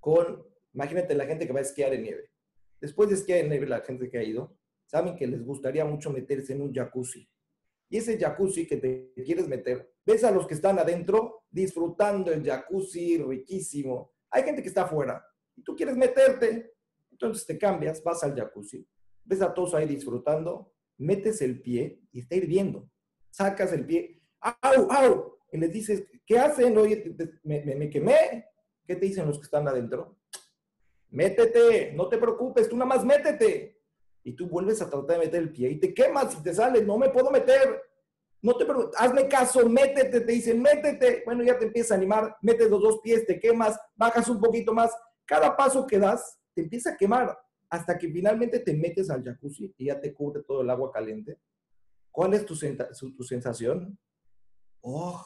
con, 0.00 0.44
imagínate 0.72 1.14
la 1.14 1.26
gente 1.26 1.46
que 1.46 1.52
va 1.52 1.60
a 1.60 1.62
esquiar 1.62 1.94
en 1.94 2.02
nieve. 2.02 2.30
Después 2.80 3.08
de 3.08 3.14
esquiar 3.14 3.40
en 3.40 3.48
nieve, 3.48 3.66
la 3.66 3.80
gente 3.80 4.10
que 4.10 4.18
ha 4.18 4.22
ido, 4.22 4.56
saben 4.86 5.16
que 5.16 5.26
les 5.26 5.44
gustaría 5.44 5.84
mucho 5.84 6.10
meterse 6.10 6.52
en 6.52 6.62
un 6.62 6.72
jacuzzi. 6.72 7.28
Y 7.94 7.98
ese 7.98 8.18
jacuzzi 8.18 8.66
que 8.66 8.78
te 8.78 9.12
quieres 9.24 9.46
meter, 9.46 9.88
ves 10.04 10.24
a 10.24 10.32
los 10.32 10.48
que 10.48 10.54
están 10.54 10.80
adentro 10.80 11.44
disfrutando 11.48 12.32
el 12.32 12.42
jacuzzi 12.42 13.18
riquísimo. 13.18 14.10
Hay 14.30 14.42
gente 14.42 14.62
que 14.62 14.68
está 14.68 14.82
afuera 14.82 15.24
y 15.54 15.62
tú 15.62 15.76
quieres 15.76 15.96
meterte, 15.96 16.74
entonces 17.08 17.46
te 17.46 17.56
cambias, 17.56 18.02
vas 18.02 18.24
al 18.24 18.34
jacuzzi, 18.34 18.84
ves 19.22 19.42
a 19.42 19.54
todos 19.54 19.74
ahí 19.74 19.86
disfrutando 19.86 20.74
metes 20.98 21.40
el 21.40 21.62
pie 21.62 22.00
y 22.10 22.18
está 22.18 22.34
hirviendo. 22.34 22.90
Sacas 23.30 23.72
el 23.72 23.86
pie, 23.86 24.20
¡au, 24.40 24.90
au! 24.90 25.38
Y 25.52 25.58
les 25.58 25.72
dices, 25.72 26.04
¿qué 26.26 26.36
hacen? 26.36 26.76
Oye, 26.76 27.14
me, 27.44 27.90
quemé. 27.90 28.44
¿Qué 28.84 28.96
te 28.96 29.06
dicen 29.06 29.24
los 29.24 29.38
que 29.38 29.44
están 29.44 29.68
adentro? 29.68 30.18
Métete, 31.10 31.92
no 31.92 32.08
te 32.08 32.18
preocupes, 32.18 32.68
tú 32.68 32.76
nada 32.76 32.88
más 32.88 33.04
métete. 33.04 33.73
Y 34.24 34.32
tú 34.32 34.48
vuelves 34.48 34.82
a 34.82 34.90
tratar 34.90 35.18
de 35.18 35.26
meter 35.26 35.42
el 35.42 35.52
pie 35.52 35.70
y 35.70 35.78
te 35.78 35.94
quemas 35.94 36.34
y 36.34 36.42
te 36.42 36.52
sales, 36.52 36.84
no 36.86 36.98
me 36.98 37.10
puedo 37.10 37.30
meter. 37.30 37.80
No 38.42 38.56
te 38.56 38.66
hazme 38.98 39.28
caso, 39.28 39.66
métete, 39.68 40.20
te 40.20 40.32
dicen, 40.32 40.60
métete. 40.60 41.22
Bueno, 41.24 41.42
ya 41.44 41.58
te 41.58 41.66
empieza 41.66 41.94
a 41.94 41.96
animar, 41.96 42.36
metes 42.42 42.68
los 42.68 42.82
dos 42.82 43.00
pies, 43.02 43.26
te 43.26 43.38
quemas, 43.38 43.78
bajas 43.94 44.28
un 44.28 44.40
poquito 44.40 44.74
más. 44.74 44.90
Cada 45.24 45.56
paso 45.56 45.86
que 45.86 45.98
das 45.98 46.38
te 46.54 46.62
empieza 46.62 46.90
a 46.90 46.96
quemar 46.96 47.38
hasta 47.70 47.98
que 47.98 48.08
finalmente 48.08 48.60
te 48.60 48.74
metes 48.74 49.10
al 49.10 49.24
jacuzzi 49.24 49.74
y 49.78 49.86
ya 49.86 50.00
te 50.00 50.12
cubre 50.12 50.42
todo 50.42 50.62
el 50.62 50.70
agua 50.70 50.92
caliente. 50.92 51.38
¿Cuál 52.10 52.34
es 52.34 52.46
tu, 52.46 52.54
tu 53.16 53.24
sensación? 53.24 53.98
Oh, 54.80 55.24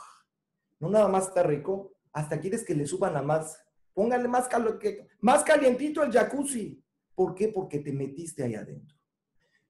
no 0.81 0.89
nada 0.89 1.09
más 1.09 1.29
está 1.29 1.43
rico, 1.43 1.93
hasta 2.13 2.41
quieres 2.41 2.65
que 2.65 2.75
le 2.75 2.87
suban 2.87 3.17
a 3.17 3.23
más. 3.23 3.63
Póngale 3.93 4.29
más, 4.29 4.49
que, 4.81 5.09
más 5.21 5.43
calientito 5.43 6.03
el 6.03 6.13
jacuzzi. 6.13 6.83
¿Por 7.19 7.35
qué? 7.35 7.49
Porque 7.49 7.81
te 7.81 7.93
metiste 7.93 8.45
ahí 8.45 8.55
adentro. 8.55 8.97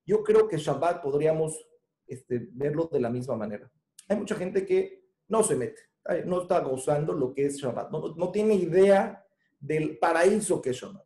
Yo 0.05 0.22
creo 0.22 0.46
que 0.46 0.59
Shabbat 0.59 1.01
podríamos 1.03 1.59
este, 2.07 2.46
verlo 2.53 2.90
de 2.92 3.01
la 3.01 3.09
misma 3.09 3.36
manera. 3.36 3.72
Hay 4.07 4.18
mucha 4.18 4.34
gente 4.34 4.66
que 4.66 5.07
no 5.28 5.42
se 5.42 5.57
mete, 5.57 5.80
no 6.26 6.42
está 6.42 6.61
gozando 6.61 7.14
lo 7.14 7.32
que 7.32 7.46
es 7.46 7.57
Shabbat, 7.57 7.90
no, 7.90 8.14
no 8.16 8.30
tiene 8.30 8.55
idea 8.55 9.24
del 9.59 9.96
paraíso 9.96 10.61
que 10.61 10.70
es 10.70 10.76
Shabbat. 10.76 11.03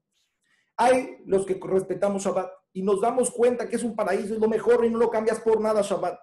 Hay 0.79 1.19
los 1.27 1.47
que 1.47 1.61
respetamos 1.63 2.25
Shabbat 2.25 2.51
y 2.73 2.83
nos 2.83 3.01
damos 3.01 3.31
cuenta 3.31 3.69
que 3.69 3.77
es 3.77 3.85
un 3.85 3.95
paraíso, 3.95 4.35
es 4.35 4.41
lo 4.41 4.49
mejor 4.49 4.85
y 4.85 4.91
no 4.91 4.99
lo 4.99 5.11
cambias 5.11 5.39
por 5.39 5.61
nada 5.61 5.81
Shabbat. 5.81 6.19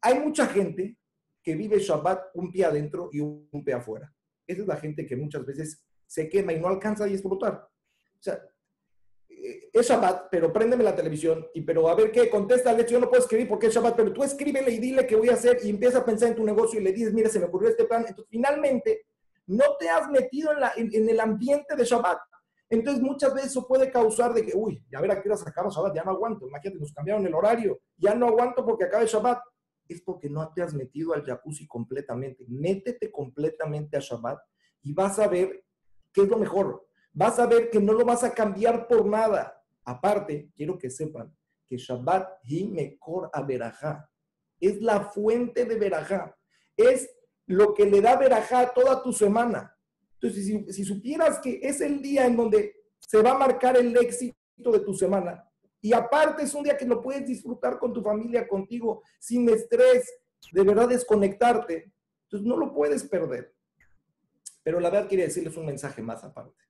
Hay 0.00 0.18
mucha 0.18 0.46
gente 0.46 0.98
que 1.44 1.54
vive 1.54 1.78
Shabbat 1.78 2.30
un 2.34 2.50
pie 2.50 2.64
adentro 2.64 3.08
y 3.12 3.20
un 3.20 3.62
pie 3.64 3.74
afuera. 3.74 4.12
Esa 4.48 4.62
es 4.62 4.66
la 4.66 4.78
gente 4.78 5.06
que 5.06 5.14
muchas 5.14 5.46
veces 5.46 5.80
se 6.08 6.28
quema 6.28 6.52
y 6.52 6.58
no 6.58 6.66
alcanza 6.66 7.04
a 7.04 7.06
disfrutar. 7.06 7.68
O 8.18 8.22
sea, 8.22 8.49
es 9.72 9.86
Shabbat, 9.86 10.28
pero 10.30 10.52
préndeme 10.52 10.84
la 10.84 10.94
televisión 10.94 11.46
y 11.54 11.62
pero 11.62 11.88
a 11.88 11.94
ver 11.94 12.10
qué, 12.10 12.28
contesta, 12.28 12.76
yo 12.86 13.00
no 13.00 13.08
puedo 13.08 13.22
escribir 13.22 13.48
porque 13.48 13.68
es 13.68 13.74
Shabbat, 13.74 13.96
pero 13.96 14.12
tú 14.12 14.22
escríbele 14.22 14.70
y 14.70 14.78
dile 14.78 15.06
qué 15.06 15.16
voy 15.16 15.28
a 15.28 15.34
hacer 15.34 15.58
y 15.62 15.70
empieza 15.70 15.98
a 15.98 16.04
pensar 16.04 16.28
en 16.28 16.36
tu 16.36 16.44
negocio 16.44 16.80
y 16.80 16.84
le 16.84 16.92
dices, 16.92 17.12
mira, 17.12 17.28
se 17.28 17.38
me 17.38 17.46
ocurrió 17.46 17.70
este 17.70 17.84
plan. 17.84 18.04
Entonces, 18.06 18.26
finalmente, 18.30 19.06
no 19.46 19.76
te 19.78 19.88
has 19.88 20.08
metido 20.10 20.50
en, 20.76 21.08
el 21.08 21.20
ambiente 21.20 21.74
de 21.74 21.84
Shabbat. 21.84 22.18
Entonces, 22.68 23.02
muchas 23.02 23.34
veces 23.34 23.50
eso 23.50 23.66
puede 23.66 23.90
causar 23.90 24.32
de 24.32 24.44
que, 24.44 24.52
uy, 24.54 24.84
ya 24.90 25.00
ver 25.00 25.10
a 25.10 25.20
qué 25.20 25.28
hora 25.28 25.40
acaba 25.44 25.70
Shabbat, 25.70 25.94
ya 25.94 26.04
no 26.04 26.12
aguanto. 26.12 26.46
Imagínate, 26.46 26.78
nos 26.78 26.92
cambiaron 26.92 27.26
el 27.26 27.34
horario, 27.34 27.80
ya 27.96 28.14
no 28.14 28.26
aguanto 28.26 28.64
porque 28.64 28.84
acaba 28.84 29.02
el 29.02 29.08
Shabbat. 29.08 29.40
Es 29.88 30.02
porque 30.02 30.30
no 30.30 30.52
te 30.54 30.62
has 30.62 30.72
metido 30.72 31.14
al 31.14 31.24
jacuzzi 31.24 31.66
completamente. 31.66 32.44
Métete 32.46 33.10
completamente 33.10 33.96
a 33.96 34.00
Shabbat 34.00 34.38
y 34.82 34.92
vas 34.92 35.18
a 35.18 35.26
ver 35.26 35.64
qué 36.12 36.22
es 36.22 36.28
lo 36.28 36.38
mejor. 36.38 36.86
Vas 37.12 37.38
a 37.38 37.46
ver 37.46 37.70
que 37.70 37.80
no 37.80 37.92
lo 37.92 38.04
vas 38.04 38.24
a 38.24 38.32
cambiar 38.32 38.86
por 38.86 39.06
nada. 39.06 39.62
Aparte, 39.84 40.50
quiero 40.54 40.78
que 40.78 40.90
sepan 40.90 41.34
que 41.66 41.76
Shabbat 41.76 42.38
y 42.44 42.66
Mekor 42.66 43.30
a 43.32 43.42
Berajá 43.42 44.10
es 44.60 44.80
la 44.80 45.04
fuente 45.04 45.64
de 45.64 45.76
Berajá. 45.76 46.36
Es 46.76 47.10
lo 47.46 47.74
que 47.74 47.86
le 47.86 48.00
da 48.00 48.16
Berajá 48.16 48.60
a 48.60 48.74
toda 48.74 49.02
tu 49.02 49.12
semana. 49.12 49.76
Entonces, 50.20 50.74
si, 50.74 50.84
supieras 50.84 51.38
que 51.38 51.60
es 51.62 51.80
el 51.80 52.02
día 52.02 52.26
en 52.26 52.36
donde 52.36 52.76
se 52.98 53.22
va 53.22 53.32
a 53.32 53.38
marcar 53.38 53.76
el 53.76 53.96
éxito 53.96 54.36
de 54.70 54.80
tu 54.80 54.92
semana, 54.92 55.46
y 55.80 55.94
aparte 55.94 56.42
es 56.42 56.54
un 56.54 56.62
día 56.62 56.76
que 56.76 56.84
lo 56.84 57.00
puedes 57.00 57.26
disfrutar 57.26 57.78
con 57.78 57.92
tu 57.94 58.02
familia, 58.02 58.46
contigo, 58.46 59.02
sin 59.18 59.48
estrés, 59.48 60.12
de 60.52 60.62
verdad 60.62 60.88
desconectarte, 60.88 61.90
entonces 62.24 62.46
no 62.46 62.58
lo 62.58 62.74
puedes 62.74 63.02
perder. 63.04 63.54
Pero 64.62 64.78
la 64.78 64.90
verdad 64.90 65.08
quiere 65.08 65.24
decirles 65.24 65.56
un 65.56 65.64
mensaje 65.64 66.02
más 66.02 66.22
aparte. 66.22 66.62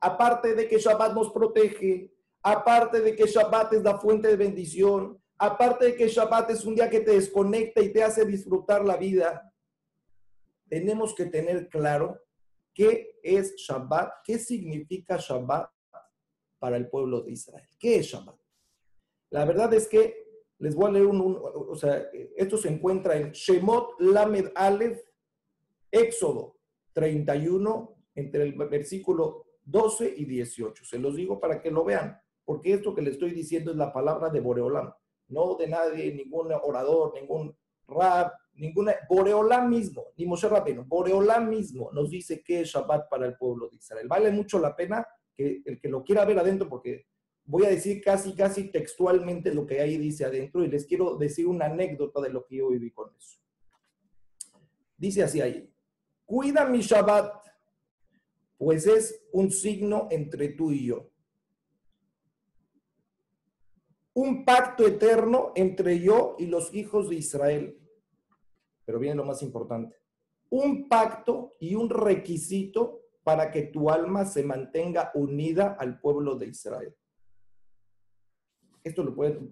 Aparte 0.00 0.54
de 0.54 0.66
que 0.66 0.78
Shabbat 0.78 1.14
nos 1.14 1.30
protege, 1.30 2.12
aparte 2.42 3.00
de 3.00 3.14
que 3.14 3.26
Shabbat 3.26 3.74
es 3.74 3.82
la 3.82 3.98
fuente 3.98 4.28
de 4.28 4.36
bendición, 4.36 5.20
aparte 5.38 5.86
de 5.86 5.96
que 5.96 6.08
Shabbat 6.08 6.50
es 6.50 6.64
un 6.64 6.74
día 6.74 6.88
que 6.88 7.00
te 7.00 7.12
desconecta 7.12 7.80
y 7.80 7.92
te 7.92 8.02
hace 8.02 8.24
disfrutar 8.24 8.84
la 8.84 8.96
vida, 8.96 9.52
tenemos 10.68 11.14
que 11.14 11.26
tener 11.26 11.68
claro 11.68 12.20
¿Qué 12.74 13.18
es 13.22 13.56
Shabbat? 13.56 14.22
¿Qué 14.24 14.38
significa 14.38 15.16
Shabbat 15.16 15.70
para 16.58 16.76
el 16.76 16.88
pueblo 16.88 17.22
de 17.22 17.32
Israel? 17.32 17.68
¿Qué 17.78 17.96
es 17.96 18.06
Shabbat? 18.06 18.36
La 19.30 19.44
verdad 19.44 19.72
es 19.74 19.88
que 19.88 20.44
les 20.58 20.74
voy 20.74 20.88
a 20.88 20.92
leer 20.92 21.06
un, 21.06 21.40
o 21.42 21.74
sea, 21.74 22.08
esto 22.36 22.56
se 22.56 22.68
encuentra 22.68 23.16
en 23.16 23.32
Shemot 23.32 24.00
Lamed 24.00 24.52
Aleph, 24.54 25.00
Éxodo 25.90 26.58
31, 26.92 27.96
entre 28.14 28.44
el 28.44 28.52
versículo 28.54 29.46
12 29.70 30.14
y 30.16 30.24
18. 30.24 30.84
Se 30.84 30.98
los 30.98 31.16
digo 31.16 31.38
para 31.38 31.60
que 31.60 31.70
lo 31.70 31.84
vean, 31.84 32.20
porque 32.44 32.74
esto 32.74 32.94
que 32.94 33.02
le 33.02 33.10
estoy 33.10 33.30
diciendo 33.30 33.70
es 33.70 33.76
la 33.76 33.92
palabra 33.92 34.28
de 34.30 34.40
Boreolam, 34.40 34.92
no 35.28 35.54
de 35.54 35.68
nadie, 35.68 36.12
ningún 36.14 36.52
orador, 36.52 37.14
ningún 37.14 37.56
rab, 37.86 38.32
ninguna, 38.54 38.94
Boreolam 39.08 39.68
mismo, 39.70 40.06
ni 40.16 40.26
Moshe 40.26 40.48
Rabbeinu, 40.48 40.84
Boreolam 40.84 41.48
mismo 41.48 41.90
nos 41.92 42.10
dice 42.10 42.42
que 42.42 42.62
es 42.62 42.68
Shabbat 42.68 43.08
para 43.08 43.26
el 43.26 43.36
pueblo 43.36 43.68
de 43.68 43.76
Israel. 43.76 44.08
Vale 44.08 44.30
mucho 44.30 44.58
la 44.58 44.74
pena 44.74 45.06
que 45.34 45.62
el 45.64 45.80
que 45.80 45.88
lo 45.88 46.02
quiera 46.02 46.24
ver 46.24 46.38
adentro, 46.38 46.68
porque 46.68 47.06
voy 47.44 47.64
a 47.64 47.70
decir 47.70 48.00
casi, 48.02 48.34
casi 48.34 48.70
textualmente 48.70 49.52
lo 49.54 49.66
que 49.66 49.80
ahí 49.80 49.98
dice 49.98 50.24
adentro 50.24 50.64
y 50.64 50.68
les 50.68 50.86
quiero 50.86 51.16
decir 51.16 51.46
una 51.46 51.66
anécdota 51.66 52.20
de 52.20 52.30
lo 52.30 52.44
que 52.46 52.56
yo 52.56 52.68
viví 52.68 52.90
con 52.90 53.10
eso. 53.16 53.38
Dice 54.96 55.22
así 55.22 55.40
ahí, 55.40 55.72
cuida 56.24 56.66
mi 56.66 56.80
Shabbat, 56.80 57.49
pues 58.60 58.86
es 58.86 59.26
un 59.32 59.50
signo 59.50 60.06
entre 60.10 60.48
tú 60.48 60.70
y 60.70 60.84
yo. 60.84 61.08
Un 64.12 64.44
pacto 64.44 64.86
eterno 64.86 65.52
entre 65.54 65.98
yo 65.98 66.36
y 66.38 66.44
los 66.44 66.74
hijos 66.74 67.08
de 67.08 67.16
Israel. 67.16 67.80
Pero 68.84 68.98
viene 68.98 69.16
lo 69.16 69.24
más 69.24 69.42
importante. 69.42 69.96
Un 70.50 70.90
pacto 70.90 71.56
y 71.58 71.74
un 71.74 71.88
requisito 71.88 73.06
para 73.22 73.50
que 73.50 73.62
tu 73.62 73.88
alma 73.88 74.26
se 74.26 74.42
mantenga 74.42 75.10
unida 75.14 75.78
al 75.80 75.98
pueblo 75.98 76.34
de 76.34 76.48
Israel. 76.48 76.94
Esto 78.84 79.02
lo 79.02 79.14
pueden, 79.14 79.50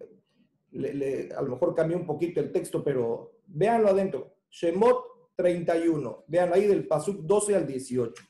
a 1.35 1.41
lo 1.41 1.49
mejor 1.49 1.75
cambió 1.75 1.97
un 1.97 2.07
poquito 2.07 2.41
el 2.41 2.53
texto, 2.53 2.85
pero 2.85 3.41
véanlo 3.47 3.89
adentro. 3.89 4.35
Shemot 4.51 5.33
31, 5.35 6.25
vean 6.27 6.53
ahí 6.53 6.67
del 6.67 6.87
Pasuk 6.87 7.23
12 7.23 7.57
al 7.57 7.67
18. 7.67 8.28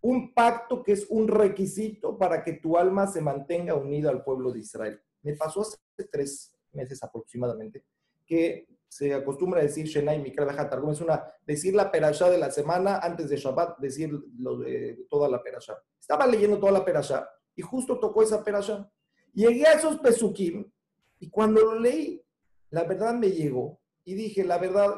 Un 0.00 0.34
pacto 0.34 0.82
que 0.82 0.92
es 0.92 1.06
un 1.08 1.28
requisito 1.28 2.16
para 2.16 2.42
que 2.42 2.54
tu 2.54 2.76
alma 2.76 3.06
se 3.06 3.20
mantenga 3.20 3.74
unida 3.74 4.10
al 4.10 4.22
pueblo 4.22 4.52
de 4.52 4.60
Israel. 4.60 5.00
Me 5.22 5.34
pasó 5.34 5.62
hace 5.62 5.78
tres 6.10 6.54
meses 6.72 7.02
aproximadamente 7.02 7.84
que 8.26 8.68
se 8.88 9.12
acostumbra 9.14 9.60
a 9.60 9.64
decir 9.64 9.86
Shenai 9.86 10.20
Mikra 10.22 10.46
es 10.90 11.00
una, 11.00 11.24
decir 11.46 11.74
la 11.74 11.90
perashá 11.90 12.30
de 12.30 12.38
la 12.38 12.50
semana 12.50 12.98
antes 12.98 13.28
de 13.28 13.36
Shabbat, 13.36 13.78
decir 13.78 14.10
lo 14.38 14.60
toda 15.08 15.28
la 15.28 15.42
perashá. 15.42 15.76
Estaba 16.00 16.26
leyendo 16.26 16.58
toda 16.58 16.72
la 16.72 16.84
perashá 16.84 17.28
y 17.54 17.62
justo 17.62 17.98
tocó 17.98 18.22
esa 18.22 18.42
perashá. 18.42 18.90
Llegué 19.34 19.66
a 19.66 19.72
esos 19.72 19.98
pesukim 19.98 20.70
y 21.18 21.28
cuando 21.30 21.60
lo 21.62 21.78
leí, 21.78 22.22
la 22.70 22.84
verdad 22.84 23.14
me 23.14 23.30
llegó 23.30 23.80
y 24.04 24.14
dije, 24.14 24.44
la 24.44 24.58
verdad, 24.58 24.94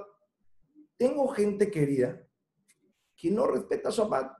tengo 0.96 1.28
gente 1.28 1.70
querida 1.70 2.24
que 3.16 3.30
no 3.30 3.46
respeta 3.46 3.90
Shabbat. 3.90 4.38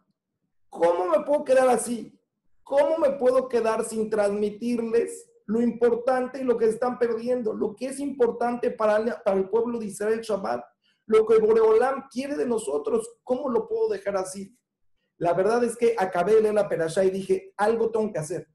¿Cómo 0.69 1.07
me 1.07 1.25
puedo 1.25 1.45
quedar 1.45 1.69
así? 1.69 2.19
¿Cómo 2.62 2.99
me 2.99 3.12
puedo 3.12 3.49
quedar 3.49 3.85
sin 3.85 4.11
transmitirles 4.11 5.31
lo 5.47 5.62
importante 5.62 6.41
y 6.41 6.45
lo 6.45 6.59
que 6.59 6.66
están 6.66 6.99
perdiendo? 6.99 7.55
Lo 7.55 7.75
que 7.75 7.87
es 7.87 8.01
importante 8.01 8.71
para 8.71 9.23
el, 9.27 9.49
pueblo 9.49 9.79
de 9.79 9.87
Israel 9.87 10.21
Shabbat. 10.21 10.64
Lo 11.07 11.27
que 11.27 11.39
Boreolam 11.39 12.09
quiere 12.11 12.37
de 12.37 12.47
nosotros. 12.47 13.09
¿Cómo 13.25 13.49
lo 13.49 13.66
puedo 13.66 13.89
dejar 13.89 14.16
así? 14.16 14.55
La 15.16 15.33
verdad 15.33 15.64
es 15.64 15.77
que 15.77 15.95
acabé 15.99 16.35
de 16.35 16.43
leer 16.43 16.55
la 16.55 16.69
perashá 16.69 17.05
y 17.05 17.11
dije, 17.11 17.55
algo 17.57 17.91
tengo 17.91 18.12
que 18.12 18.19
hacer 18.19 18.47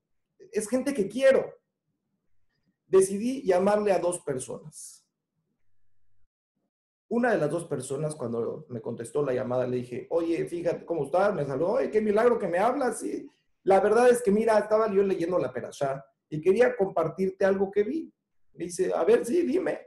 es 0.53 0.70
gente 0.70 0.93
que 0.93 1.07
quiero. 1.07 1.51
Decidí 2.88 3.43
llamarle 3.43 3.91
a 3.91 3.99
dos 3.99 4.20
personas. 4.20 5.02
Una 7.09 7.31
de 7.31 7.37
las 7.37 7.49
dos 7.49 7.65
personas, 7.65 8.15
cuando 8.15 8.65
me 8.69 8.81
contestó 8.81 9.23
la 9.23 9.33
llamada, 9.33 9.67
le 9.67 9.77
dije, 9.77 10.07
oye, 10.09 10.45
fíjate 10.45 10.85
cómo 10.85 11.05
estás, 11.05 11.33
me 11.33 11.45
saludó, 11.45 11.73
oye, 11.73 11.91
qué 11.91 12.01
milagro 12.01 12.39
que 12.39 12.47
me 12.47 12.57
hablas. 12.57 13.03
Y 13.03 13.29
la 13.63 13.79
verdad 13.79 14.09
es 14.09 14.21
que, 14.21 14.31
mira, 14.31 14.57
estaba 14.57 14.91
yo 14.91 15.03
leyendo 15.03 15.37
la 15.37 15.53
perashá 15.53 16.03
y 16.29 16.41
quería 16.41 16.75
compartirte 16.75 17.45
algo 17.45 17.69
que 17.69 17.83
vi. 17.83 18.13
Le 18.53 18.65
dice, 18.65 18.91
a 18.93 19.03
ver, 19.03 19.25
sí, 19.25 19.43
dime. 19.43 19.79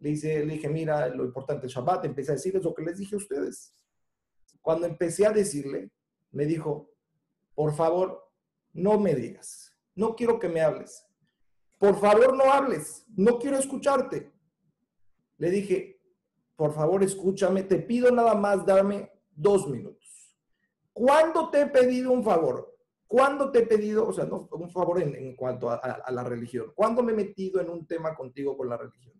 Le, 0.00 0.10
dice, 0.10 0.44
le 0.44 0.54
dije, 0.54 0.68
mira, 0.68 1.08
lo 1.08 1.24
importante 1.24 1.66
es 1.66 1.72
Shabbat. 1.72 2.04
Empecé 2.04 2.32
a 2.32 2.34
decirles 2.34 2.64
lo 2.64 2.74
que 2.74 2.82
les 2.82 2.98
dije 2.98 3.14
a 3.14 3.18
ustedes. 3.18 3.74
Cuando 4.60 4.86
empecé 4.86 5.26
a 5.26 5.30
decirle, 5.30 5.90
me 6.32 6.46
dijo, 6.46 6.90
por 7.54 7.74
favor, 7.74 8.30
no 8.72 8.98
me 8.98 9.14
digas 9.14 9.74
no 9.94 10.16
quiero 10.16 10.38
que 10.38 10.48
me 10.48 10.60
hables. 10.60 11.04
Por 11.78 12.00
favor, 12.00 12.36
no 12.36 12.52
hables, 12.52 13.04
no 13.16 13.38
quiero 13.38 13.58
escucharte. 13.58 14.32
Le 15.38 15.50
dije, 15.50 15.93
por 16.56 16.72
favor, 16.72 17.02
escúchame, 17.02 17.64
te 17.64 17.78
pido 17.78 18.10
nada 18.10 18.34
más 18.34 18.64
darme 18.64 19.10
dos 19.34 19.68
minutos. 19.68 20.36
¿Cuándo 20.92 21.50
te 21.50 21.62
he 21.62 21.66
pedido 21.66 22.12
un 22.12 22.22
favor? 22.22 22.76
¿Cuándo 23.06 23.50
te 23.50 23.60
he 23.60 23.66
pedido, 23.66 24.06
o 24.06 24.12
sea, 24.12 24.24
no, 24.24 24.48
un 24.52 24.70
favor 24.70 25.00
en, 25.02 25.36
cuanto 25.36 25.70
a, 25.70 25.76
a, 25.76 26.10
la 26.10 26.24
religión? 26.24 26.72
¿Cuándo 26.74 27.02
me 27.02 27.12
he 27.12 27.16
metido 27.16 27.60
en 27.60 27.68
un 27.68 27.86
tema 27.86 28.14
contigo 28.14 28.56
con 28.56 28.68
la 28.68 28.76
religión? 28.76 29.14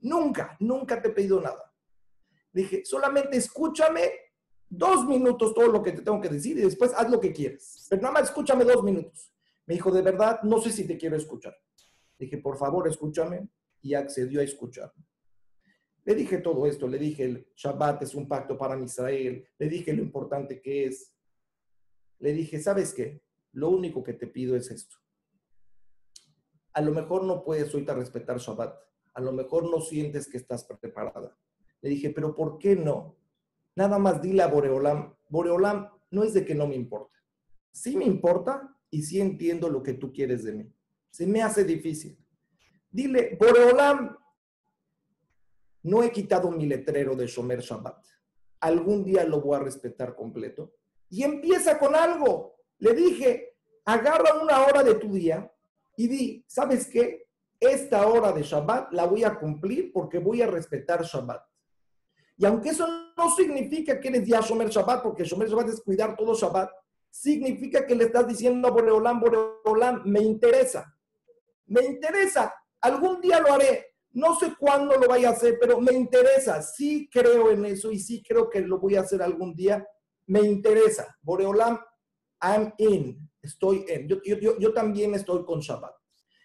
Nunca, 0.00 0.56
nunca 0.60 1.00
te 1.00 1.08
he 1.08 1.12
pedido 1.12 1.40
nada. 1.40 1.72
Dije, 2.52 2.84
solamente 2.84 3.36
escúchame 3.36 4.10
dos 4.68 5.06
minutos 5.06 5.54
todo 5.54 5.68
lo 5.68 5.82
que 5.82 5.92
te 5.92 6.02
tengo 6.02 6.20
que 6.20 6.28
decir 6.28 6.58
y 6.58 6.62
después 6.62 6.92
haz 6.96 7.10
lo 7.10 7.20
que 7.20 7.32
quieres. 7.32 7.86
Pero 7.88 8.02
nada 8.02 8.14
más 8.14 8.24
escúchame 8.24 8.64
dos 8.64 8.82
minutos. 8.82 9.32
Me 9.66 9.74
dijo, 9.74 9.90
de 9.90 10.02
verdad, 10.02 10.42
no 10.42 10.60
sé 10.60 10.70
si 10.70 10.86
te 10.86 10.96
quiero 10.96 11.16
escuchar. 11.16 11.56
Dije, 12.18 12.38
por 12.38 12.56
favor, 12.56 12.88
escúchame. 12.88 13.48
Y 13.82 13.94
accedió 13.94 14.40
a 14.40 14.44
escucharme. 14.44 15.05
Le 16.06 16.14
dije 16.14 16.38
todo 16.38 16.66
esto, 16.66 16.86
le 16.86 16.98
dije, 16.98 17.24
el 17.24 17.48
Shabbat 17.56 18.02
es 18.02 18.14
un 18.14 18.28
pacto 18.28 18.56
para 18.56 18.80
Israel, 18.80 19.44
le 19.58 19.68
dije 19.68 19.92
lo 19.92 20.02
importante 20.02 20.62
que 20.62 20.86
es. 20.86 21.12
Le 22.20 22.32
dije, 22.32 22.60
¿sabes 22.60 22.94
qué? 22.94 23.20
Lo 23.52 23.70
único 23.70 24.02
que 24.04 24.12
te 24.12 24.28
pido 24.28 24.56
es 24.56 24.70
esto. 24.70 24.96
A 26.72 26.80
lo 26.80 26.92
mejor 26.92 27.24
no 27.24 27.42
puedes 27.42 27.74
ahorita 27.74 27.94
respetar 27.94 28.38
Shabbat, 28.38 28.78
a 29.14 29.20
lo 29.20 29.32
mejor 29.32 29.68
no 29.68 29.80
sientes 29.80 30.28
que 30.28 30.36
estás 30.38 30.64
preparada. 30.64 31.36
Le 31.82 31.90
dije, 31.90 32.10
pero 32.10 32.34
¿por 32.34 32.58
qué 32.58 32.76
no? 32.76 33.18
Nada 33.74 33.98
más 33.98 34.22
dile 34.22 34.42
a 34.42 34.46
Boreolam, 34.46 35.14
Boreolam 35.28 35.90
no 36.10 36.22
es 36.22 36.32
de 36.32 36.44
que 36.44 36.54
no 36.54 36.66
me 36.68 36.76
importa. 36.76 37.18
Sí 37.72 37.96
me 37.96 38.04
importa, 38.04 38.74
y 38.90 39.02
sí 39.02 39.20
entiendo 39.20 39.68
lo 39.68 39.82
que 39.82 39.94
tú 39.94 40.12
quieres 40.12 40.44
de 40.44 40.52
mí. 40.52 40.72
Se 41.10 41.26
me 41.26 41.42
hace 41.42 41.64
difícil. 41.64 42.16
Dile, 42.90 43.36
Boreolam, 43.38 44.16
no 45.86 46.02
he 46.02 46.10
quitado 46.10 46.50
mi 46.50 46.66
letrero 46.66 47.14
de 47.14 47.26
Shomer 47.26 47.60
Shabbat. 47.60 48.04
Algún 48.60 49.04
día 49.04 49.24
lo 49.24 49.40
voy 49.40 49.56
a 49.56 49.60
respetar 49.60 50.16
completo. 50.16 50.72
Y 51.08 51.22
empieza 51.22 51.78
con 51.78 51.94
algo. 51.94 52.56
Le 52.78 52.92
dije, 52.92 53.56
agarra 53.84 54.42
una 54.42 54.66
hora 54.66 54.82
de 54.82 54.96
tu 54.96 55.12
día 55.12 55.50
y 55.96 56.08
di, 56.08 56.44
¿sabes 56.48 56.88
qué? 56.88 57.28
Esta 57.60 58.06
hora 58.08 58.32
de 58.32 58.42
Shabbat 58.42 58.92
la 58.92 59.06
voy 59.06 59.22
a 59.22 59.38
cumplir 59.38 59.92
porque 59.92 60.18
voy 60.18 60.42
a 60.42 60.48
respetar 60.48 61.04
Shabbat. 61.04 61.42
Y 62.36 62.44
aunque 62.44 62.70
eso 62.70 62.86
no 63.16 63.30
significa 63.34 64.00
que 64.00 64.08
eres 64.08 64.26
ya 64.26 64.40
Shomer 64.40 64.68
Shabbat, 64.68 65.04
porque 65.04 65.24
Shomer 65.24 65.48
Shabbat 65.48 65.68
es 65.68 65.80
cuidar 65.80 66.16
todo 66.16 66.34
Shabbat, 66.34 66.68
significa 67.08 67.86
que 67.86 67.94
le 67.94 68.04
estás 68.04 68.26
diciendo 68.26 68.66
a 68.66 68.72
Boreolán, 68.72 69.20
Boreolán, 69.20 70.02
me 70.04 70.20
interesa. 70.20 70.92
Me 71.66 71.84
interesa. 71.84 72.52
Algún 72.80 73.20
día 73.20 73.40
lo 73.40 73.52
haré. 73.52 73.95
No 74.16 74.38
sé 74.38 74.54
cuándo 74.58 74.96
lo 74.96 75.08
vaya 75.08 75.28
a 75.28 75.32
hacer, 75.32 75.58
pero 75.60 75.80
me 75.80 75.92
interesa. 75.92 76.62
Sí 76.62 77.08
creo 77.10 77.50
en 77.50 77.64
eso 77.64 77.90
y 77.90 77.98
sí 77.98 78.22
creo 78.22 78.48
que 78.48 78.60
lo 78.60 78.78
voy 78.78 78.96
a 78.96 79.00
hacer 79.00 79.22
algún 79.22 79.54
día. 79.54 79.86
Me 80.26 80.40
interesa. 80.40 81.16
Boreolán, 81.22 81.78
I'm 82.42 82.72
in. 82.78 83.30
Estoy 83.40 83.84
en. 83.88 84.08
Yo, 84.08 84.72
también 84.72 85.14
estoy 85.14 85.44
con 85.44 85.60
Shabbat. 85.60 85.94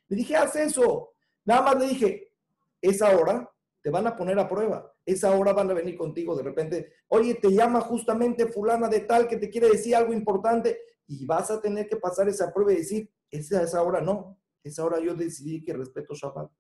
Le 0.08 0.18
dije, 0.18 0.36
haz 0.36 0.56
eso. 0.56 1.14
Nada 1.46 1.62
más 1.62 1.80
le 1.80 1.88
dije, 1.88 2.34
esa 2.82 3.16
hora 3.18 3.50
te 3.82 3.90
van 3.90 4.06
a 4.06 4.16
poner 4.16 4.38
a 4.38 4.48
prueba 4.48 4.92
esa 5.06 5.36
hora 5.36 5.54
van 5.54 5.70
a 5.72 5.74
venir 5.74 5.98
contigo 5.98 6.36
de 6.36 6.44
repente, 6.44 6.94
oye, 7.08 7.36
te 7.36 7.52
llama 7.52 7.82
justamente 7.82 8.48
fulana 8.48 8.88
de 8.88 9.02
tal 9.02 9.28
que 9.28 9.38
te 9.38 9.50
quiere 9.50 9.70
decir 9.70 9.96
algo 9.96 10.14
importante 10.14 10.80
y 11.08 11.26
vas 11.26 11.50
a 11.52 11.60
tener 11.60 11.88
que 11.88 11.98
pasar 11.98 12.30
esa 12.30 12.54
prueba 12.54 12.74
y 12.74 12.78
decir, 12.78 13.10
esa, 13.30 13.64
esa 13.64 13.82
hora 13.82 14.02
no, 14.02 14.40
esa 14.64 14.86
hora 14.86 15.00
yo 15.00 15.16
decidí 15.16 15.64
que 15.64 15.74
respeto 15.74 16.14
Shabbat. 16.14 16.52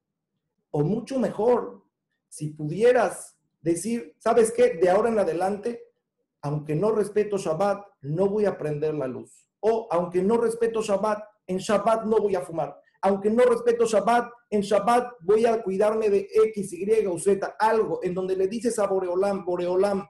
O 0.71 0.83
mucho 0.83 1.19
mejor, 1.19 1.83
si 2.29 2.49
pudieras 2.49 3.37
decir, 3.61 4.15
¿sabes 4.17 4.51
qué? 4.51 4.75
De 4.75 4.89
ahora 4.89 5.09
en 5.09 5.19
adelante, 5.19 5.83
aunque 6.41 6.75
no 6.75 6.91
respeto 6.91 7.37
Shabbat, 7.37 7.85
no 8.01 8.27
voy 8.27 8.45
a 8.45 8.57
prender 8.57 8.93
la 8.95 9.07
luz. 9.07 9.47
O 9.59 9.87
aunque 9.91 10.21
no 10.23 10.37
respeto 10.37 10.81
Shabbat, 10.81 11.23
en 11.47 11.57
Shabbat 11.57 12.05
no 12.05 12.17
voy 12.17 12.35
a 12.35 12.41
fumar 12.41 12.81
aunque 13.01 13.29
no 13.29 13.43
respeto 13.43 13.85
Shabbat, 13.85 14.31
en 14.49 14.61
Shabbat 14.61 15.13
voy 15.21 15.45
a 15.45 15.61
cuidarme 15.63 16.09
de 16.09 16.27
X, 16.45 16.73
Y 16.73 17.05
o 17.07 17.17
Z, 17.17 17.55
algo 17.59 17.99
en 18.03 18.13
donde 18.13 18.35
le 18.35 18.47
dices 18.47 18.77
a 18.77 18.87
Boreolam, 18.87 19.43
Boreolam, 19.43 20.07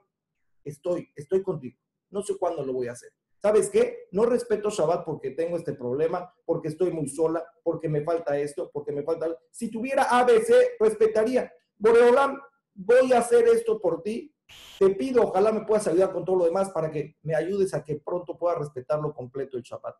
estoy, 0.62 1.08
estoy 1.16 1.42
contigo. 1.42 1.78
no 2.10 2.22
sé 2.22 2.36
cuándo 2.36 2.64
lo 2.64 2.74
voy 2.74 2.88
a 2.88 2.92
hacer. 2.92 3.10
¿Sabes 3.42 3.70
qué? 3.70 4.06
No 4.12 4.24
respeto 4.24 4.70
Shabbat 4.70 5.04
porque 5.04 5.32
tengo 5.32 5.56
este 5.56 5.72
problema, 5.72 6.32
porque 6.44 6.68
estoy 6.68 6.92
muy 6.92 7.08
sola, 7.08 7.44
porque 7.64 7.88
me 7.88 8.04
falta 8.04 8.38
esto, 8.38 8.70
porque 8.72 8.92
me 8.92 9.02
falta... 9.02 9.36
Si 9.50 9.68
tuviera 9.68 10.04
ABC, 10.04 10.78
respetaría. 10.78 11.52
Boreolam, 11.76 12.38
voy 12.72 13.12
a 13.12 13.18
hacer 13.18 13.48
esto 13.48 13.80
por 13.80 14.00
ti. 14.00 14.32
Te 14.78 14.90
pido, 14.90 15.24
ojalá 15.24 15.50
me 15.50 15.64
puedas 15.64 15.88
ayudar 15.88 16.12
con 16.12 16.24
todo 16.24 16.36
lo 16.36 16.44
demás 16.44 16.70
para 16.70 16.88
que 16.92 17.16
me 17.22 17.34
ayudes 17.34 17.74
a 17.74 17.82
que 17.82 17.96
pronto 17.96 18.38
pueda 18.38 18.54
respetarlo 18.54 19.12
completo 19.12 19.56
el 19.56 19.64
Shabbat. 19.64 19.96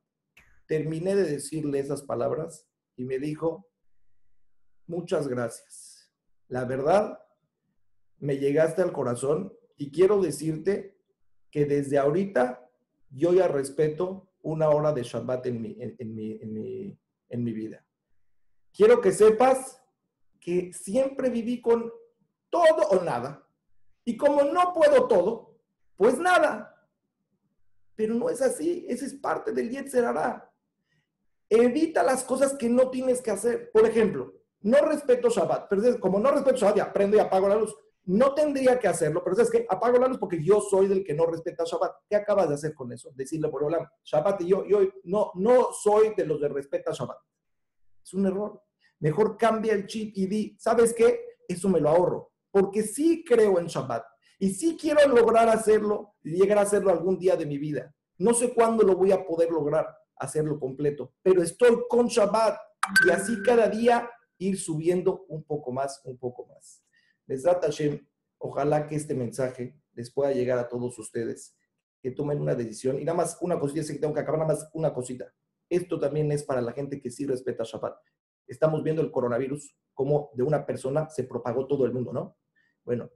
Terminé 0.66 1.16
de 1.16 1.24
decirle 1.24 1.80
esas 1.80 2.03
palabras 2.03 2.68
y 2.95 3.05
me 3.05 3.18
dijo, 3.18 3.68
muchas 4.86 5.26
gracias. 5.26 6.12
La 6.47 6.64
verdad, 6.64 7.18
me 8.18 8.38
llegaste 8.38 8.82
al 8.82 8.93
corazón 8.93 9.53
y 9.76 9.90
quiero 9.90 10.22
decirte 10.22 10.97
que 11.51 11.64
desde 11.64 11.99
ahorita 11.99 12.61
yo 13.12 13.32
ya 13.32 13.48
respeto 13.48 14.28
una 14.42 14.70
hora 14.70 14.92
de 14.92 15.02
Shabbat 15.02 15.46
en 15.46 15.62
mi, 15.62 15.76
en, 15.78 16.14
mi, 16.14 16.98
en, 17.28 17.44
mi, 17.44 17.52
vida. 17.52 17.84
Quiero 18.72 19.00
que 19.00 19.12
sepas 19.12 19.80
que 20.40 20.72
siempre 20.72 21.30
viví 21.30 21.60
con 21.60 21.92
todo 22.50 22.88
o 22.90 23.04
nada. 23.04 23.46
Y 24.04 24.16
como 24.16 24.42
no 24.42 24.72
puedo 24.72 25.06
todo, 25.06 25.60
pues 25.96 26.18
nada. 26.18 26.68
Pero 27.94 28.14
no 28.14 28.28
es 28.30 28.42
así, 28.42 28.84
esa 28.88 29.06
es 29.06 29.14
parte 29.14 29.52
del 29.52 29.70
Yetzer 29.70 30.04
Evita 31.48 32.02
las 32.02 32.24
cosas 32.24 32.54
que 32.54 32.68
no 32.68 32.90
tienes 32.90 33.20
que 33.20 33.30
hacer. 33.30 33.70
Por 33.70 33.86
ejemplo, 33.86 34.32
no 34.62 34.78
respeto 34.78 35.28
Shabbat, 35.28 35.68
pero 35.68 36.00
como 36.00 36.18
no 36.18 36.30
respeto 36.32 36.56
Shabbat, 36.56 36.76
ya 36.76 36.92
prendo 36.92 37.16
y 37.16 37.20
apago 37.20 37.48
la 37.48 37.56
luz. 37.56 37.76
No 38.05 38.34
tendría 38.34 38.78
que 38.78 38.88
hacerlo, 38.88 39.22
pero 39.22 39.40
es 39.40 39.50
que 39.50 39.64
apago 39.68 39.98
la 39.98 40.09
luz 40.09 40.18
porque 40.18 40.42
yo 40.42 40.61
soy 40.61 40.88
del 40.88 41.05
que 41.05 41.14
no 41.14 41.26
respeta 41.26 41.64
Shabbat. 41.64 41.92
¿Qué 42.09 42.16
acabas 42.16 42.48
de 42.48 42.55
hacer 42.57 42.74
con 42.74 42.92
eso? 42.92 43.12
Decirle 43.14 43.48
por 43.48 43.62
Olam, 43.62 43.86
Shabbat 44.03 44.40
y 44.40 44.48
yo, 44.48 44.64
yo 44.66 44.80
no, 45.05 45.68
soy 45.72 46.14
de 46.16 46.26
los 46.26 46.40
que 46.40 46.48
respeta 46.48 46.90
Shabbat. 46.92 47.18
Es 48.05 48.12
un 48.14 48.26
error. 48.26 48.61
Mejor 48.98 49.36
cambia 49.36 49.72
el 49.72 49.86
chip 49.86 50.12
y 50.16 50.26
di, 50.26 50.57
¿sabes 50.59 50.92
qué? 50.94 51.20
Eso 51.46 51.68
me 51.68 51.80
lo 51.80 51.90
ahorro. 51.90 52.32
Porque 52.50 52.82
sí 52.82 53.24
creo 53.24 53.59
en 53.61 53.66
Shabbat 53.66 54.05
y 54.38 54.50
sí 54.50 54.76
quiero 54.76 55.07
lograr 55.07 55.48
hacerlo 55.48 56.16
y 56.24 56.32
llegar 56.32 56.59
a 56.59 56.62
hacerlo 56.62 56.90
algún 56.90 57.16
día 57.18 57.36
de 57.36 57.46
mi 57.46 57.59
vida. 57.59 57.94
No 58.18 58.34
sé 58.34 58.53
cuándo 58.53 58.82
lo 58.82 58.96
voy 58.96 59.12
a 59.12 59.24
poder 59.24 59.50
lograr 59.50 59.86
hacerlo 60.16 60.59
completo, 60.59 61.14
pero 61.22 61.42
estoy 61.42 61.78
con 61.88 62.09
Shabbat 62.09 62.59
y 63.07 63.11
así 63.11 63.40
cada 63.42 63.68
día 63.68 64.11
ir 64.38 64.59
subiendo 64.59 65.24
un 65.28 65.44
poco 65.44 65.70
más, 65.70 66.00
un 66.05 66.18
poco 66.18 66.46
más. 66.46 66.82
Besrat 67.32 67.64
Hashem, 67.64 67.98
ojalá 68.36 68.86
que 68.86 68.94
este 68.94 69.14
mensaje 69.14 69.74
les 69.94 70.12
pueda 70.12 70.32
llegar 70.32 70.58
a 70.58 70.68
todos 70.68 70.98
ustedes, 70.98 71.56
que 72.02 72.10
tomen 72.10 72.38
una 72.42 72.54
decisión. 72.54 73.00
Y 73.00 73.06
nada 73.06 73.16
más 73.16 73.38
una 73.40 73.58
cosita, 73.58 73.82
sé 73.82 73.94
que 73.94 74.00
tengo 74.00 74.12
que 74.12 74.20
acabar, 74.20 74.40
nada 74.40 74.52
más 74.52 74.68
una 74.74 74.92
cosita. 74.92 75.32
Esto 75.70 75.98
también 75.98 76.30
es 76.30 76.44
para 76.44 76.60
la 76.60 76.72
gente 76.72 77.00
que 77.00 77.10
sí 77.10 77.24
respeta 77.24 77.64
Shabbat. 77.64 77.96
Estamos 78.46 78.82
viendo 78.82 79.00
el 79.00 79.10
coronavirus, 79.10 79.74
como 79.94 80.30
de 80.34 80.42
una 80.42 80.66
persona 80.66 81.08
se 81.08 81.24
propagó 81.24 81.66
todo 81.66 81.86
el 81.86 81.94
mundo, 81.94 82.12
¿no? 82.12 82.36
Bueno, 82.84 83.10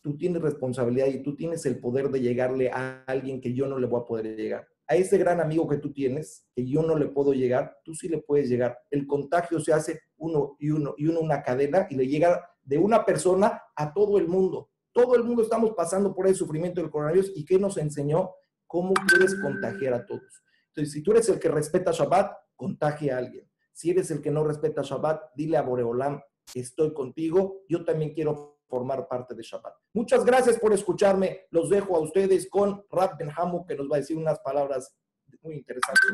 tú 0.00 0.16
tienes 0.16 0.40
responsabilidad 0.40 1.08
y 1.08 1.22
tú 1.22 1.36
tienes 1.36 1.66
el 1.66 1.78
poder 1.78 2.08
de 2.08 2.22
llegarle 2.22 2.70
a 2.70 3.04
alguien 3.06 3.42
que 3.42 3.52
yo 3.52 3.66
no 3.66 3.78
le 3.78 3.86
voy 3.86 4.00
a 4.00 4.06
poder 4.06 4.34
llegar. 4.34 4.66
A 4.86 4.96
ese 4.96 5.18
gran 5.18 5.42
amigo 5.42 5.68
que 5.68 5.76
tú 5.76 5.92
tienes, 5.92 6.48
que 6.54 6.66
yo 6.66 6.82
no 6.82 6.96
le 6.96 7.08
puedo 7.08 7.34
llegar, 7.34 7.76
tú 7.84 7.94
sí 7.94 8.08
le 8.08 8.22
puedes 8.22 8.48
llegar. 8.48 8.78
El 8.90 9.06
contagio 9.06 9.60
se 9.60 9.74
hace 9.74 10.00
uno 10.16 10.56
y 10.58 10.70
uno 10.70 10.94
y 10.96 11.08
uno 11.08 11.20
una 11.20 11.42
cadena 11.42 11.86
y 11.90 11.96
le 11.96 12.06
llega 12.06 12.48
de 12.68 12.76
una 12.76 13.04
persona 13.04 13.62
a 13.74 13.92
todo 13.94 14.18
el 14.18 14.28
mundo. 14.28 14.70
Todo 14.92 15.14
el 15.16 15.24
mundo 15.24 15.42
estamos 15.42 15.72
pasando 15.72 16.14
por 16.14 16.26
el 16.26 16.34
sufrimiento 16.34 16.80
del 16.80 16.90
coronavirus 16.90 17.32
y 17.34 17.44
¿qué 17.44 17.58
nos 17.58 17.78
enseñó? 17.78 18.32
¿Cómo 18.66 18.92
puedes 19.10 19.34
contagiar 19.36 19.94
a 19.94 20.04
todos? 20.04 20.42
Entonces, 20.68 20.92
si 20.92 21.02
tú 21.02 21.12
eres 21.12 21.28
el 21.30 21.40
que 21.40 21.48
respeta 21.48 21.92
Shabbat, 21.92 22.30
contagia 22.54 23.14
a 23.14 23.18
alguien. 23.18 23.50
Si 23.72 23.90
eres 23.90 24.10
el 24.10 24.20
que 24.20 24.30
no 24.30 24.44
respeta 24.44 24.82
Shabbat, 24.82 25.34
dile 25.34 25.56
a 25.56 25.62
Boreolam, 25.62 26.20
estoy 26.54 26.92
contigo, 26.92 27.62
yo 27.68 27.84
también 27.84 28.12
quiero 28.12 28.58
formar 28.68 29.08
parte 29.08 29.34
de 29.34 29.42
Shabbat. 29.42 29.74
Muchas 29.94 30.24
gracias 30.24 30.58
por 30.58 30.74
escucharme. 30.74 31.46
Los 31.50 31.70
dejo 31.70 31.96
a 31.96 32.00
ustedes 32.00 32.50
con 32.50 32.84
Rab 32.90 33.16
Ben 33.16 33.30
que 33.66 33.76
nos 33.76 33.90
va 33.90 33.96
a 33.96 34.00
decir 34.00 34.18
unas 34.18 34.40
palabras 34.40 34.94
muy 35.40 35.54
interesantes. 35.54 36.10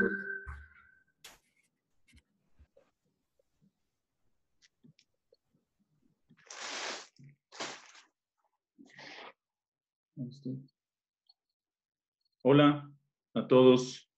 Hola 12.42 12.88
a 13.34 13.46
todos. 13.48 14.08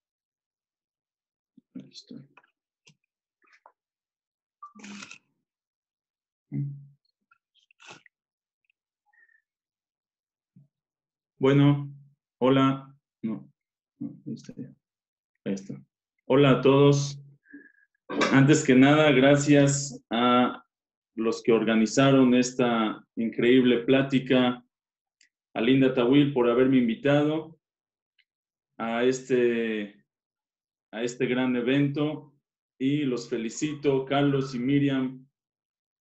Bueno, 11.38 11.90
hola. 12.38 12.94
No, 13.22 13.50
ahí 14.00 14.34
está 14.34 14.52
Ahí 15.44 15.54
está. 15.54 15.82
Hola 16.26 16.50
a 16.50 16.60
todos. 16.60 17.18
Antes 18.32 18.64
que 18.64 18.74
nada, 18.74 19.12
gracias 19.12 20.04
a 20.10 20.62
los 21.14 21.42
que 21.42 21.52
organizaron 21.52 22.34
esta 22.34 23.02
increíble 23.16 23.78
plática 23.84 24.65
a 25.56 25.60
Linda 25.62 25.94
Tawil 25.94 26.34
por 26.34 26.50
haberme 26.50 26.76
invitado 26.76 27.58
a 28.76 29.04
este, 29.04 30.04
a 30.92 31.02
este 31.02 31.24
gran 31.24 31.56
evento 31.56 32.34
y 32.78 33.04
los 33.04 33.30
felicito, 33.30 34.04
Carlos 34.04 34.54
y 34.54 34.58
Miriam, 34.58 35.26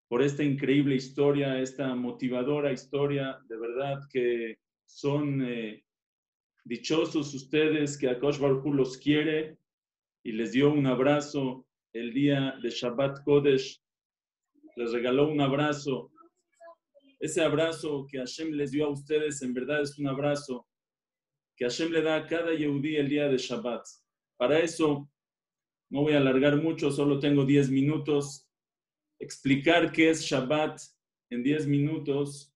por 0.09 0.23
esta 0.23 0.43
increíble 0.43 0.95
historia, 0.95 1.61
esta 1.61 1.95
motivadora 1.95 2.73
historia. 2.73 3.41
De 3.47 3.59
verdad 3.59 4.01
que 4.11 4.59
son 4.87 5.43
eh, 5.43 5.85
dichosos 6.65 7.35
ustedes 7.35 7.99
que 7.99 8.09
Akosh 8.09 8.39
Baruch 8.39 8.65
los 8.75 8.97
quiere 8.97 9.59
y 10.25 10.33
les 10.33 10.53
dio 10.53 10.73
un 10.73 10.87
abrazo 10.87 11.67
el 11.93 12.15
día 12.15 12.55
de 12.63 12.71
Shabbat 12.71 13.23
Kodesh. 13.23 13.83
Les 14.77 14.93
regaló 14.93 15.29
un 15.29 15.43
abrazo 15.43 16.11
ese 17.23 17.41
abrazo 17.41 18.05
que 18.11 18.19
Hashem 18.19 18.51
les 18.51 18.73
dio 18.73 18.87
a 18.87 18.91
ustedes 18.91 19.43
en 19.43 19.55
verdad 19.55 19.83
es 19.83 19.97
un 19.97 20.09
abrazo 20.09 20.67
que 21.57 21.65
Hashem 21.65 21.93
le 21.93 22.03
da 22.03 22.17
a 22.17 22.27
cada 22.27 22.53
Yehudí 22.53 22.97
el 22.97 23.09
día 23.09 23.29
de 23.29 23.39
Shabbat. 23.39 23.87
Para 24.37 24.59
eso, 24.59 25.09
no 25.89 26.01
voy 26.03 26.15
a 26.15 26.17
alargar 26.17 26.61
mucho, 26.61 26.91
solo 26.91 27.21
tengo 27.21 27.45
10 27.45 27.71
minutos. 27.71 28.51
Explicar 29.21 29.93
qué 29.93 30.11
es 30.11 30.23
Shabbat 30.23 30.81
en 31.31 31.45
10 31.45 31.69
minutos, 31.69 32.53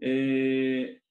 eh, 0.00 1.02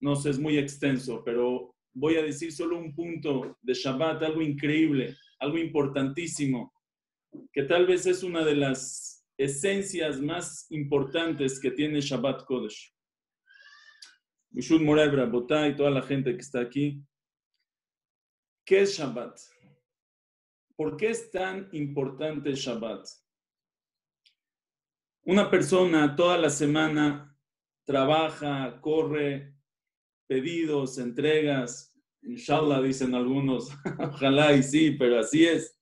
no 0.00 0.16
sé, 0.16 0.30
es 0.30 0.38
muy 0.38 0.56
extenso, 0.56 1.22
pero 1.22 1.74
voy 1.92 2.16
a 2.16 2.22
decir 2.22 2.50
solo 2.50 2.78
un 2.78 2.94
punto 2.94 3.58
de 3.60 3.74
Shabbat, 3.74 4.22
algo 4.22 4.40
increíble, 4.40 5.14
algo 5.38 5.58
importantísimo, 5.58 6.72
que 7.52 7.64
tal 7.64 7.86
vez 7.86 8.06
es 8.06 8.22
una 8.22 8.42
de 8.42 8.56
las 8.56 9.15
esencias 9.38 10.20
más 10.20 10.66
importantes 10.70 11.60
que 11.60 11.70
tiene 11.70 12.00
Shabbat 12.00 12.44
Kodesh. 12.44 12.94
Mishud 14.50 14.80
Moral 14.80 15.10
Brabotá 15.10 15.68
y 15.68 15.76
toda 15.76 15.90
la 15.90 16.02
gente 16.02 16.32
que 16.32 16.40
está 16.40 16.60
aquí. 16.60 17.02
¿Qué 18.64 18.82
es 18.82 18.98
Shabbat? 18.98 19.38
¿Por 20.76 20.96
qué 20.96 21.10
es 21.10 21.30
tan 21.30 21.68
importante 21.72 22.54
Shabbat? 22.54 23.06
Una 25.24 25.50
persona 25.50 26.14
toda 26.14 26.38
la 26.38 26.50
semana 26.50 27.36
trabaja, 27.84 28.80
corre, 28.80 29.54
pedidos, 30.26 30.98
entregas, 30.98 31.94
inshallah 32.22 32.80
dicen 32.80 33.14
algunos, 33.14 33.70
ojalá 33.98 34.52
y 34.54 34.62
sí, 34.62 34.92
pero 34.92 35.18
así 35.18 35.44
es. 35.46 35.80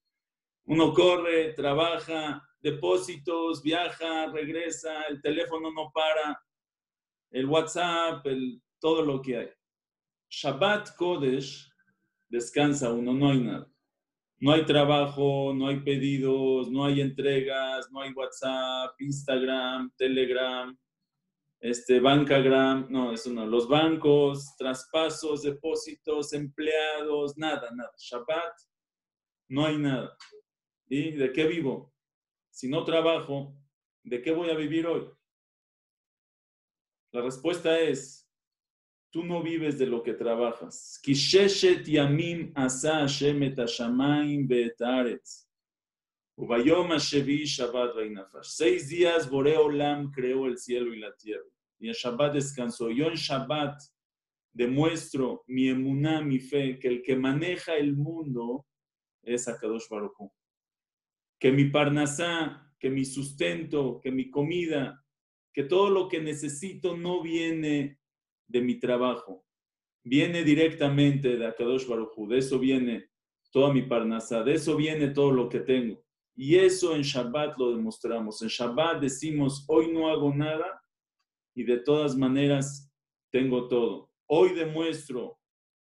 Uno 0.66 0.92
corre, 0.92 1.52
trabaja, 1.52 2.42
depósitos, 2.64 3.62
viaja, 3.62 4.32
regresa, 4.32 5.02
el 5.02 5.20
teléfono 5.20 5.70
no 5.70 5.92
para, 5.92 6.42
el 7.30 7.44
WhatsApp, 7.46 8.26
el, 8.26 8.62
todo 8.80 9.02
lo 9.02 9.20
que 9.20 9.36
hay. 9.36 9.50
Shabbat 10.30 10.96
Kodesh, 10.96 11.70
descansa 12.26 12.90
uno, 12.90 13.12
no 13.12 13.30
hay 13.30 13.40
nada. 13.40 13.70
No 14.40 14.52
hay 14.52 14.64
trabajo, 14.64 15.52
no 15.54 15.68
hay 15.68 15.80
pedidos, 15.80 16.70
no 16.70 16.86
hay 16.86 17.02
entregas, 17.02 17.90
no 17.92 18.00
hay 18.00 18.12
WhatsApp, 18.12 18.94
Instagram, 18.98 19.92
Telegram, 19.96 20.76
este, 21.60 22.00
Bancagram, 22.00 22.86
no, 22.90 23.12
eso 23.12 23.30
no. 23.30 23.46
Los 23.46 23.68
bancos, 23.68 24.56
traspasos, 24.56 25.42
depósitos, 25.42 26.32
empleados, 26.32 27.36
nada, 27.36 27.70
nada. 27.74 27.92
Shabbat, 27.98 28.54
no 29.48 29.66
hay 29.66 29.76
nada. 29.76 30.16
¿Y 30.88 31.12
de 31.12 31.30
qué 31.30 31.46
vivo? 31.46 31.93
Si 32.54 32.68
no 32.68 32.84
trabajo, 32.84 33.52
¿de 34.04 34.22
qué 34.22 34.30
voy 34.30 34.48
a 34.48 34.54
vivir 34.54 34.86
hoy? 34.86 35.10
La 37.10 37.20
respuesta 37.20 37.80
es 37.80 38.30
tú 39.10 39.24
no 39.24 39.42
vives 39.42 39.76
de 39.76 39.86
lo 39.86 40.04
que 40.04 40.14
trabajas. 40.14 41.00
Yamim 41.04 42.52
asa. 42.54 43.08
Seis 48.42 48.88
días 48.88 49.28
Boreolam 49.28 50.12
creó 50.12 50.46
el 50.46 50.56
cielo 50.56 50.94
y 50.94 51.00
la 51.00 51.12
tierra. 51.16 51.42
Y 51.80 51.88
en 51.88 51.94
Shabbat 51.94 52.34
descansó. 52.34 52.88
Yo 52.88 53.08
en 53.08 53.16
Shabbat 53.16 53.82
demuestro 54.52 55.42
mi 55.48 55.68
emuná, 55.68 56.20
mi 56.22 56.38
fe, 56.38 56.78
que 56.78 56.86
el 56.86 57.02
que 57.02 57.16
maneja 57.16 57.74
el 57.74 57.96
mundo 57.96 58.64
es 59.24 59.48
Akadosh 59.48 59.88
Baruch. 59.90 60.30
Que 61.44 61.52
mi 61.52 61.66
parnasá, 61.66 62.72
que 62.78 62.88
mi 62.88 63.04
sustento, 63.04 64.00
que 64.02 64.10
mi 64.10 64.30
comida, 64.30 65.04
que 65.52 65.64
todo 65.64 65.90
lo 65.90 66.08
que 66.08 66.18
necesito 66.18 66.96
no 66.96 67.22
viene 67.22 68.00
de 68.48 68.62
mi 68.62 68.80
trabajo, 68.80 69.44
viene 70.02 70.42
directamente 70.42 71.36
de 71.36 71.46
Akadosh 71.46 71.86
Baruj 71.86 72.16
de 72.30 72.38
eso 72.38 72.58
viene 72.58 73.10
toda 73.50 73.74
mi 73.74 73.82
parnasá, 73.82 74.42
de 74.42 74.54
eso 74.54 74.74
viene 74.74 75.08
todo 75.08 75.32
lo 75.32 75.50
que 75.50 75.60
tengo. 75.60 76.02
Y 76.34 76.54
eso 76.54 76.96
en 76.96 77.02
Shabbat 77.02 77.58
lo 77.58 77.76
demostramos. 77.76 78.40
En 78.40 78.48
Shabbat 78.48 79.02
decimos, 79.02 79.66
hoy 79.68 79.92
no 79.92 80.08
hago 80.08 80.34
nada 80.34 80.82
y 81.54 81.64
de 81.64 81.76
todas 81.76 82.16
maneras 82.16 82.90
tengo 83.30 83.68
todo. 83.68 84.10
Hoy 84.30 84.54
demuestro, 84.54 85.38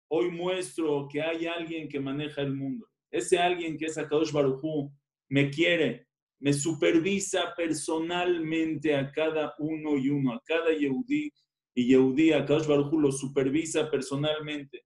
hoy 0.09 0.31
muestro 0.31 1.09
que 1.11 1.23
hay 1.23 1.47
alguien 1.47 1.89
que 1.89 1.99
maneja 1.99 2.43
el 2.43 2.55
mundo. 2.55 2.87
Ese 3.11 3.39
alguien 3.39 3.79
que 3.79 3.87
es 3.87 3.97
Akadosh 3.97 4.33
Baruj 4.33 4.93
me 5.29 5.51
quiere, 5.51 6.09
me 6.41 6.53
supervisa 6.53 7.55
personalmente 7.57 8.95
a 8.95 9.11
cada 9.11 9.55
uno 9.59 9.97
y 9.97 10.11
uno, 10.11 10.35
a 10.35 10.43
cada 10.45 10.73
Yehudí 10.73 11.33
y 11.75 11.89
Yehudí, 11.89 12.33
a 12.33 12.45
Kadosh 12.45 12.67
Baruj 12.67 12.93
lo 12.95 13.13
supervisa 13.13 13.91
personalmente 13.91 14.85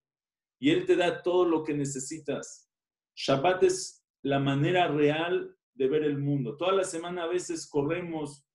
y 0.61 0.71
Él 0.71 0.87
te 0.87 0.95
da 0.95 1.23
todo 1.23 1.45
lo 1.45 1.65
que 1.65 1.75
necesitas. 1.75 2.71
Shabbat 3.17 3.65
es 3.65 4.05
la 4.23 4.39
manera 4.39 4.89
real 4.89 5.57
de 5.75 5.89
ver 5.89 6.05
el 6.05 6.19
mundo. 6.19 6.57
Toda 6.57 6.73
la 6.73 6.85
semana 6.85 7.25
a 7.25 7.29
veces 7.29 7.69
corremos, 7.69 8.47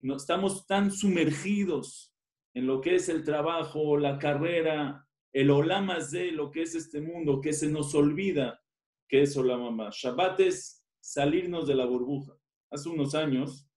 no, 0.00 0.16
estamos 0.16 0.66
tan 0.66 0.90
sumergidos 0.90 2.12
en 2.54 2.66
lo 2.66 2.80
que 2.80 2.96
es 2.96 3.08
el 3.08 3.24
trabajo, 3.24 3.96
la 3.96 4.18
carrera, 4.18 5.06
el 5.32 5.50
olamas 5.50 6.10
de 6.10 6.32
lo 6.32 6.50
que 6.50 6.62
es 6.62 6.74
este 6.74 7.00
mundo, 7.00 7.40
que 7.40 7.52
se 7.52 7.68
nos 7.68 7.94
olvida 7.94 8.60
que 9.08 9.22
es 9.22 9.36
olamamá. 9.36 9.90
Shabbat 9.92 10.40
es 10.40 10.83
salirnos 11.04 11.66
de 11.66 11.74
la 11.74 11.84
burbuja. 11.84 12.32
Hace 12.70 12.88
unos 12.88 13.14
años, 13.14 13.68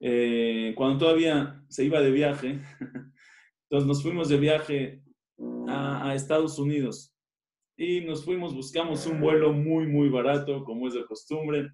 eh, 0.00 0.72
cuando 0.74 0.98
todavía 0.98 1.62
se 1.68 1.84
iba 1.84 2.00
de 2.00 2.10
viaje, 2.10 2.58
entonces 3.64 3.86
nos 3.86 4.02
fuimos 4.02 4.30
de 4.30 4.38
viaje 4.38 5.02
a, 5.68 6.14
Estados 6.14 6.58
Unidos 6.58 7.14
y 7.76 8.00
nos 8.00 8.24
fuimos, 8.24 8.54
buscamos 8.54 9.06
un 9.06 9.20
vuelo 9.20 9.52
muy, 9.52 9.86
muy 9.86 10.08
barato, 10.08 10.64
como 10.64 10.88
es 10.88 10.94
de 10.94 11.04
costumbre, 11.04 11.70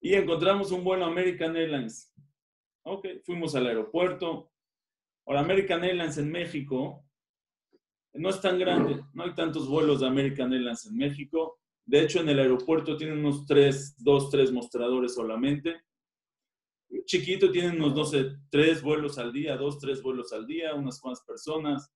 y 0.00 0.14
encontramos 0.14 0.70
un 0.70 0.84
vuelo 0.84 1.04
American 1.04 1.56
Airlines. 1.56 2.14
Ok, 2.84 3.08
fuimos 3.24 3.56
al 3.56 3.66
aeropuerto. 3.66 4.52
Ahora, 5.26 5.40
American 5.40 5.82
Airlines 5.82 6.16
en 6.16 6.30
México 6.30 7.04
no 8.14 8.30
es 8.30 8.40
tan 8.40 8.56
grande, 8.56 9.02
no 9.12 9.24
hay 9.24 9.34
tantos 9.34 9.68
vuelos 9.68 10.00
de 10.00 10.06
American 10.06 10.52
Airlines 10.52 10.86
en 10.86 10.96
México. 10.96 11.58
De 11.88 12.02
hecho, 12.02 12.20
en 12.20 12.28
el 12.28 12.38
aeropuerto 12.38 12.98
tienen 12.98 13.20
unos 13.20 13.46
tres, 13.46 13.94
dos, 13.96 14.28
tres 14.28 14.52
mostradores 14.52 15.14
solamente. 15.14 15.80
Chiquito 17.06 17.50
tienen 17.50 17.80
unos, 17.82 18.12
no 18.12 18.20
tres 18.50 18.82
vuelos 18.82 19.16
al 19.16 19.32
día, 19.32 19.56
dos, 19.56 19.78
tres 19.78 20.02
vuelos 20.02 20.34
al 20.34 20.46
día, 20.46 20.74
unas 20.74 21.00
cuantas 21.00 21.24
personas. 21.24 21.90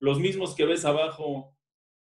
Los 0.00 0.20
mismos 0.20 0.54
que 0.54 0.66
ves 0.66 0.84
abajo, 0.84 1.56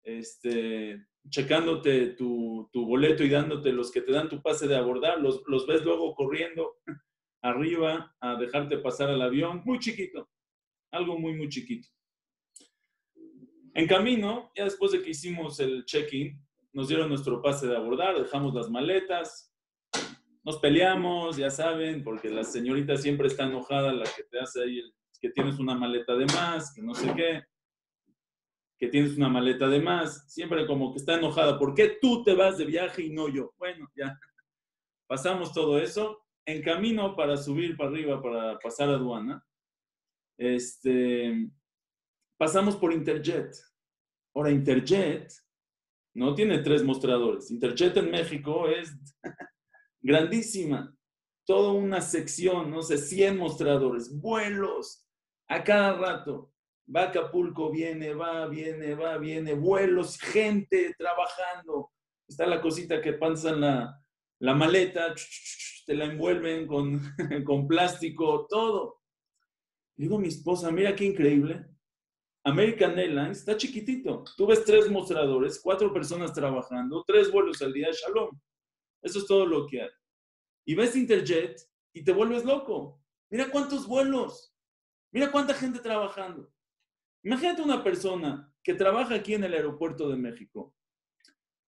este, 0.04 1.06
checándote 1.30 2.08
tu, 2.14 2.68
tu, 2.74 2.88
boleto 2.88 3.24
y 3.24 3.30
dándote 3.30 3.74
los 3.74 3.92
que 3.92 4.02
te 4.02 4.12
dan 4.12 4.28
tu 4.28 4.42
pase 4.42 4.68
de 4.68 4.76
abordar, 4.76 5.22
los, 5.22 5.44
los 5.46 5.68
ves 5.68 5.84
luego 5.86 6.16
corriendo 6.16 6.78
arriba 7.44 8.16
a 8.22 8.38
dejarte 8.38 8.80
pasar 8.80 9.12
al 9.12 9.22
avión. 9.22 9.62
Muy 9.66 9.78
chiquito, 9.78 10.28
algo 10.92 11.20
muy, 11.20 11.36
muy 11.36 11.48
chiquito. 11.48 11.88
En 13.76 13.86
camino, 13.86 14.52
ya 14.56 14.64
después 14.64 14.94
de 14.94 15.04
que 15.04 15.12
hicimos 15.12 15.60
el 15.60 15.86
check-in, 15.86 16.44
nos 16.74 16.88
dieron 16.88 17.10
nuestro 17.10 17.42
pase 17.42 17.68
de 17.68 17.76
abordar, 17.76 18.18
dejamos 18.18 18.54
las 18.54 18.70
maletas, 18.70 19.54
nos 20.44 20.58
peleamos, 20.58 21.38
ya 21.38 21.50
saben, 21.50 22.04
porque 22.04 22.30
la 22.30 22.44
señorita 22.44 22.98
siempre 22.98 23.28
está 23.28 23.44
enojada, 23.44 23.92
la 23.92 24.06
que 24.06 24.24
te 24.24 24.40
hace 24.40 24.64
ahí, 24.64 24.82
que 25.20 25.30
tienes 25.30 25.60
una 25.60 25.76
maleta 25.76 26.16
de 26.16 26.26
más, 26.28 26.74
que 26.74 26.82
no 26.82 26.96
sé 26.96 27.14
qué, 27.16 27.44
que 28.78 28.88
tienes 28.88 29.18
una 29.18 29.28
maleta 29.28 29.68
de 29.68 29.82
más, 29.82 30.32
siempre 30.32 30.66
como 30.66 30.94
que 30.94 31.00
está 31.00 31.16
enojada, 31.16 31.60
¿por 31.60 31.76
qué 31.76 31.98
tú 32.02 32.24
te 32.24 32.34
vas 32.34 32.58
de 32.58 32.66
viaje 32.66 33.04
y 33.04 33.10
no 33.10 33.28
yo? 33.28 33.54
Bueno, 33.58 33.90
ya 33.96 34.18
pasamos 35.08 35.54
todo 35.54 35.78
eso. 35.80 36.24
En 36.46 36.64
camino 36.64 37.16
para 37.16 37.38
subir 37.38 37.76
para 37.76 37.90
arriba, 37.90 38.22
para 38.22 38.58
pasar 38.58 38.90
aduana, 38.90 39.46
este, 40.38 41.52
pasamos 42.38 42.76
por 42.78 42.94
Interjet. 42.94 43.54
Ahora, 44.34 44.50
Interjet 44.50 45.32
no 46.20 46.36
tiene 46.36 46.60
tres 46.60 46.84
mostradores. 46.84 47.50
Interjet 47.50 47.96
en 47.96 48.12
México 48.12 48.68
es 48.68 48.94
grandísima. 50.02 50.94
Toda 51.46 51.72
una 51.72 52.02
sección, 52.02 52.70
no 52.70 52.82
sé, 52.82 52.98
100 52.98 53.38
mostradores, 53.38 54.20
vuelos 54.20 55.08
a 55.48 55.64
cada 55.64 55.94
rato. 55.94 56.52
Va 56.94 57.04
Acapulco, 57.04 57.72
viene, 57.72 58.14
va, 58.14 58.48
viene, 58.48 58.96
va, 58.96 59.18
viene, 59.18 59.54
vuelos, 59.54 60.20
gente 60.20 60.94
trabajando. 60.98 61.90
Está 62.28 62.46
la 62.46 62.60
cosita 62.60 63.02
que 63.02 63.14
pasan 63.14 63.62
la, 63.62 64.54
maleta, 64.54 65.16
te 65.86 65.94
la 65.96 66.04
envuelven 66.04 66.68
con, 66.68 67.00
con 67.46 67.66
plástico, 67.66 68.46
todo. 68.50 69.00
Digo 69.96 70.20
mi 70.20 70.28
esposa, 70.28 70.70
mira 70.70 70.94
qué 70.98 71.06
increíble. 71.06 71.66
American 72.50 72.98
Airlines 72.98 73.40
está 73.40 73.56
chiquitito. 73.56 74.24
Tú 74.36 74.48
ves 74.48 74.66
tres 74.66 74.90
mostradores, 74.90 75.60
cuatro 75.62 75.94
personas 75.94 76.34
trabajando, 76.34 77.04
tres 77.06 77.32
vuelos 77.32 77.62
al 77.62 77.74
día, 77.74 77.90
shalom. 77.92 78.32
Eso 79.02 79.20
es 79.20 79.28
todo 79.28 79.46
lo 79.46 79.68
que 79.68 79.84
hay. 79.84 79.90
Y 80.66 80.74
ves 80.74 80.96
Interjet 80.96 81.62
y 81.94 82.04
te 82.04 82.12
vuelves 82.12 82.44
loco. 82.46 83.02
Mira 83.30 83.52
cuántos 83.52 83.88
vuelos. 83.88 84.54
Mira 85.12 85.32
cuánta 85.32 85.54
gente 85.54 85.80
trabajando. 85.80 86.52
Imagínate 87.24 87.62
una 87.62 87.84
persona 87.84 88.52
que 88.64 88.74
trabaja 88.74 89.16
aquí 89.16 89.36
en 89.36 89.44
el 89.44 89.54
aeropuerto 89.54 90.10
de 90.10 90.18
México. 90.18 90.76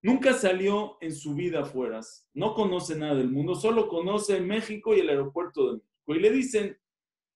Nunca 0.02 0.34
salió 0.34 0.98
en 1.02 1.14
su 1.14 1.36
vida 1.36 1.62
afuera, 1.62 2.00
no 2.34 2.56
conoce 2.56 2.96
nada 2.96 3.16
del 3.16 3.30
mundo, 3.30 3.54
solo 3.54 3.88
conoce 3.88 4.42
México 4.42 4.96
y 4.96 5.00
el 5.02 5.10
aeropuerto 5.10 5.68
de 5.68 5.72
México. 5.74 6.16
Y 6.16 6.20
le 6.20 6.32
dicen, 6.32 6.78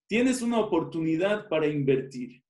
tienes 0.07 0.41
una 0.41 0.59
oportunidad 0.59 1.47
para 1.47 1.67
invertir. 1.67 2.44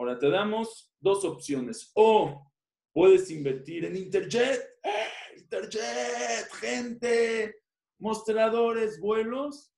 Ahora 0.00 0.18
te 0.18 0.30
damos 0.30 0.90
dos 0.98 1.26
opciones. 1.26 1.92
O 1.94 2.50
puedes 2.90 3.30
invertir 3.30 3.84
en 3.84 3.96
Interjet. 3.96 4.58
¡Eh! 4.82 5.36
Interjet, 5.36 6.50
gente, 6.54 7.56
mostradores, 7.98 8.98
vuelos. 8.98 9.74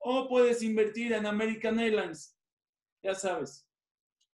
O 0.00 0.28
puedes 0.28 0.60
invertir 0.60 1.12
en 1.12 1.24
American 1.24 1.78
Airlines. 1.78 2.36
Ya 3.04 3.14
sabes, 3.14 3.70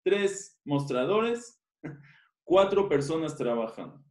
tres 0.02 0.58
mostradores, 0.64 1.60
cuatro 2.42 2.88
personas 2.88 3.36
trabajando, 3.36 4.02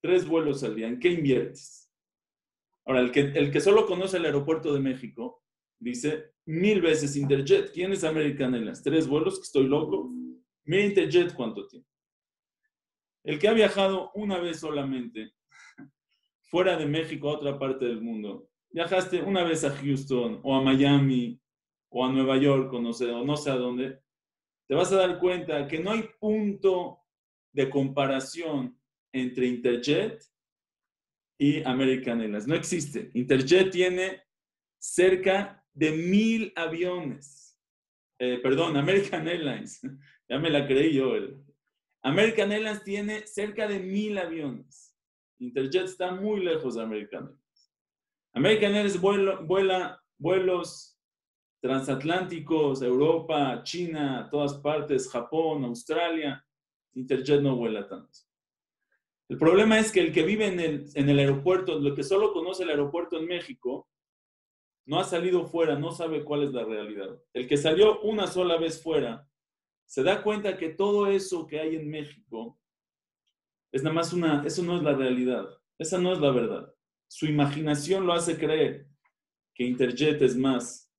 tres 0.00 0.24
vuelos 0.24 0.62
al 0.62 0.76
día. 0.76 0.86
¿En 0.86 1.00
qué 1.00 1.08
inviertes? 1.08 1.90
Ahora, 2.86 3.00
el 3.00 3.10
que, 3.10 3.20
el 3.20 3.50
que 3.50 3.60
solo 3.60 3.86
conoce 3.86 4.18
el 4.18 4.26
aeropuerto 4.26 4.72
de 4.72 4.78
México 4.78 5.42
dice 5.80 6.32
mil 6.46 6.80
veces 6.80 7.16
Interjet. 7.16 7.72
¿Quién 7.72 7.92
es 7.92 8.04
American 8.04 8.54
Airlines? 8.54 8.84
Tres 8.84 9.08
vuelos, 9.08 9.38
que 9.38 9.44
estoy 9.44 9.66
loco. 9.66 10.12
Mira 10.64 10.84
Interjet 10.84 11.34
cuánto 11.34 11.66
tiene. 11.66 11.86
El 13.22 13.38
que 13.38 13.48
ha 13.48 13.52
viajado 13.52 14.10
una 14.14 14.38
vez 14.38 14.60
solamente 14.60 15.32
fuera 16.50 16.76
de 16.76 16.86
México 16.86 17.28
a 17.28 17.34
otra 17.34 17.58
parte 17.58 17.86
del 17.86 18.00
mundo, 18.00 18.48
viajaste 18.70 19.22
una 19.22 19.42
vez 19.44 19.64
a 19.64 19.70
Houston 19.70 20.40
o 20.42 20.54
a 20.54 20.62
Miami 20.62 21.40
o 21.88 22.04
a 22.04 22.12
Nueva 22.12 22.36
York 22.36 22.72
o 22.72 22.80
no 22.80 22.92
sé, 22.92 23.10
o 23.10 23.24
no 23.24 23.36
sé 23.36 23.50
a 23.50 23.56
dónde, 23.56 24.00
te 24.66 24.74
vas 24.74 24.92
a 24.92 24.96
dar 24.96 25.18
cuenta 25.18 25.66
que 25.68 25.78
no 25.78 25.92
hay 25.92 26.08
punto 26.18 27.00
de 27.52 27.70
comparación 27.70 28.78
entre 29.12 29.46
Interjet 29.46 30.24
y 31.38 31.62
American 31.62 32.20
Airlines. 32.20 32.46
No 32.46 32.54
existe. 32.54 33.10
Interjet 33.14 33.70
tiene 33.70 34.22
cerca 34.78 35.64
de 35.72 35.92
mil 35.92 36.52
aviones. 36.56 37.58
Eh, 38.18 38.38
perdón, 38.42 38.76
American 38.76 39.28
Airlines 39.28 39.80
ya 40.28 40.38
me 40.38 40.50
la 40.50 40.66
creí 40.66 40.94
yo. 40.94 41.14
American 42.02 42.52
Airlines 42.52 42.82
tiene 42.82 43.26
cerca 43.26 43.66
de 43.66 43.80
mil 43.80 44.18
aviones. 44.18 44.96
Interjet 45.38 45.84
está 45.84 46.12
muy 46.12 46.40
lejos 46.40 46.74
de 46.74 46.82
American 46.82 47.24
Airlines. 47.24 47.72
American 48.32 48.74
Airlines 48.74 49.00
vuela, 49.00 50.02
vuelos 50.18 50.98
transatlánticos, 51.60 52.82
Europa, 52.82 53.62
China, 53.62 54.28
todas 54.30 54.54
partes, 54.54 55.10
Japón, 55.10 55.64
Australia, 55.64 56.44
Interjet 56.94 57.40
no 57.40 57.56
vuela 57.56 57.88
tanto. 57.88 58.18
El 59.28 59.38
problema 59.38 59.78
es 59.78 59.90
que 59.90 60.00
el 60.00 60.12
que 60.12 60.22
vive 60.22 60.46
en 60.46 60.60
el, 60.60 60.84
en 60.94 61.08
el 61.08 61.18
aeropuerto, 61.18 61.78
lo 61.78 61.94
que 61.94 62.02
solo 62.02 62.32
conoce 62.32 62.64
el 62.64 62.70
aeropuerto 62.70 63.18
en 63.18 63.26
México, 63.26 63.88
no 64.86 65.00
ha 65.00 65.04
salido 65.04 65.46
fuera, 65.46 65.78
no 65.78 65.92
sabe 65.92 66.24
cuál 66.24 66.42
es 66.42 66.52
la 66.52 66.64
realidad. 66.64 67.18
El 67.32 67.48
que 67.48 67.56
salió 67.56 68.00
una 68.02 68.26
sola 68.26 68.58
vez 68.58 68.82
fuera, 68.82 69.26
se 69.86 70.02
da 70.02 70.22
cuenta 70.22 70.56
que 70.56 70.70
todo 70.70 71.06
eso 71.06 71.46
que 71.46 71.60
hay 71.60 71.76
en 71.76 71.88
México 71.88 72.58
es 73.72 73.82
nada 73.82 73.94
más 73.94 74.12
una, 74.12 74.44
eso 74.44 74.62
no 74.62 74.76
es 74.76 74.82
la 74.82 74.94
realidad, 74.94 75.48
esa 75.78 75.98
no 75.98 76.12
es 76.12 76.20
la 76.20 76.30
verdad. 76.30 76.72
Su 77.08 77.26
imaginación 77.26 78.06
lo 78.06 78.12
hace 78.12 78.38
creer 78.38 78.88
que 79.54 79.64
Interjet 79.64 80.20
es 80.22 80.36
más 80.36 80.90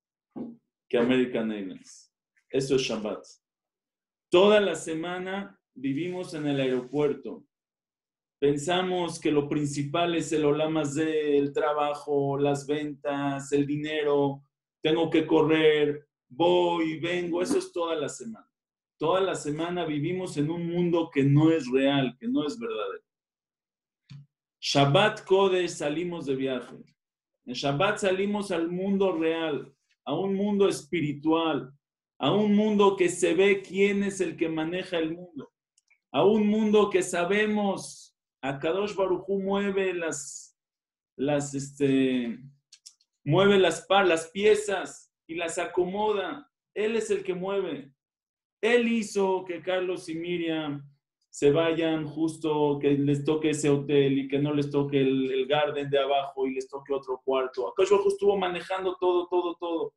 que 0.88 0.98
American 0.98 1.52
Airlines. 1.52 2.12
Eso 2.50 2.76
es 2.76 2.82
Shabbat. 2.82 3.24
Toda 4.30 4.60
la 4.60 4.74
semana 4.74 5.60
vivimos 5.74 6.34
en 6.34 6.46
el 6.46 6.60
aeropuerto. 6.60 7.44
Pensamos 8.38 9.18
que 9.18 9.30
lo 9.30 9.48
principal 9.48 10.14
es 10.14 10.32
el 10.32 10.44
olamas 10.44 10.94
del 10.94 11.52
trabajo, 11.52 12.38
las 12.38 12.66
ventas, 12.66 13.52
el 13.52 13.66
dinero, 13.66 14.42
tengo 14.82 15.08
que 15.10 15.26
correr, 15.26 16.06
voy, 16.28 16.98
vengo, 17.00 17.40
eso 17.40 17.58
es 17.58 17.72
toda 17.72 17.94
la 17.96 18.08
semana. 18.08 18.48
Toda 18.98 19.20
la 19.20 19.34
semana 19.34 19.84
vivimos 19.84 20.36
en 20.36 20.50
un 20.50 20.66
mundo 20.68 21.10
que 21.12 21.22
no 21.22 21.50
es 21.50 21.70
real, 21.70 22.16
que 22.18 22.28
no 22.28 22.46
es 22.46 22.58
verdadero. 22.58 23.04
Shabbat 24.60 25.24
Kodesh 25.24 25.70
salimos 25.70 26.26
de 26.26 26.34
viaje. 26.34 26.76
En 27.44 27.54
Shabbat 27.54 27.98
salimos 27.98 28.50
al 28.50 28.68
mundo 28.68 29.12
real, 29.12 29.72
a 30.04 30.14
un 30.14 30.34
mundo 30.34 30.68
espiritual, 30.68 31.72
a 32.18 32.32
un 32.32 32.54
mundo 32.56 32.96
que 32.96 33.08
se 33.08 33.34
ve 33.34 33.62
quién 33.62 34.02
es 34.02 34.20
el 34.20 34.36
que 34.36 34.48
maneja 34.48 34.98
el 34.98 35.14
mundo, 35.14 35.52
a 36.10 36.24
un 36.24 36.46
mundo 36.46 36.88
que 36.88 37.02
sabemos, 37.02 38.16
a 38.42 38.58
Kadosh 38.58 38.94
Barujú 38.94 39.40
mueve 39.40 39.92
las, 39.92 40.56
las, 41.16 41.54
este, 41.54 42.38
mueve 43.24 43.58
las, 43.58 43.86
las 43.88 44.30
piezas 44.30 45.12
y 45.26 45.34
las 45.34 45.58
acomoda. 45.58 46.50
Él 46.74 46.96
es 46.96 47.10
el 47.10 47.22
que 47.22 47.34
mueve. 47.34 47.92
Él 48.60 48.88
hizo 48.88 49.44
que 49.44 49.62
Carlos 49.62 50.08
y 50.08 50.14
Miriam 50.14 50.82
se 51.36 51.50
vayan 51.50 52.06
justo, 52.06 52.78
que 52.80 52.92
les 52.92 53.22
toque 53.22 53.50
ese 53.50 53.68
hotel 53.68 54.18
y 54.18 54.28
que 54.28 54.38
no 54.38 54.54
les 54.54 54.70
toque 54.70 55.00
el, 55.02 55.46
garden 55.46 55.90
de 55.90 55.98
abajo 55.98 56.46
y 56.46 56.54
les 56.54 56.66
toque 56.66 56.94
otro 56.94 57.20
cuarto. 57.22 57.68
Akash 57.68 57.88
justo 57.90 58.08
estuvo 58.08 58.38
manejando 58.38 58.96
todo, 58.98 59.28
todo, 59.28 59.54
todo. 59.56 59.94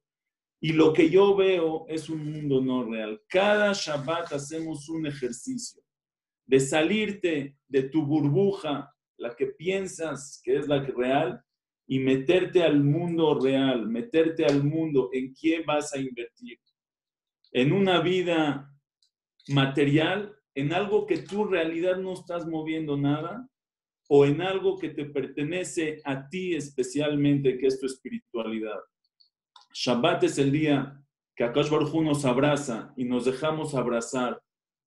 Y 0.59 0.73
lo 0.73 0.91
que 0.91 1.09
yo 1.09 1.37
veo 1.37 1.85
es 1.87 2.09
un 2.09 2.29
mundo 2.29 2.59
no 2.59 2.83
real. 2.83 3.21
Cada 3.29 3.71
Shabbat 3.71 4.33
hacemos 4.33 4.89
un 4.89 5.07
ejercicio 5.07 5.81
de 6.45 6.59
salirte 6.59 7.55
de 7.67 7.83
tu 7.83 8.05
burbuja, 8.05 8.93
la 9.17 9.33
que 9.35 9.47
piensas 9.47 10.41
que 10.43 10.57
es 10.57 10.67
la 10.67 10.81
real, 10.83 11.41
y 11.87 11.99
meterte 11.99 12.63
al 12.63 12.83
mundo 12.83 13.39
real, 13.39 13.87
meterte 13.87 14.45
al 14.45 14.63
mundo 14.63 15.09
en 15.13 15.33
qué 15.33 15.63
vas 15.65 15.93
a 15.93 15.99
invertir. 15.99 16.59
En 17.51 17.71
una 17.71 18.01
vida 18.01 18.71
material 19.47 20.35
en 20.55 20.73
algo 20.73 21.05
que 21.05 21.15
en 21.15 21.49
realidad 21.49 21.97
no 21.97 22.13
estás 22.13 22.45
moviendo 22.45 22.97
nada 22.97 23.47
o 24.09 24.25
en 24.25 24.41
algo 24.41 24.77
que 24.77 24.89
te 24.89 25.05
pertenece 25.05 26.01
a 26.03 26.27
ti 26.27 26.55
especialmente, 26.55 27.57
que 27.57 27.67
es 27.67 27.79
tu 27.79 27.85
espiritualidad. 27.85 28.79
Shabbat 29.73 30.23
es 30.23 30.37
el 30.39 30.51
día 30.51 30.99
que 31.35 31.43
Akash 31.43 31.69
Baruj 31.69 31.93
nos 32.01 32.25
abraza 32.25 32.93
y 32.97 33.05
nos 33.05 33.25
dejamos 33.25 33.75
abrazar 33.75 34.41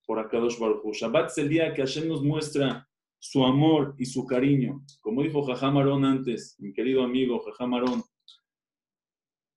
por 0.05 0.19
Akadosh 0.19 0.59
Baruj 0.59 0.83
Shabbat 0.93 1.31
es 1.31 1.39
el 1.39 1.49
día 1.49 1.73
que 1.73 1.83
Hashem 1.83 2.09
nos 2.09 2.23
muestra 2.23 2.87
su 3.19 3.45
amor 3.45 3.95
y 3.99 4.05
su 4.05 4.27
cariño. 4.27 4.85
Como 5.01 5.23
dijo 5.23 5.45
Jajamarón 5.45 6.05
antes, 6.05 6.57
mi 6.59 6.73
querido 6.73 7.05
amigo 7.05 7.41
Jajamarón, 7.41 8.03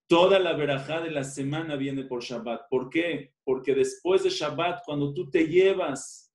Toda 0.08 0.38
la 0.40 0.54
verajá 0.54 1.02
de 1.02 1.10
la 1.10 1.24
semana 1.24 1.76
viene 1.76 2.04
por 2.04 2.22
Shabbat. 2.22 2.70
¿Por 2.70 2.90
qué? 2.90 3.34
Porque 3.44 3.74
después 3.74 4.24
de 4.24 4.30
Shabbat, 4.30 4.84
cuando 4.86 5.14
tú 5.14 5.30
te 5.30 5.48
llevas 5.48 6.32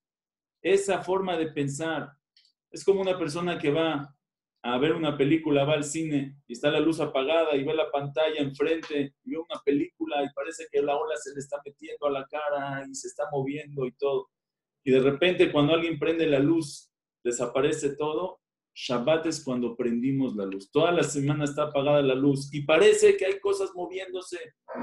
esa 0.61 1.03
forma 1.03 1.37
de 1.37 1.53
pensar, 1.53 2.13
es 2.71 2.85
como 2.85 3.01
una 3.01 3.17
persona 3.17 3.59
que 3.59 3.71
va 3.71 4.15
a 4.63 4.79
ver 4.79 4.93
una 4.93 5.17
película, 5.17 5.65
va 5.65 5.75
al 5.75 5.85
cine 5.85 6.37
y 6.47 6.53
está 6.53 6.71
la 6.71 6.81
luz 6.81 7.01
apagada 7.01 7.57
y 7.57 7.65
ve 7.65 7.75
la 7.75 7.91
pantalla 7.91 8.41
enfrente 8.41 9.15
y 9.25 9.31
ve 9.31 9.39
una 9.39 9.61
película 9.65 10.23
y 10.23 10.33
parece 10.35 10.67
que 10.71 10.83
la 10.83 10.97
ola 10.97 11.17
se 11.17 11.33
le 11.33 11.41
está 11.41 11.61
metiendo 11.65 12.07
a 12.07 12.11
la 12.11 12.27
cara 12.27 12.85
y 12.89 12.95
se 12.95 13.09
está 13.09 13.25
moviendo 13.33 13.87
y 13.87 13.93
todo. 13.93 14.29
Y 14.85 14.91
de 14.91 15.01
repente 15.01 15.51
cuando 15.51 15.75
alguien 15.75 15.99
prende 15.99 16.27
la 16.27 16.41
luz, 16.41 16.91
desaparece 17.23 17.97
todo 17.97 18.41
Shabbat 18.75 19.27
es 19.27 19.43
cuando 19.45 19.77
prendimos 19.77 20.37
la 20.37 20.47
luz. 20.47 20.71
Toda 20.71 20.93
la 20.93 21.03
semana 21.03 21.45
está 21.45 21.65
apagada 21.65 22.03
la 22.03 22.15
luz 22.15 22.53
y 22.53 22.63
parece 22.63 23.17
que 23.17 23.27
hay 23.27 23.41
cosas 23.41 23.71
moviéndose. 23.75 24.39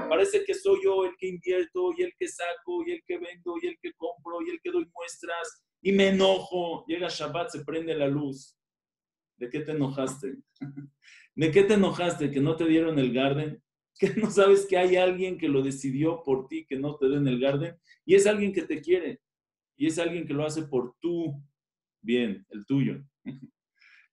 Parece 0.08 0.44
que 0.44 0.54
soy 0.54 0.78
yo 0.84 1.04
el 1.04 1.16
que 1.18 1.28
invierto 1.28 1.90
y 1.96 2.02
el 2.02 2.12
que 2.18 2.28
saco 2.28 2.84
y 2.86 2.92
el 2.92 3.02
que 3.06 3.18
vendo 3.18 3.54
y 3.62 3.66
el 3.66 3.78
que 3.80 3.92
compro 3.94 4.42
y 4.46 4.50
el 4.50 4.60
que 4.62 4.70
doy 4.70 4.86
muestras 4.94 5.64
y 5.82 5.92
me 5.92 6.08
enojo. 6.08 6.84
Llega 6.86 7.08
Shabbat, 7.08 7.50
se 7.50 7.64
prende 7.64 7.94
la 7.94 8.08
luz. 8.08 8.56
¿De 9.36 9.48
qué 9.48 9.60
te 9.60 9.72
enojaste? 9.72 10.36
¿De 11.34 11.50
qué 11.50 11.62
te 11.62 11.74
enojaste? 11.74 12.30
¿Que 12.30 12.40
no 12.40 12.56
te 12.56 12.66
dieron 12.66 12.98
el 12.98 13.12
garden? 13.12 13.62
¿Que 13.98 14.10
no 14.14 14.30
sabes 14.30 14.66
que 14.66 14.76
hay 14.76 14.96
alguien 14.96 15.38
que 15.38 15.48
lo 15.48 15.62
decidió 15.62 16.22
por 16.22 16.46
ti 16.46 16.66
que 16.66 16.78
no 16.78 16.96
te 16.96 17.08
den 17.08 17.26
el 17.26 17.40
garden? 17.40 17.76
Y 18.04 18.14
es 18.14 18.26
alguien 18.26 18.52
que 18.52 18.62
te 18.62 18.80
quiere. 18.80 19.20
Y 19.76 19.86
es 19.86 19.98
alguien 19.98 20.26
que 20.26 20.34
lo 20.34 20.44
hace 20.44 20.62
por 20.62 20.96
tu 21.00 21.40
bien, 22.02 22.46
el 22.50 22.66
tuyo. 22.66 23.04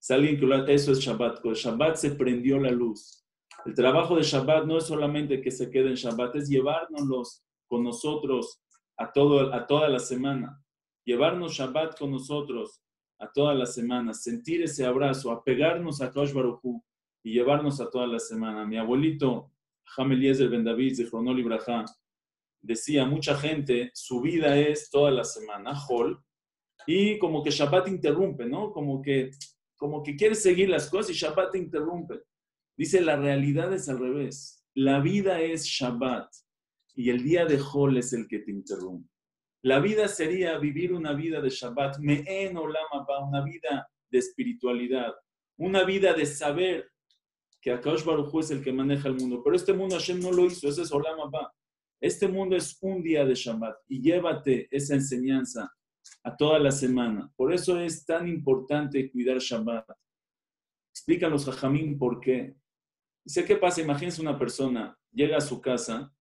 Es 0.05 0.11
alguien 0.11 0.39
que 0.39 0.45
lo, 0.45 0.67
eso 0.67 0.91
es 0.91 0.99
Shabbat. 0.99 1.41
Con 1.41 1.53
Shabbat 1.53 1.95
se 1.95 2.11
prendió 2.11 2.59
la 2.59 2.69
luz. 2.69 3.25
El 3.65 3.73
trabajo 3.73 4.15
de 4.15 4.21
Shabbat 4.21 4.67
no 4.67 4.77
es 4.77 4.83
solamente 4.83 5.41
que 5.41 5.49
se 5.49 5.71
quede 5.71 5.89
en 5.89 5.95
Shabbat, 5.95 6.35
es 6.35 6.47
llevárnoslos 6.47 7.43
con 7.65 7.83
nosotros 7.83 8.61
a, 8.97 9.11
todo, 9.11 9.51
a 9.51 9.65
toda 9.65 9.89
la 9.89 9.97
semana. 9.97 10.63
Llevarnos 11.05 11.53
Shabbat 11.53 11.97
con 11.97 12.11
nosotros 12.11 12.83
a 13.17 13.31
toda 13.31 13.55
la 13.55 13.65
semana. 13.65 14.13
Sentir 14.13 14.61
ese 14.61 14.85
abrazo, 14.85 15.31
apegarnos 15.31 15.99
a 16.01 16.11
Kosh 16.11 16.33
Baruchu 16.33 16.83
y 17.23 17.33
llevarnos 17.33 17.81
a 17.81 17.89
toda 17.89 18.05
la 18.05 18.19
semana. 18.19 18.63
Mi 18.63 18.77
abuelito, 18.77 19.53
Eliezer 19.97 20.49
Ben 20.49 20.63
David, 20.63 20.97
de 20.97 21.09
Chronol 21.09 21.39
Ibrahá, 21.39 21.83
decía, 22.61 23.05
mucha 23.05 23.35
gente, 23.35 23.89
su 23.95 24.21
vida 24.21 24.55
es 24.55 24.87
toda 24.91 25.09
la 25.09 25.23
semana, 25.23 25.73
Hol, 25.89 26.23
y 26.85 27.17
como 27.17 27.41
que 27.43 27.49
Shabbat 27.49 27.87
interrumpe, 27.87 28.45
¿no? 28.45 28.71
Como 28.71 29.01
que 29.01 29.31
como 29.75 30.03
que 30.03 30.15
quieres 30.15 30.41
seguir 30.41 30.69
las 30.69 30.89
cosas 30.89 31.11
y 31.11 31.13
Shabbat 31.13 31.51
te 31.51 31.57
interrumpe. 31.57 32.21
Dice, 32.77 33.01
la 33.01 33.15
realidad 33.15 33.73
es 33.73 33.87
al 33.89 33.99
revés. 33.99 34.65
La 34.73 34.99
vida 34.99 35.41
es 35.41 35.65
Shabbat 35.65 36.29
y 36.95 37.09
el 37.09 37.23
día 37.23 37.45
de 37.45 37.59
Hol 37.73 37.97
es 37.97 38.13
el 38.13 38.27
que 38.27 38.39
te 38.39 38.51
interrumpe. 38.51 39.09
La 39.61 39.79
vida 39.79 40.07
sería 40.07 40.57
vivir 40.57 40.93
una 40.93 41.13
vida 41.13 41.41
de 41.41 41.49
Shabbat, 41.49 41.97
me'en 41.99 42.55
olama 42.55 43.05
una 43.27 43.43
vida 43.43 43.89
de 44.11 44.19
espiritualidad, 44.19 45.13
una 45.57 45.83
vida 45.83 46.13
de 46.13 46.25
saber 46.25 46.91
que 47.59 47.71
Akash 47.71 48.03
Baruj 48.03 48.39
es 48.41 48.51
el 48.51 48.63
que 48.63 48.71
maneja 48.71 49.07
el 49.07 49.15
mundo. 49.15 49.41
Pero 49.43 49.55
este 49.55 49.73
mundo 49.73 49.95
Hashem 49.95 50.19
no 50.19 50.31
lo 50.31 50.45
hizo, 50.45 50.67
ese 50.67 50.83
es 50.83 50.91
olama 50.91 51.29
ba. 51.31 51.51
Este 51.99 52.27
mundo 52.27 52.55
es 52.55 52.77
un 52.81 53.01
día 53.01 53.25
de 53.25 53.33
Shabbat 53.33 53.77
y 53.87 54.01
llévate 54.01 54.67
esa 54.69 54.93
enseñanza 54.93 55.71
a 56.25 56.35
toda 56.35 56.57
la 56.57 56.71
semana. 56.71 57.31
Por 57.35 57.53
eso 57.53 57.79
es 57.79 58.03
tan 58.03 58.27
importante 58.27 59.11
cuidar 59.11 59.37
Shabbat. 59.37 59.87
Explícanos, 60.91 61.45
Jajamín, 61.45 61.99
por 61.99 62.19
qué. 62.19 62.55
Dice, 63.23 63.45
¿qué 63.45 63.55
pasa? 63.55 63.81
Imagínense 63.81 64.21
una 64.21 64.37
persona, 64.37 64.97
llega 65.11 65.37
a 65.37 65.41
su 65.41 65.61
casa 65.61 66.11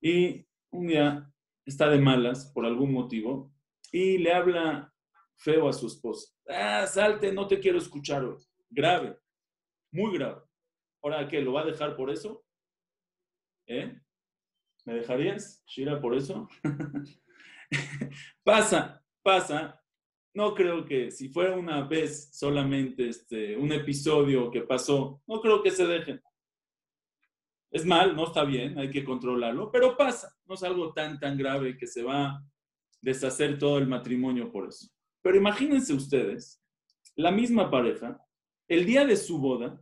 y 0.00 0.46
un 0.70 0.86
día 0.86 1.30
está 1.66 1.90
de 1.90 1.98
malas 1.98 2.50
por 2.54 2.64
algún 2.64 2.90
motivo 2.90 3.52
y 3.92 4.16
le 4.16 4.32
habla 4.32 4.94
feo 5.36 5.68
a 5.68 5.74
su 5.74 5.86
esposa. 5.86 6.32
Ah, 6.48 6.86
salte, 6.86 7.30
no 7.30 7.46
te 7.46 7.60
quiero 7.60 7.76
escuchar. 7.76 8.24
Grave, 8.70 9.18
muy 9.92 10.16
grave. 10.16 10.40
Ahora, 11.02 11.28
¿qué? 11.28 11.42
¿Lo 11.42 11.52
va 11.52 11.62
a 11.62 11.66
dejar 11.66 11.96
por 11.96 12.10
eso? 12.10 12.44
¿Eh? 13.66 13.94
¿Me 14.86 14.94
dejarías, 14.94 15.62
Shira, 15.66 16.00
por 16.00 16.16
eso? 16.16 16.48
pasa, 18.42 18.97
pasa. 19.28 19.78
No 20.34 20.54
creo 20.54 20.86
que 20.86 21.10
si 21.10 21.28
fuera 21.28 21.54
una 21.54 21.82
vez 21.82 22.30
solamente 22.32 23.10
este, 23.10 23.58
un 23.58 23.70
episodio 23.72 24.50
que 24.50 24.62
pasó, 24.62 25.20
no 25.26 25.42
creo 25.42 25.62
que 25.62 25.70
se 25.70 25.86
dejen. 25.86 26.18
Es 27.70 27.84
mal, 27.84 28.16
no 28.16 28.24
está 28.24 28.44
bien, 28.44 28.78
hay 28.78 28.90
que 28.90 29.04
controlarlo, 29.04 29.70
pero 29.70 29.98
pasa. 29.98 30.34
No 30.46 30.54
es 30.54 30.62
algo 30.62 30.94
tan, 30.94 31.20
tan 31.20 31.36
grave 31.36 31.76
que 31.76 31.86
se 31.86 32.02
va 32.02 32.26
a 32.26 32.42
deshacer 33.02 33.58
todo 33.58 33.76
el 33.76 33.86
matrimonio 33.86 34.50
por 34.50 34.68
eso. 34.68 34.88
Pero 35.20 35.36
imagínense 35.36 35.92
ustedes, 35.92 36.62
la 37.14 37.30
misma 37.30 37.70
pareja, 37.70 38.18
el 38.66 38.86
día 38.86 39.04
de 39.04 39.16
su 39.16 39.38
boda, 39.38 39.78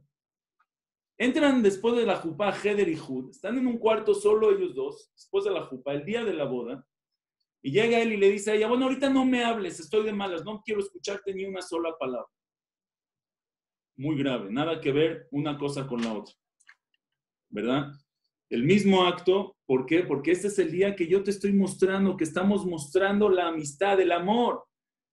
Entran 1.18 1.62
después 1.62 1.96
de 1.96 2.04
la 2.04 2.16
jupá, 2.16 2.54
Heder 2.62 2.90
y 2.90 2.98
Hud, 2.98 3.30
están 3.30 3.56
en 3.56 3.66
un 3.66 3.78
cuarto 3.78 4.14
solo 4.14 4.50
ellos 4.50 4.74
dos, 4.74 5.10
después 5.14 5.44
de 5.44 5.50
la 5.50 5.64
jupá, 5.64 5.94
el 5.94 6.04
día 6.04 6.22
de 6.22 6.34
la 6.34 6.44
boda, 6.44 6.86
y 7.62 7.72
llega 7.72 8.00
él 8.00 8.12
y 8.12 8.16
le 8.16 8.30
dice 8.30 8.50
a 8.50 8.54
ella, 8.54 8.68
bueno, 8.68 8.84
ahorita 8.86 9.10
no 9.10 9.24
me 9.24 9.44
hables, 9.44 9.80
estoy 9.80 10.04
de 10.04 10.12
malas, 10.12 10.44
no 10.44 10.62
quiero 10.64 10.80
escucharte 10.80 11.34
ni 11.34 11.44
una 11.44 11.62
sola 11.62 11.96
palabra. 11.98 12.28
Muy 13.96 14.16
grave, 14.16 14.50
nada 14.50 14.80
que 14.80 14.92
ver 14.92 15.26
una 15.30 15.58
cosa 15.58 15.86
con 15.86 16.02
la 16.02 16.12
otra. 16.12 16.34
¿Verdad? 17.48 17.92
El 18.50 18.64
mismo 18.64 19.04
acto, 19.04 19.56
¿por 19.66 19.86
qué? 19.86 20.02
Porque 20.02 20.32
este 20.32 20.48
es 20.48 20.58
el 20.58 20.70
día 20.70 20.94
que 20.94 21.08
yo 21.08 21.22
te 21.22 21.30
estoy 21.30 21.52
mostrando, 21.52 22.16
que 22.16 22.24
estamos 22.24 22.64
mostrando 22.66 23.28
la 23.28 23.48
amistad, 23.48 24.00
el 24.00 24.12
amor, 24.12 24.64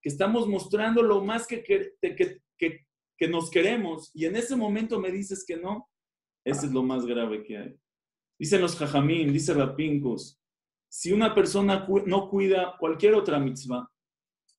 que 0.01 0.09
estamos 0.09 0.47
mostrando 0.47 1.01
lo 1.01 1.23
más 1.23 1.47
que, 1.47 1.63
que, 1.63 1.93
que, 2.01 2.85
que 3.17 3.27
nos 3.27 3.49
queremos, 3.49 4.11
y 4.13 4.25
en 4.25 4.35
ese 4.35 4.55
momento 4.55 4.99
me 4.99 5.11
dices 5.11 5.45
que 5.47 5.57
no, 5.57 5.89
ese 6.45 6.65
es 6.65 6.73
lo 6.73 6.83
más 6.83 7.05
grave 7.05 7.43
que 7.43 7.57
hay. 7.57 7.75
Dicen 8.37 8.61
los 8.61 8.75
jajamín, 8.75 9.31
dice 9.31 9.53
Rapincos, 9.53 10.39
si 10.95 11.11
una 11.11 11.33
persona 11.33 11.87
no 12.05 12.29
cuida 12.29 12.75
cualquier 12.77 13.15
otra 13.15 13.39
mitzvah, 13.39 13.89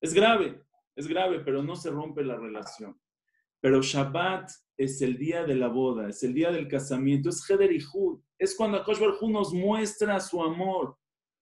es 0.00 0.12
grave, 0.12 0.64
es 0.96 1.06
grave, 1.06 1.38
pero 1.44 1.62
no 1.62 1.76
se 1.76 1.90
rompe 1.90 2.24
la 2.24 2.36
relación. 2.36 3.00
Pero 3.60 3.80
Shabbat 3.80 4.50
es 4.76 5.00
el 5.00 5.16
día 5.16 5.44
de 5.44 5.54
la 5.54 5.68
boda, 5.68 6.08
es 6.08 6.24
el 6.24 6.34
día 6.34 6.50
del 6.50 6.66
casamiento, 6.66 7.28
es 7.28 7.48
Heder 7.48 7.70
y 7.70 7.78
Hud, 7.80 8.20
es 8.36 8.56
cuando 8.56 8.78
Akosh 8.78 8.98
Hu 9.20 9.30
nos 9.30 9.54
muestra 9.54 10.18
su 10.18 10.42
amor, 10.42 10.98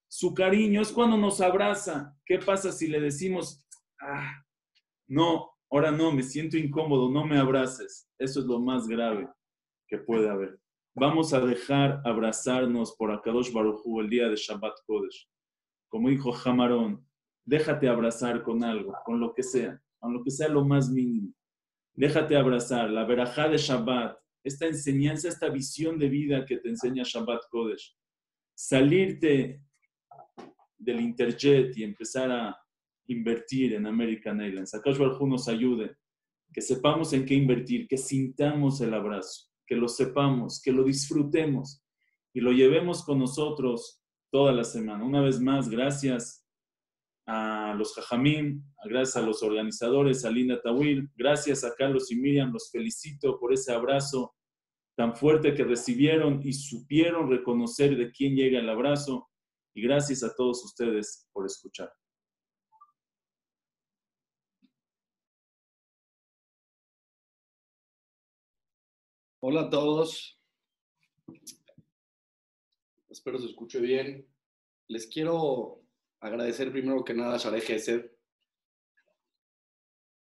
su 0.08 0.34
cariño, 0.34 0.82
es 0.82 0.92
cuando 0.92 1.16
nos 1.16 1.40
abraza. 1.40 2.14
¿Qué 2.26 2.38
pasa 2.38 2.70
si 2.70 2.86
le 2.86 3.00
decimos, 3.00 3.66
ah, 3.98 4.44
no, 5.08 5.52
ahora 5.70 5.90
no, 5.90 6.12
me 6.12 6.22
siento 6.22 6.58
incómodo, 6.58 7.10
no 7.10 7.24
me 7.24 7.38
abraces? 7.38 8.10
Eso 8.18 8.40
es 8.40 8.46
lo 8.46 8.60
más 8.60 8.86
grave 8.86 9.26
que 9.88 9.96
puede 9.96 10.28
haber. 10.28 10.60
Vamos 10.94 11.32
a 11.32 11.40
dejar 11.40 12.02
abrazarnos 12.04 12.94
por 12.96 13.10
Akadosh 13.12 13.50
Baruchu 13.50 14.00
el 14.00 14.10
día 14.10 14.28
de 14.28 14.36
Shabbat 14.36 14.74
Kodesh. 14.86 15.26
Como 15.88 16.10
dijo 16.10 16.32
Jamarón, 16.32 17.08
déjate 17.46 17.88
abrazar 17.88 18.42
con 18.42 18.62
algo, 18.62 18.92
con 19.06 19.18
lo 19.18 19.32
que 19.32 19.42
sea, 19.42 19.82
con 19.98 20.12
lo 20.12 20.22
que 20.22 20.30
sea 20.30 20.48
lo 20.48 20.66
más 20.66 20.90
mínimo. 20.90 21.32
Déjate 21.94 22.36
abrazar. 22.36 22.90
La 22.90 23.06
verajá 23.06 23.48
de 23.48 23.56
Shabbat, 23.56 24.18
esta 24.44 24.66
enseñanza, 24.66 25.28
esta 25.28 25.48
visión 25.48 25.98
de 25.98 26.10
vida 26.10 26.44
que 26.44 26.58
te 26.58 26.68
enseña 26.68 27.04
Shabbat 27.06 27.40
Kodesh. 27.50 27.96
Salirte 28.54 29.62
del 30.76 31.00
Interjet 31.00 31.74
y 31.74 31.84
empezar 31.84 32.30
a 32.30 32.54
invertir 33.06 33.72
en 33.72 33.86
American 33.86 34.42
Airlines. 34.42 34.74
Akadosh 34.74 34.98
Baruchu 34.98 35.26
nos 35.26 35.48
ayude, 35.48 35.96
que 36.52 36.60
sepamos 36.60 37.14
en 37.14 37.24
qué 37.24 37.32
invertir, 37.32 37.88
que 37.88 37.96
sintamos 37.96 38.82
el 38.82 38.92
abrazo 38.92 39.51
que 39.72 39.76
lo 39.78 39.88
sepamos, 39.88 40.60
que 40.60 40.70
lo 40.70 40.84
disfrutemos 40.84 41.82
y 42.34 42.42
lo 42.42 42.52
llevemos 42.52 43.02
con 43.02 43.18
nosotros 43.18 44.02
toda 44.30 44.52
la 44.52 44.64
semana. 44.64 45.02
Una 45.02 45.22
vez 45.22 45.40
más, 45.40 45.70
gracias 45.70 46.46
a 47.26 47.72
los 47.78 47.94
Jajamín, 47.94 48.66
gracias 48.84 49.16
a 49.16 49.26
los 49.26 49.42
organizadores, 49.42 50.26
a 50.26 50.30
Linda 50.30 50.60
Tawil, 50.60 51.10
gracias 51.16 51.64
a 51.64 51.74
Carlos 51.74 52.12
y 52.12 52.16
Miriam, 52.16 52.52
los 52.52 52.70
felicito 52.70 53.40
por 53.40 53.54
ese 53.54 53.72
abrazo 53.72 54.34
tan 54.94 55.16
fuerte 55.16 55.54
que 55.54 55.64
recibieron 55.64 56.42
y 56.44 56.52
supieron 56.52 57.30
reconocer 57.30 57.96
de 57.96 58.12
quién 58.12 58.36
llega 58.36 58.60
el 58.60 58.68
abrazo. 58.68 59.30
Y 59.74 59.80
gracias 59.80 60.22
a 60.22 60.34
todos 60.36 60.62
ustedes 60.66 61.30
por 61.32 61.46
escuchar. 61.46 61.90
Hola 69.44 69.62
a 69.62 69.70
todos. 69.70 70.38
Espero 73.08 73.40
se 73.40 73.46
escuche 73.46 73.80
bien. 73.80 74.24
Les 74.86 75.08
quiero 75.08 75.82
agradecer 76.20 76.70
primero 76.70 77.04
que 77.04 77.12
nada 77.12 77.34
a 77.34 77.38
Share 77.38 77.60
Gesed. 77.60 78.08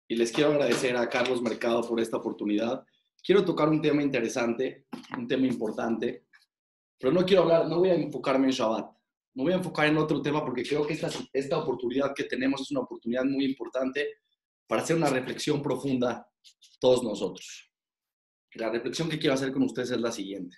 Y 0.08 0.16
les 0.16 0.32
quiero 0.32 0.54
agradecer 0.54 0.98
a 0.98 1.08
Carlos 1.08 1.40
Mercado 1.44 1.88
por 1.88 2.00
esta 2.00 2.18
oportunidad. 2.18 2.84
Quiero 3.24 3.46
tocar 3.46 3.70
un 3.70 3.80
tema 3.80 4.02
interesante, 4.02 4.88
un 5.16 5.28
tema 5.28 5.46
importante, 5.46 6.26
pero 6.98 7.14
no 7.14 7.24
quiero 7.28 7.44
hablar, 7.44 7.68
no 7.68 7.78
voy 7.78 7.90
a 7.90 7.96
enfocarme 7.96 8.48
en 8.48 8.54
Shabbat. 8.54 8.92
No 9.36 9.44
voy 9.44 9.54
a 9.54 9.58
enfocar 9.58 9.86
en 9.86 9.98
otro 9.98 10.20
tema 10.20 10.44
porque 10.44 10.64
creo 10.64 10.84
que 10.88 10.94
esta, 10.94 11.12
esta 11.32 11.60
oportunidad 11.60 12.16
que 12.16 12.24
tenemos 12.24 12.62
es 12.62 12.72
una 12.72 12.80
oportunidad 12.80 13.26
muy 13.26 13.46
importante 13.46 14.16
para 14.66 14.82
hacer 14.82 14.96
una 14.96 15.12
reflexión 15.12 15.62
profunda 15.62 16.28
todos 16.80 17.04
nosotros. 17.04 17.75
La 18.56 18.70
reflexión 18.70 19.10
que 19.10 19.20
quiero 19.20 19.34
hacer 19.34 19.52
con 19.52 19.64
ustedes 19.64 19.92
es 19.92 20.00
la 20.00 20.12
siguiente. 20.12 20.58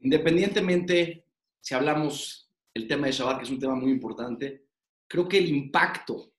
Independientemente 0.00 1.28
si 1.68 1.74
hablamos 1.74 2.50
el 2.72 2.88
tema 2.88 3.08
de 3.08 3.12
Shabbat, 3.12 3.38
que 3.38 3.44
es 3.44 3.50
un 3.50 3.58
tema 3.58 3.74
muy 3.74 3.90
importante, 3.90 4.68
creo 5.06 5.28
que 5.28 5.36
el 5.36 5.48
impacto 5.48 6.32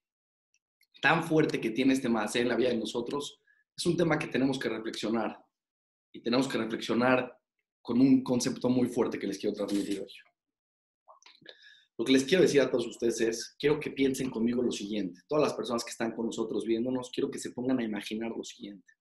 tan 1.01 1.23
fuerte 1.23 1.61
que 1.61 1.69
tiene 1.69 1.93
este 1.93 2.09
más 2.09 2.35
en 2.35 2.47
la 2.47 2.55
vida 2.55 2.69
de 2.69 2.77
nosotros 2.77 3.39
es 3.77 3.85
un 3.85 3.95
tema 3.95 4.17
que 4.17 4.25
tenemos 4.25 4.57
que 4.57 4.69
reflexionar. 4.69 5.37
Y 6.11 6.21
tenemos 6.21 6.47
que 6.47 6.57
reflexionar 6.57 7.31
con 7.79 8.01
un 8.01 8.23
concepto 8.23 8.69
muy 8.69 8.87
fuerte 8.87 9.19
que 9.19 9.27
les 9.27 9.37
quiero 9.37 9.55
transmitir 9.55 10.01
hoy. 10.01 10.13
Lo 11.97 12.05
que 12.05 12.13
les 12.13 12.23
quiero 12.23 12.41
decir 12.41 12.61
a 12.61 12.71
todos 12.71 12.87
ustedes 12.87 13.21
es, 13.21 13.55
quiero 13.59 13.79
que 13.79 13.91
piensen 13.91 14.31
conmigo 14.31 14.63
lo 14.63 14.71
siguiente. 14.71 15.21
Todas 15.27 15.43
las 15.43 15.53
personas 15.53 15.83
que 15.83 15.91
están 15.91 16.15
con 16.15 16.25
nosotros 16.25 16.65
viéndonos, 16.65 17.11
quiero 17.11 17.29
que 17.29 17.37
se 17.37 17.51
pongan 17.51 17.77
a 17.77 17.83
imaginar 17.83 18.31
lo 18.35 18.43
siguiente. 18.43 18.93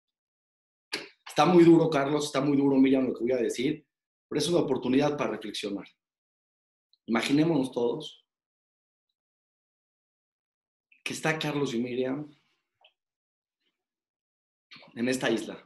Está 1.38 1.46
muy 1.46 1.62
duro, 1.62 1.88
Carlos, 1.88 2.24
está 2.24 2.40
muy 2.40 2.56
duro, 2.56 2.74
Miriam, 2.74 3.06
lo 3.06 3.14
que 3.14 3.22
voy 3.22 3.30
a 3.30 3.36
decir, 3.36 3.86
pero 4.28 4.40
es 4.40 4.48
una 4.48 4.58
oportunidad 4.58 5.16
para 5.16 5.30
reflexionar. 5.30 5.86
Imaginémonos 7.06 7.70
todos 7.70 8.26
que 11.04 11.12
está 11.12 11.38
Carlos 11.38 11.74
y 11.74 11.78
Miriam 11.78 12.28
en 14.96 15.08
esta 15.08 15.30
isla. 15.30 15.64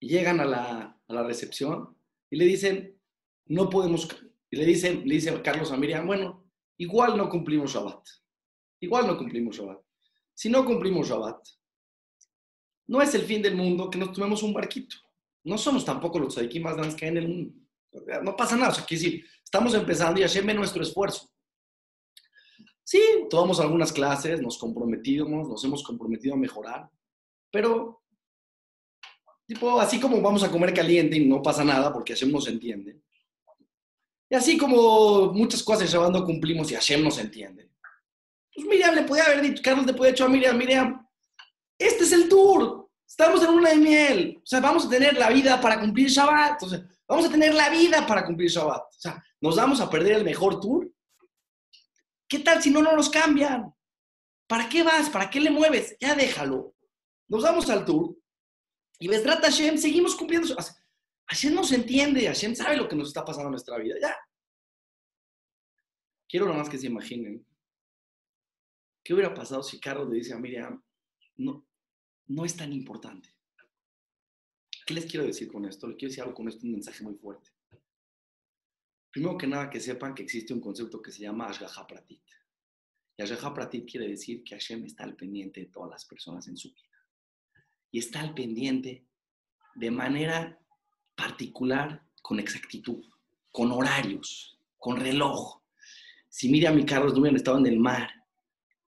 Y 0.00 0.08
llegan 0.08 0.40
a 0.40 0.46
la, 0.46 0.98
a 1.06 1.12
la 1.12 1.22
recepción 1.22 1.94
y 2.30 2.36
le 2.36 2.46
dicen, 2.46 2.98
no 3.44 3.68
podemos, 3.68 4.08
y 4.50 4.56
le 4.56 4.64
dicen, 4.64 5.06
le 5.06 5.16
dice 5.16 5.42
Carlos 5.42 5.72
a 5.72 5.76
Miriam, 5.76 6.06
bueno, 6.06 6.48
igual 6.78 7.18
no 7.18 7.28
cumplimos 7.28 7.74
Shabbat. 7.74 8.02
Igual 8.80 9.08
no 9.08 9.18
cumplimos 9.18 9.58
Shabbat. 9.58 9.84
Si 10.32 10.48
no 10.48 10.64
cumplimos 10.64 11.06
Shabbat, 11.06 11.46
no 12.88 13.02
es 13.02 13.14
el 13.14 13.22
fin 13.22 13.42
del 13.42 13.56
mundo 13.56 13.90
que 13.90 13.98
nos 13.98 14.12
tomemos 14.12 14.42
un 14.42 14.52
barquito. 14.52 14.96
No 15.44 15.58
somos 15.58 15.84
tampoco 15.84 16.18
los 16.18 16.36
aquí 16.38 16.60
más 16.60 16.74
grandes 16.74 16.96
que 16.96 17.04
hay 17.04 17.10
en 17.12 17.16
el 17.18 17.28
mundo. 17.28 17.54
No 18.22 18.36
pasa 18.36 18.56
nada. 18.56 18.72
O 18.72 18.74
sea, 18.74 18.84
decir, 18.88 19.24
estamos 19.42 19.74
empezando 19.74 20.20
y 20.20 20.22
Hashem 20.22 20.46
ve 20.46 20.54
nuestro 20.54 20.82
esfuerzo. 20.82 21.30
Sí, 22.82 23.00
tomamos 23.28 23.58
algunas 23.58 23.92
clases, 23.92 24.40
nos 24.40 24.58
comprometimos, 24.58 25.48
nos 25.48 25.64
hemos 25.64 25.82
comprometido 25.82 26.34
a 26.34 26.38
mejorar, 26.38 26.88
pero 27.50 28.00
tipo, 29.44 29.80
así 29.80 29.98
como 29.98 30.20
vamos 30.20 30.44
a 30.44 30.50
comer 30.52 30.72
caliente 30.72 31.16
y 31.16 31.26
no 31.26 31.42
pasa 31.42 31.64
nada 31.64 31.92
porque 31.92 32.12
Hashem 32.12 32.30
nos 32.30 32.46
entiende. 32.46 33.00
Y 34.30 34.34
así 34.36 34.56
como 34.56 35.32
muchas 35.32 35.64
cosas 35.64 35.90
llevando 35.90 36.24
cumplimos 36.24 36.70
y 36.70 36.74
Hashem 36.74 37.02
nos 37.02 37.18
entiende. 37.18 37.70
Pues 38.54 38.66
Miriam 38.66 38.94
le 38.94 39.02
podía 39.02 39.24
haber 39.24 39.42
dicho, 39.42 39.62
Carlos 39.64 39.86
le 39.86 39.92
podía 39.92 40.10
haber 40.10 40.14
dicho 40.14 40.24
a 40.24 40.28
Miriam, 40.28 40.56
Miriam, 40.56 41.05
este 41.78 42.04
es 42.04 42.12
el 42.12 42.28
tour. 42.28 42.88
Estamos 43.06 43.42
en 43.42 43.50
una 43.50 43.70
de 43.70 43.76
miel. 43.76 44.40
O 44.42 44.46
sea, 44.46 44.60
vamos 44.60 44.86
a 44.86 44.88
tener 44.88 45.16
la 45.16 45.30
vida 45.30 45.60
para 45.60 45.80
cumplir 45.80 46.08
Shabbat. 46.08 46.52
Entonces, 46.52 46.82
vamos 47.06 47.26
a 47.26 47.30
tener 47.30 47.54
la 47.54 47.70
vida 47.70 48.06
para 48.06 48.24
cumplir 48.24 48.50
Shabbat. 48.50 48.82
O 48.82 49.00
sea, 49.00 49.24
nos 49.40 49.56
vamos 49.56 49.80
a 49.80 49.88
perder 49.88 50.16
el 50.16 50.24
mejor 50.24 50.60
tour. 50.60 50.90
¿Qué 52.28 52.40
tal 52.40 52.62
si 52.62 52.70
no, 52.70 52.82
no 52.82 52.94
nos 52.94 53.08
cambian? 53.08 53.72
¿Para 54.46 54.68
qué 54.68 54.82
vas? 54.82 55.10
¿Para 55.10 55.30
qué 55.30 55.40
le 55.40 55.50
mueves? 55.50 55.96
Ya 56.00 56.14
déjalo. 56.14 56.74
Nos 57.28 57.42
vamos 57.42 57.68
al 57.70 57.84
tour 57.84 58.16
y 58.98 59.08
trata 59.08 59.48
Hashem, 59.48 59.76
seguimos 59.76 60.14
cumpliendo. 60.14 60.54
Hashem 61.26 61.54
nos 61.54 61.72
entiende, 61.72 62.26
Hashem 62.26 62.54
sabe 62.54 62.76
lo 62.76 62.88
que 62.88 62.96
nos 62.96 63.08
está 63.08 63.24
pasando 63.24 63.48
en 63.48 63.52
nuestra 63.52 63.78
vida. 63.78 63.96
Ya. 64.00 64.16
Quiero 66.28 66.46
nomás 66.46 66.68
que 66.68 66.78
se 66.78 66.86
imaginen. 66.86 67.46
¿Qué 69.04 69.14
hubiera 69.14 69.34
pasado 69.34 69.62
si 69.62 69.78
Carlos 69.78 70.08
le 70.08 70.16
dice 70.16 70.32
a 70.32 70.38
Miriam, 70.38 70.82
no, 71.36 71.66
no 72.28 72.44
es 72.44 72.56
tan 72.56 72.72
importante. 72.72 73.28
¿Qué 74.86 74.94
les 74.94 75.06
quiero 75.06 75.26
decir 75.26 75.48
con 75.48 75.64
esto? 75.64 75.88
Les 75.88 75.96
quiero 75.96 76.10
decir 76.10 76.22
algo 76.22 76.34
con 76.34 76.48
esto, 76.48 76.64
un 76.64 76.72
mensaje 76.72 77.02
muy 77.02 77.14
fuerte. 77.14 77.50
Primero 79.10 79.36
que 79.36 79.46
nada, 79.46 79.70
que 79.70 79.80
sepan 79.80 80.14
que 80.14 80.22
existe 80.22 80.52
un 80.52 80.60
concepto 80.60 81.02
que 81.02 81.10
se 81.10 81.22
llama 81.22 81.46
Ashgaha 81.46 81.86
Pratit. 81.86 82.22
Y 83.16 83.22
Ashgaha 83.22 83.54
Pratit 83.54 83.90
quiere 83.90 84.08
decir 84.08 84.44
que 84.44 84.54
Hashem 84.54 84.84
está 84.84 85.04
al 85.04 85.16
pendiente 85.16 85.60
de 85.60 85.66
todas 85.66 85.90
las 85.90 86.04
personas 86.04 86.46
en 86.48 86.56
su 86.56 86.68
vida. 86.68 86.82
Y 87.90 87.98
está 87.98 88.20
al 88.20 88.34
pendiente 88.34 89.06
de 89.74 89.90
manera 89.90 90.60
particular, 91.14 92.02
con 92.22 92.38
exactitud, 92.38 93.04
con 93.50 93.72
horarios, 93.72 94.58
con 94.76 95.00
reloj. 95.00 95.62
Si 96.28 96.48
Miriam 96.48 96.78
y 96.78 96.84
Carlos 96.84 97.14
no 97.14 97.20
hubieran 97.20 97.36
estado 97.36 97.58
en 97.58 97.66
el 97.66 97.80
mar, 97.80 98.10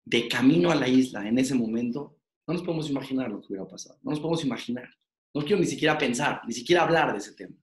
de 0.05 0.27
camino 0.27 0.71
a 0.71 0.75
la 0.75 0.87
isla 0.87 1.27
en 1.27 1.37
ese 1.37 1.55
momento, 1.55 2.18
no 2.49 2.55
nos 2.55 2.63
podemos 2.63 2.89
imaginar 2.89 3.29
lo 3.29 3.39
que 3.39 3.49
hubiera 3.49 3.67
pasado. 3.67 3.99
No 4.01 4.09
nos 4.09 4.19
podemos 4.19 4.43
imaginar. 4.43 4.89
No 5.35 5.43
quiero 5.43 5.59
ni 5.59 5.67
siquiera 5.67 5.95
pensar, 5.99 6.41
ni 6.47 6.53
siquiera 6.53 6.81
hablar 6.81 7.11
de 7.11 7.19
ese 7.19 7.33
tema. 7.33 7.55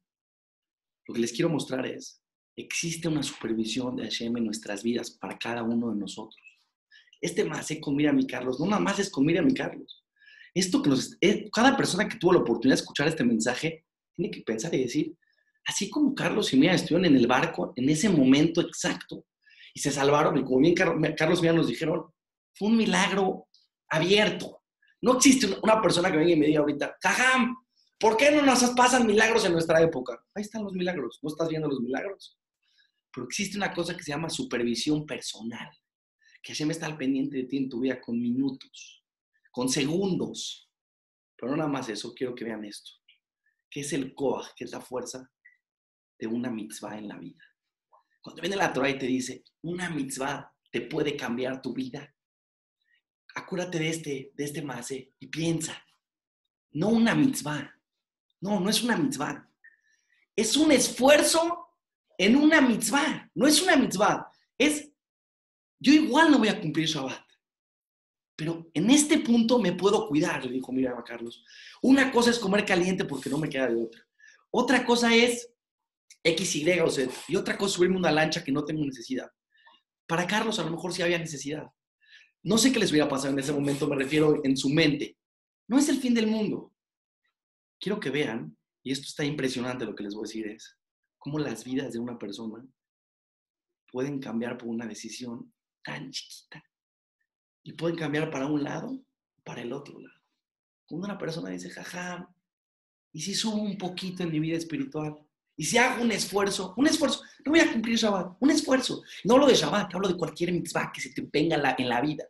Lo 1.08 1.12
que 1.12 1.20
les 1.20 1.32
quiero 1.32 1.48
mostrar 1.48 1.84
es, 1.84 2.22
existe 2.54 3.08
una 3.08 3.24
supervisión 3.24 3.96
de 3.96 4.04
Hashem 4.04 4.36
en 4.36 4.44
nuestras 4.44 4.84
vidas 4.84 5.10
para 5.10 5.36
cada 5.38 5.64
uno 5.64 5.90
de 5.90 5.96
nosotros. 5.96 6.40
Este 7.20 7.44
más 7.44 7.68
es 7.68 7.80
con 7.80 7.96
Miriam 7.96 8.16
y 8.20 8.28
Carlos, 8.28 8.60
no 8.60 8.66
nada 8.66 8.80
más 8.80 9.00
es 9.00 9.10
con 9.10 9.26
Miriam 9.26 9.48
y 9.48 9.54
Carlos. 9.54 10.04
Esto 10.54 10.80
que 10.80 10.90
nos, 10.90 11.18
cada 11.52 11.76
persona 11.76 12.08
que 12.08 12.18
tuvo 12.18 12.34
la 12.34 12.38
oportunidad 12.38 12.76
de 12.76 12.82
escuchar 12.82 13.08
este 13.08 13.24
mensaje 13.24 13.84
tiene 14.14 14.30
que 14.30 14.42
pensar 14.42 14.72
y 14.72 14.82
decir, 14.84 15.16
así 15.64 15.90
como 15.90 16.14
Carlos 16.14 16.52
y 16.52 16.58
Miriam 16.58 16.76
estuvieron 16.76 17.06
en 17.06 17.16
el 17.16 17.26
barco 17.26 17.72
en 17.74 17.88
ese 17.88 18.08
momento 18.08 18.60
exacto 18.60 19.26
y 19.74 19.80
se 19.80 19.90
salvaron, 19.90 20.38
y 20.38 20.44
como 20.44 20.60
bien 20.60 20.74
Carlos 20.74 21.40
y 21.40 21.42
Miriam 21.42 21.56
nos 21.56 21.66
dijeron, 21.66 22.04
fue 22.54 22.68
un 22.68 22.76
milagro 22.76 23.48
abierto. 23.88 24.55
No 25.06 25.18
existe 25.18 25.46
una 25.62 25.80
persona 25.80 26.10
que 26.10 26.16
venga 26.16 26.32
y 26.32 26.36
me 26.36 26.46
diga 26.46 26.58
ahorita, 26.58 26.98
Cajam, 27.00 27.54
¿por 27.96 28.16
qué 28.16 28.32
no 28.32 28.42
nos 28.42 28.60
pasan 28.70 29.06
milagros 29.06 29.44
en 29.44 29.52
nuestra 29.52 29.80
época? 29.80 30.20
Ahí 30.34 30.42
están 30.42 30.64
los 30.64 30.72
milagros, 30.72 31.20
no 31.22 31.28
estás 31.28 31.48
viendo 31.48 31.68
los 31.68 31.78
milagros. 31.80 32.36
Pero 33.12 33.24
existe 33.24 33.56
una 33.56 33.72
cosa 33.72 33.96
que 33.96 34.02
se 34.02 34.10
llama 34.10 34.28
supervisión 34.28 35.06
personal, 35.06 35.70
que 36.42 36.52
Hashem 36.52 36.72
está 36.72 36.86
al 36.86 36.96
pendiente 36.96 37.36
de 37.36 37.44
ti 37.44 37.56
en 37.56 37.68
tu 37.68 37.78
vida 37.78 38.00
con 38.00 38.20
minutos, 38.20 39.04
con 39.52 39.68
segundos. 39.68 40.72
Pero 41.36 41.52
no 41.52 41.58
nada 41.58 41.70
más 41.70 41.88
eso, 41.88 42.12
quiero 42.12 42.34
que 42.34 42.44
vean 42.44 42.64
esto, 42.64 42.90
que 43.70 43.82
es 43.82 43.92
el 43.92 44.12
Koach, 44.12 44.54
que 44.56 44.64
es 44.64 44.72
la 44.72 44.80
fuerza 44.80 45.30
de 46.18 46.26
una 46.26 46.50
mitzvah 46.50 46.98
en 46.98 47.06
la 47.06 47.16
vida. 47.16 47.44
Cuando 48.20 48.42
viene 48.42 48.56
la 48.56 48.72
Torah 48.72 48.90
y 48.90 48.98
te 48.98 49.06
dice, 49.06 49.44
una 49.62 49.88
mitzvah 49.88 50.52
te 50.72 50.80
puede 50.80 51.16
cambiar 51.16 51.62
tu 51.62 51.72
vida, 51.72 52.12
acuérdate 53.36 53.78
de 53.78 53.88
este, 53.90 54.32
de 54.34 54.44
este 54.44 54.62
mase 54.62 55.12
y 55.20 55.26
piensa, 55.26 55.80
no 56.72 56.88
una 56.88 57.14
mitzvah, 57.14 57.72
no, 58.40 58.58
no 58.58 58.70
es 58.70 58.82
una 58.82 58.96
mitzvah, 58.96 59.48
es 60.34 60.56
un 60.56 60.72
esfuerzo 60.72 61.68
en 62.18 62.34
una 62.36 62.60
mitzvah, 62.60 63.30
no 63.34 63.46
es 63.46 63.62
una 63.62 63.76
mitzvah, 63.76 64.30
es, 64.56 64.90
yo 65.78 65.92
igual 65.92 66.30
no 66.30 66.38
voy 66.38 66.48
a 66.48 66.60
cumplir 66.60 66.86
Shabbat, 66.86 67.26
pero 68.34 68.70
en 68.72 68.90
este 68.90 69.18
punto 69.18 69.58
me 69.58 69.72
puedo 69.72 70.08
cuidar, 70.08 70.44
le 70.44 70.52
dijo 70.52 70.72
mira 70.72 70.94
Carlos. 71.04 71.42
Una 71.82 72.12
cosa 72.12 72.30
es 72.30 72.38
comer 72.38 72.66
caliente 72.66 73.06
porque 73.06 73.30
no 73.30 73.38
me 73.38 73.48
queda 73.48 73.68
de 73.68 73.82
otra. 73.82 74.06
Otra 74.50 74.84
cosa 74.84 75.14
es 75.14 75.50
X, 76.22 76.56
Y 76.56 76.80
o 76.80 76.90
Z. 76.90 77.10
Y 77.28 77.36
otra 77.36 77.56
cosa 77.56 77.70
es 77.70 77.72
subirme 77.76 77.96
una 77.96 78.12
lancha 78.12 78.44
que 78.44 78.52
no 78.52 78.62
tengo 78.62 78.84
necesidad. 78.84 79.30
Para 80.06 80.26
Carlos 80.26 80.58
a 80.58 80.64
lo 80.64 80.70
mejor 80.70 80.92
sí 80.92 81.00
había 81.00 81.18
necesidad. 81.18 81.66
No 82.46 82.58
sé 82.58 82.70
qué 82.70 82.78
les 82.78 82.92
hubiera 82.92 83.08
pasado 83.08 83.32
en 83.32 83.40
ese 83.40 83.52
momento, 83.52 83.88
me 83.88 83.96
refiero 83.96 84.40
en 84.44 84.56
su 84.56 84.68
mente. 84.68 85.18
No 85.66 85.80
es 85.80 85.88
el 85.88 85.98
fin 85.98 86.14
del 86.14 86.28
mundo. 86.28 86.72
Quiero 87.80 87.98
que 87.98 88.08
vean, 88.08 88.56
y 88.84 88.92
esto 88.92 89.06
está 89.08 89.24
impresionante 89.24 89.84
lo 89.84 89.96
que 89.96 90.04
les 90.04 90.14
voy 90.14 90.22
a 90.22 90.28
decir, 90.28 90.46
es 90.46 90.78
cómo 91.18 91.40
las 91.40 91.64
vidas 91.64 91.92
de 91.92 91.98
una 91.98 92.16
persona 92.16 92.64
pueden 93.90 94.20
cambiar 94.20 94.56
por 94.56 94.68
una 94.68 94.86
decisión 94.86 95.52
tan 95.82 96.12
chiquita. 96.12 96.62
Y 97.64 97.72
pueden 97.72 97.96
cambiar 97.96 98.30
para 98.30 98.46
un 98.46 98.62
lado 98.62 98.96
para 99.42 99.62
el 99.62 99.72
otro 99.72 99.98
lado. 99.98 100.22
Cuando 100.86 101.08
una 101.08 101.18
persona 101.18 101.50
dice, 101.50 101.68
jaja, 101.70 102.32
¿y 103.12 103.22
si 103.22 103.34
subo 103.34 103.60
un 103.60 103.76
poquito 103.76 104.22
en 104.22 104.30
mi 104.30 104.38
vida 104.38 104.56
espiritual? 104.56 105.18
Y 105.56 105.64
si 105.64 105.78
hago 105.78 106.00
un 106.00 106.12
esfuerzo, 106.12 106.74
un 106.76 106.86
esfuerzo, 106.86 107.24
no 107.44 107.50
voy 107.50 107.58
a 107.58 107.72
cumplir 107.72 107.96
Shabbat, 107.96 108.36
un 108.38 108.50
esfuerzo. 108.52 109.02
No 109.24 109.34
hablo 109.34 109.48
de 109.48 109.54
Shabbat, 109.54 109.92
hablo 109.92 110.06
de 110.06 110.16
cualquier 110.16 110.52
mitzvah 110.52 110.92
que 110.92 111.00
se 111.00 111.10
te 111.10 111.22
venga 111.22 111.74
en 111.76 111.88
la 111.88 112.00
vida. 112.00 112.24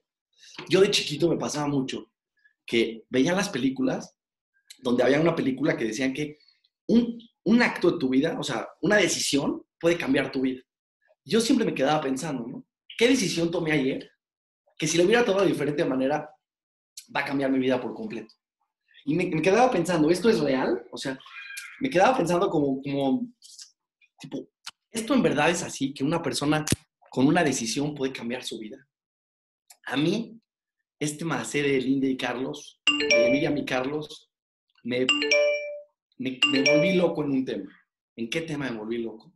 Yo 0.69 0.81
de 0.81 0.91
chiquito 0.91 1.29
me 1.29 1.37
pasaba 1.37 1.67
mucho 1.67 2.11
que 2.65 3.05
veía 3.09 3.33
las 3.33 3.49
películas 3.49 4.17
donde 4.79 5.03
había 5.03 5.21
una 5.21 5.37
película 5.37 5.77
que 5.77 5.85
decían 5.85 6.13
que 6.13 6.39
un, 6.89 7.19
un 7.45 7.63
acto 7.63 7.93
de 7.93 7.99
tu 7.99 8.09
vida, 8.09 8.37
o 8.39 8.43
sea, 8.43 8.69
una 8.83 8.97
decisión 8.97 9.65
puede 9.79 9.97
cambiar 9.97 10.33
tu 10.33 10.43
vida. 10.43 10.63
Yo 11.25 11.41
siempre 11.41 11.67
me 11.67 11.75
quedaba 11.75 12.01
pensando, 12.01 12.47
¿no? 12.47 12.67
¿Qué 12.97 13.09
decisión 13.09 13.51
tomé 13.51 13.73
ayer? 13.73 14.11
Que 14.79 14.87
si 14.87 14.99
lo 14.99 15.05
hubiera 15.05 15.25
tomado 15.25 15.45
de 15.45 15.53
diferente 15.53 15.85
manera, 15.85 16.31
va 17.15 17.21
a 17.21 17.25
cambiar 17.25 17.51
mi 17.51 17.59
vida 17.59 17.81
por 17.81 17.95
completo. 17.95 18.35
Y 19.05 19.15
me, 19.15 19.27
me 19.27 19.43
quedaba 19.43 19.71
pensando, 19.71 20.11
¿esto 20.11 20.29
es 20.29 20.41
real? 20.41 20.85
O 20.91 20.97
sea, 20.97 21.19
me 21.81 21.91
quedaba 21.91 22.17
pensando 22.17 22.49
como, 22.49 22.81
como, 22.83 23.29
tipo, 24.19 24.49
¿esto 24.91 25.15
en 25.15 25.23
verdad 25.23 25.51
es 25.51 25.63
así? 25.63 25.93
Que 25.93 26.05
una 26.05 26.23
persona 26.23 26.65
con 27.11 27.27
una 27.27 27.45
decisión 27.45 27.95
puede 27.95 28.13
cambiar 28.13 28.43
su 28.43 28.59
vida. 28.59 28.77
A 29.89 29.97
mí, 29.97 30.43
este 30.99 31.25
macé 31.25 31.63
de 31.63 31.81
Linda 31.81 32.09
y 32.09 32.17
Carlos, 32.17 32.83
de 32.87 33.31
Miriam 33.31 33.57
y 33.57 33.65
Carlos, 33.65 34.33
me, 34.83 35.07
me, 36.19 36.41
volví 36.65 36.95
loco 36.97 37.23
en 37.23 37.31
un 37.31 37.45
tema. 37.45 37.73
¿En 38.17 38.29
qué 38.29 38.41
tema 38.41 38.69
me 38.69 38.79
volví 38.79 38.99
loco? 38.99 39.33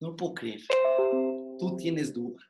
No 0.00 0.16
puedo 0.16 0.32
creer. 0.32 0.62
Tú 1.58 1.76
tienes 1.76 2.14
duda 2.14 2.40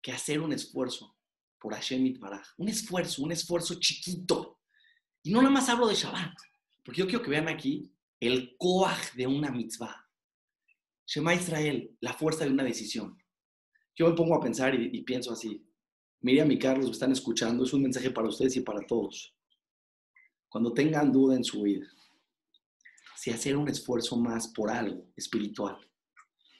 que 0.00 0.12
hacer 0.12 0.40
un 0.40 0.52
esfuerzo 0.52 1.16
por 1.58 1.74
Hashem 1.74 2.06
Itbaraj, 2.06 2.46
un 2.58 2.68
esfuerzo, 2.68 3.24
un 3.24 3.32
esfuerzo 3.32 3.80
chiquito. 3.80 4.60
Y 5.24 5.32
no 5.32 5.42
nada 5.42 5.52
más 5.52 5.68
hablo 5.68 5.88
de 5.88 5.96
Shabbat, 5.96 6.34
porque 6.84 7.00
yo 7.00 7.06
quiero 7.06 7.22
que 7.22 7.30
vean 7.30 7.48
aquí 7.48 7.92
el 8.20 8.54
coaj 8.56 9.14
de 9.14 9.26
una 9.26 9.50
mitzvah. 9.50 10.08
Shema 11.04 11.34
Israel, 11.34 11.96
la 12.00 12.12
fuerza 12.12 12.44
de 12.44 12.50
una 12.50 12.62
decisión 12.62 13.21
yo 13.94 14.08
me 14.08 14.14
pongo 14.14 14.34
a 14.34 14.40
pensar 14.40 14.74
y, 14.74 15.02
pienso 15.02 15.32
así. 15.32 15.66
Miriam 16.20 16.50
y 16.50 16.58
Carlos 16.58 16.86
me 16.86 16.92
están 16.92 17.12
escuchando, 17.12 17.64
es 17.64 17.72
un 17.72 17.82
mensaje 17.82 18.10
para 18.10 18.28
ustedes 18.28 18.56
y 18.56 18.60
para 18.60 18.86
todos. 18.86 19.34
Cuando 20.48 20.72
tengan 20.72 21.10
duda 21.10 21.36
en 21.36 21.44
su 21.44 21.62
vida, 21.62 21.86
si 23.16 23.30
hacer 23.30 23.56
un 23.56 23.68
esfuerzo 23.68 24.16
más 24.16 24.48
por 24.48 24.70
algo 24.70 25.06
espiritual, 25.16 25.78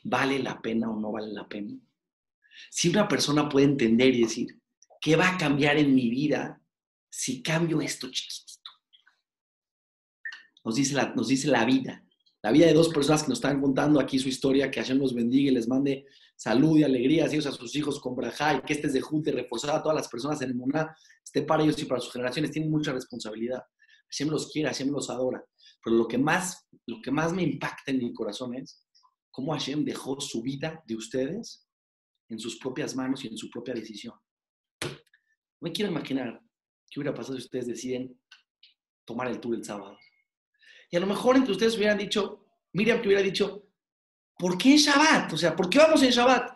¿vale 0.05 0.39
la 0.39 0.61
pena 0.61 0.91
o 0.91 0.99
no 0.99 1.13
vale 1.13 1.33
la 1.33 1.49
pena? 1.49 1.79
Si 2.71 2.89
una 2.89 3.09
persona 3.09 3.49
puede 3.49 3.67
entender 3.67 4.15
y 4.15 4.23
decir, 4.23 4.61
¿qué 5.01 5.17
va 5.17 5.31
a 5.31 5.39
cambiar 5.39 5.79
en 5.79 5.95
mi 5.95 6.11
vida 6.11 6.61
si 7.11 7.43
cambio 7.43 7.81
esto 7.81 8.11
chiquitito? 8.11 8.71
Nos 10.65 10.77
dice 10.77 10.95
la, 10.95 11.15
nos 11.15 11.29
dice 11.29 11.49
la 11.49 11.65
vida, 11.65 12.05
la 12.43 12.53
vida 12.53 12.67
de 12.67 12.75
dos 12.75 12.89
personas 12.89 13.23
que 13.23 13.29
nos 13.29 13.39
están 13.39 13.61
contando 13.61 14.01
aquí 14.01 14.19
su 14.19 14.29
historia, 14.29 14.71
que 14.71 14.81
Hashem 14.81 14.99
los 14.99 15.15
bendiga 15.15 15.51
y 15.51 15.55
les 15.55 15.69
mande 15.69 16.07
salud 16.43 16.77
y 16.77 16.83
alegría, 16.83 17.27
ellos 17.27 17.47
a 17.47 17.53
sus 17.53 17.77
hijos 17.77 18.01
con 18.01 18.17
braja 18.17 18.57
y 18.57 18.63
que 18.63 18.73
estés 18.73 18.93
de 18.93 19.01
junta 19.01 19.31
y 19.31 19.33
reforzar 19.33 19.77
a 19.77 19.81
todas 19.81 19.95
las 19.95 20.09
personas 20.09 20.43
en 20.43 20.49
el 20.49 20.57
Muná, 20.57 20.93
esté 21.25 21.43
para 21.43 21.63
ellos 21.63 21.81
y 21.81 21.85
para 21.85 22.01
sus 22.01 22.13
generaciones, 22.13 22.51
tienen 22.51 22.69
mucha 22.69 22.93
responsabilidad. 22.93 23.63
Hashem 24.11 24.29
los 24.29 24.51
quiere, 24.51 24.69
Hashem 24.69 24.91
los 24.91 25.09
adora. 25.09 25.41
Pero 25.85 25.95
lo 25.95 26.09
que 26.09 26.19
más, 26.19 26.67
lo 26.87 27.01
que 27.01 27.13
más 27.13 27.33
me 27.33 27.45
impacta 27.45 27.93
en 27.93 27.99
mi 27.99 28.13
corazón 28.13 28.57
es 28.57 28.85
cómo 29.31 29.53
Hashem 29.53 29.85
dejó 29.85 30.21
su 30.21 30.43
vida 30.43 30.83
de 30.85 30.97
ustedes 30.97 31.65
en 32.29 32.41
sus 32.41 32.59
propias 32.59 32.97
manos 32.97 33.25
y 33.25 33.29
en 33.29 33.37
su 33.37 33.49
propia 33.49 33.75
decisión. 33.75 34.17
No 34.83 34.91
me 35.61 35.71
quiero 35.71 35.93
imaginar 35.93 36.41
qué 36.91 36.99
hubiera 36.99 37.15
pasado 37.15 37.39
si 37.39 37.45
ustedes 37.45 37.69
deciden 37.69 38.21
tomar 39.05 39.29
el 39.29 39.39
tour 39.39 39.55
el 39.55 39.65
sábado. 39.65 39.97
Y 40.91 40.97
a 40.97 41.01
lo 41.01 41.07
mejor 41.07 41.37
entre 41.37 41.53
ustedes 41.53 41.77
hubieran 41.77 41.99
dicho, 41.99 42.47
Miriam 42.73 43.01
que 43.01 43.07
hubiera 43.07 43.23
dicho, 43.23 43.62
¿Por 44.39 44.59
qué 44.59 44.73
en 44.73 44.77
Shabbat? 44.79 45.33
O 45.33 45.37
sea, 45.37 45.55
¿por 45.55 45.69
qué 45.69 45.79
vamos 45.79 46.03
en 46.03 46.11
Shabbat? 46.11 46.51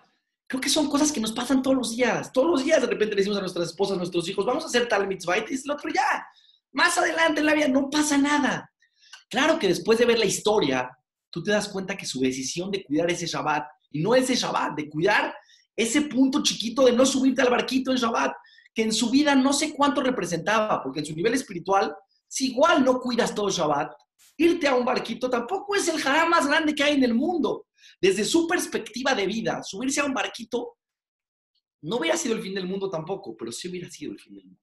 Creo 0.48 0.60
que 0.60 0.68
son 0.68 0.88
cosas 0.88 1.10
que 1.10 1.20
nos 1.20 1.32
pasan 1.32 1.62
todos 1.62 1.76
los 1.76 1.90
días. 1.96 2.32
Todos 2.32 2.50
los 2.50 2.64
días 2.64 2.80
de 2.80 2.86
repente 2.86 3.14
le 3.14 3.20
decimos 3.20 3.38
a 3.38 3.40
nuestras 3.40 3.68
esposas, 3.68 3.96
a 3.96 3.98
nuestros 3.98 4.28
hijos, 4.28 4.44
vamos 4.46 4.64
a 4.64 4.68
hacer 4.68 4.88
tal 4.88 5.06
mitzvah 5.08 5.38
y 5.38 5.44
el 5.54 5.70
otro 5.70 5.90
ya. 5.92 6.26
Más 6.72 6.96
adelante 6.98 7.40
en 7.40 7.46
la 7.46 7.54
vida 7.54 7.68
no 7.68 7.88
pasa 7.90 8.16
nada. 8.18 8.70
Claro 9.28 9.58
que 9.58 9.68
después 9.68 9.98
de 9.98 10.04
ver 10.04 10.18
la 10.18 10.24
historia, 10.24 10.90
tú 11.30 11.42
te 11.42 11.50
das 11.50 11.68
cuenta 11.68 11.96
que 11.96 12.06
su 12.06 12.20
decisión 12.20 12.70
de 12.70 12.84
cuidar 12.84 13.10
ese 13.10 13.26
Shabbat, 13.26 13.66
y 13.90 14.02
no 14.02 14.14
ese 14.14 14.34
Shabbat, 14.34 14.76
de 14.76 14.88
cuidar 14.88 15.34
ese 15.74 16.02
punto 16.02 16.42
chiquito 16.42 16.84
de 16.84 16.92
no 16.92 17.04
subirte 17.04 17.42
al 17.42 17.50
barquito 17.50 17.90
en 17.90 17.98
Shabbat, 17.98 18.32
que 18.74 18.82
en 18.82 18.92
su 18.92 19.10
vida 19.10 19.34
no 19.34 19.52
sé 19.52 19.74
cuánto 19.74 20.02
representaba, 20.02 20.82
porque 20.82 21.00
en 21.00 21.06
su 21.06 21.14
nivel 21.14 21.34
espiritual, 21.34 21.94
si 22.28 22.50
igual 22.50 22.84
no 22.84 23.00
cuidas 23.00 23.34
todo 23.34 23.50
Shabbat, 23.50 23.92
irte 24.36 24.68
a 24.68 24.74
un 24.74 24.84
barquito 24.84 25.30
tampoco 25.30 25.74
es 25.74 25.88
el 25.88 26.00
jará 26.00 26.26
más 26.26 26.46
grande 26.46 26.74
que 26.74 26.82
hay 26.82 26.94
en 26.94 27.04
el 27.04 27.14
mundo 27.14 27.66
desde 28.00 28.24
su 28.24 28.46
perspectiva 28.46 29.14
de 29.14 29.26
vida, 29.26 29.62
subirse 29.62 30.00
a 30.00 30.04
un 30.04 30.14
barquito 30.14 30.76
no 31.82 31.96
hubiera 31.98 32.16
sido 32.16 32.34
el 32.34 32.42
fin 32.42 32.54
del 32.54 32.66
mundo 32.66 32.90
tampoco, 32.90 33.36
pero 33.36 33.52
sí 33.52 33.68
hubiera 33.68 33.88
sido 33.88 34.12
el 34.12 34.18
fin 34.18 34.34
del 34.34 34.44
mundo. 34.44 34.62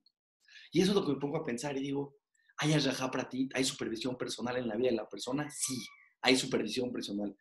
Y 0.72 0.82
eso 0.82 0.92
es 0.92 0.96
lo 0.96 1.06
que 1.06 1.14
me 1.14 1.20
pongo 1.20 1.38
a 1.38 1.46
pensar 1.46 1.78
y 1.78 1.82
digo, 1.82 2.18
¿hay 2.58 2.74
ayajá 2.74 3.10
para 3.10 3.30
ti? 3.30 3.48
¿Hay 3.54 3.64
supervisión 3.64 4.18
personal 4.18 4.58
en 4.58 4.68
la 4.68 4.76
vida 4.76 4.90
de 4.90 4.96
la 4.96 5.08
persona? 5.08 5.50
Sí, 5.50 5.78
hay 6.22 6.36
supervisión 6.36 6.92
personal. 6.92 7.38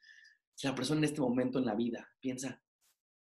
Si 0.54 0.66
la 0.66 0.74
persona 0.74 0.98
en 0.98 1.04
este 1.04 1.20
momento 1.20 1.58
en 1.58 1.64
la 1.64 1.74
vida 1.74 2.08
piensa, 2.20 2.62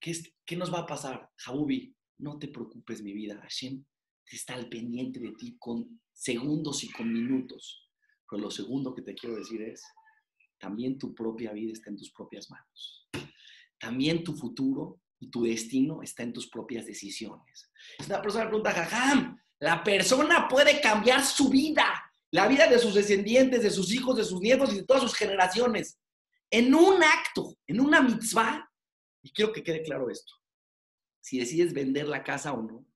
¿qué, 0.00 0.12
es, 0.12 0.32
qué 0.44 0.56
nos 0.56 0.72
va 0.72 0.80
a 0.80 0.86
pasar? 0.86 1.28
Jabubi, 1.36 1.94
no 2.18 2.38
te 2.38 2.48
preocupes, 2.48 3.02
mi 3.02 3.12
vida. 3.12 3.38
Hashem 3.42 3.84
está 4.30 4.54
al 4.54 4.68
pendiente 4.68 5.20
de 5.20 5.32
ti 5.32 5.56
con 5.58 6.00
segundos 6.12 6.84
y 6.84 6.90
con 6.90 7.12
minutos. 7.12 7.85
Pero 8.28 8.42
lo 8.42 8.50
segundo 8.50 8.94
que 8.94 9.02
te 9.02 9.14
quiero 9.14 9.36
decir 9.36 9.62
es, 9.62 9.82
también 10.58 10.98
tu 10.98 11.14
propia 11.14 11.52
vida 11.52 11.72
está 11.72 11.90
en 11.90 11.96
tus 11.96 12.10
propias 12.12 12.50
manos. 12.50 13.08
También 13.78 14.24
tu 14.24 14.34
futuro 14.34 15.00
y 15.18 15.30
tu 15.30 15.44
destino 15.44 16.02
está 16.02 16.22
en 16.22 16.32
tus 16.32 16.48
propias 16.48 16.86
decisiones. 16.86 17.70
Una 18.06 18.22
persona 18.22 18.46
pregunta, 18.46 18.72
jajam, 18.72 19.38
la 19.60 19.82
persona 19.82 20.48
puede 20.48 20.80
cambiar 20.80 21.24
su 21.24 21.48
vida 21.48 22.06
la 22.30 22.48
vida 22.48 22.68
de 22.68 22.78
sus 22.78 22.94
descendientes, 22.94 23.62
de 23.62 23.70
sus 23.70 23.92
hijos, 23.92 24.16
de 24.16 24.24
sus 24.24 24.40
nietos 24.40 24.72
y 24.72 24.76
de 24.76 24.84
todas 24.84 25.02
sus 25.02 25.14
generaciones. 25.14 25.98
En 26.50 26.74
un 26.74 27.02
acto, 27.02 27.56
en 27.66 27.80
una 27.80 28.02
mitzvah, 28.02 28.70
y 29.22 29.32
quiero 29.32 29.52
que 29.52 29.62
quede 29.62 29.82
claro 29.82 30.10
esto, 30.10 30.34
si 31.20 31.38
decides 31.38 31.72
vender 31.72 32.06
la 32.06 32.22
casa 32.22 32.52
o 32.52 32.62
no, 32.62 32.86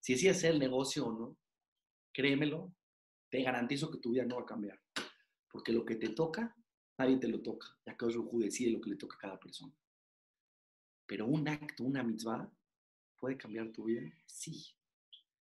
si 0.00 0.14
decides 0.14 0.38
hacer 0.38 0.52
el 0.52 0.58
negocio 0.58 1.06
o 1.06 1.12
no, 1.12 1.36
créemelo, 2.12 2.74
te 3.32 3.42
garantizo 3.42 3.90
que 3.90 3.96
tu 3.96 4.10
vida 4.10 4.26
no 4.26 4.36
va 4.36 4.42
a 4.42 4.46
cambiar. 4.46 4.78
Porque 5.50 5.72
lo 5.72 5.86
que 5.86 5.96
te 5.96 6.10
toca, 6.10 6.54
nadie 6.98 7.16
te 7.16 7.28
lo 7.28 7.40
toca. 7.40 7.66
Ya 7.86 7.96
que 7.96 8.06
Rujú 8.06 8.40
decide 8.40 8.70
lo 8.70 8.80
que 8.80 8.90
le 8.90 8.96
toca 8.96 9.16
a 9.16 9.20
cada 9.20 9.40
persona. 9.40 9.74
Pero 11.06 11.26
un 11.26 11.48
acto, 11.48 11.82
una 11.82 12.02
mitzvah, 12.02 12.52
¿puede 13.16 13.38
cambiar 13.38 13.72
tu 13.72 13.84
vida? 13.84 14.02
Sí. 14.26 14.66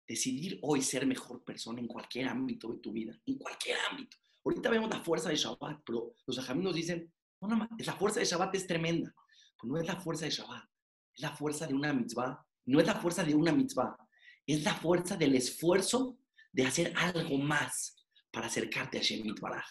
Decidir 0.07 0.59
hoy 0.61 0.83
ser 0.83 1.07
mejor 1.07 1.43
persona 1.43 1.79
en 1.79 1.87
cualquier 1.87 2.27
ámbito 2.27 2.71
de 2.71 2.77
tu 2.77 2.91
vida, 2.91 3.19
en 3.25 3.39
cualquier 3.39 3.77
ámbito. 3.89 4.15
Ahorita 4.45 4.69
vemos 4.69 4.89
la 4.91 5.01
fuerza 5.03 5.29
de 5.29 5.35
Shabbat, 5.35 5.81
pero 5.83 6.13
los 6.27 6.37
ajamí 6.37 6.63
nos 6.63 6.75
dicen, 6.75 7.11
no, 7.41 7.47
no, 7.47 7.67
la 7.79 7.93
fuerza 7.93 8.19
de 8.19 8.27
Shabbat 8.27 8.53
es 8.53 8.67
tremenda. 8.67 9.11
Pues 9.57 9.71
no 9.71 9.77
es 9.79 9.87
la 9.87 9.99
fuerza 9.99 10.25
de 10.25 10.31
Shabbat, 10.31 10.69
es 11.15 11.21
la 11.21 11.35
fuerza 11.35 11.65
de 11.65 11.73
una 11.73 11.91
mitzvah. 11.93 12.45
No 12.65 12.79
es 12.79 12.85
la 12.85 12.93
fuerza 12.93 13.23
de 13.23 13.33
una 13.33 13.51
mitzvah, 13.51 13.97
es 14.45 14.63
la 14.63 14.75
fuerza 14.75 15.17
del 15.17 15.33
esfuerzo 15.33 16.20
de 16.51 16.65
hacer 16.65 16.93
algo 16.95 17.37
más 17.37 17.95
para 18.31 18.47
acercarte 18.47 18.97
a 18.97 19.01
Shemit 19.01 19.39
Baraj. 19.39 19.65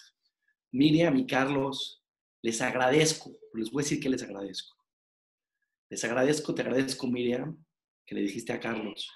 Miriam 0.72 1.16
y 1.16 1.26
Carlos, 1.26 2.02
les 2.42 2.60
agradezco, 2.60 3.36
les 3.54 3.70
voy 3.70 3.82
a 3.82 3.84
decir 3.84 4.00
que 4.00 4.08
les 4.08 4.22
agradezco. 4.22 4.76
Les 5.88 6.04
agradezco, 6.04 6.54
te 6.54 6.62
agradezco, 6.62 7.06
Miriam, 7.06 7.64
que 8.06 8.14
le 8.14 8.22
dijiste 8.22 8.52
a 8.52 8.60
Carlos, 8.60 9.10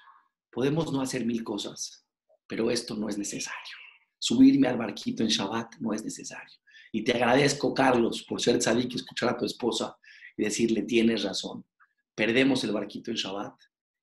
podemos 0.51 0.91
no 0.91 1.01
hacer 1.01 1.25
mil 1.25 1.43
cosas, 1.43 2.05
pero 2.47 2.69
esto 2.69 2.95
no 2.95 3.07
es 3.09 3.17
necesario. 3.17 3.75
Subirme 4.19 4.67
al 4.67 4.77
barquito 4.77 5.23
en 5.23 5.29
Shabbat 5.29 5.75
no 5.79 5.93
es 5.93 6.03
necesario. 6.03 6.57
Y 6.91 7.03
te 7.03 7.13
agradezco, 7.13 7.73
Carlos, 7.73 8.23
por 8.23 8.41
ser 8.41 8.57
tzadik 8.59 8.93
y 8.93 8.95
escuchar 8.95 9.29
a 9.29 9.37
tu 9.37 9.45
esposa 9.45 9.97
y 10.37 10.43
decirle, 10.43 10.83
tienes 10.83 11.23
razón, 11.23 11.65
perdemos 12.13 12.63
el 12.63 12.71
barquito 12.71 13.11
en 13.11 13.17
Shabbat 13.17 13.55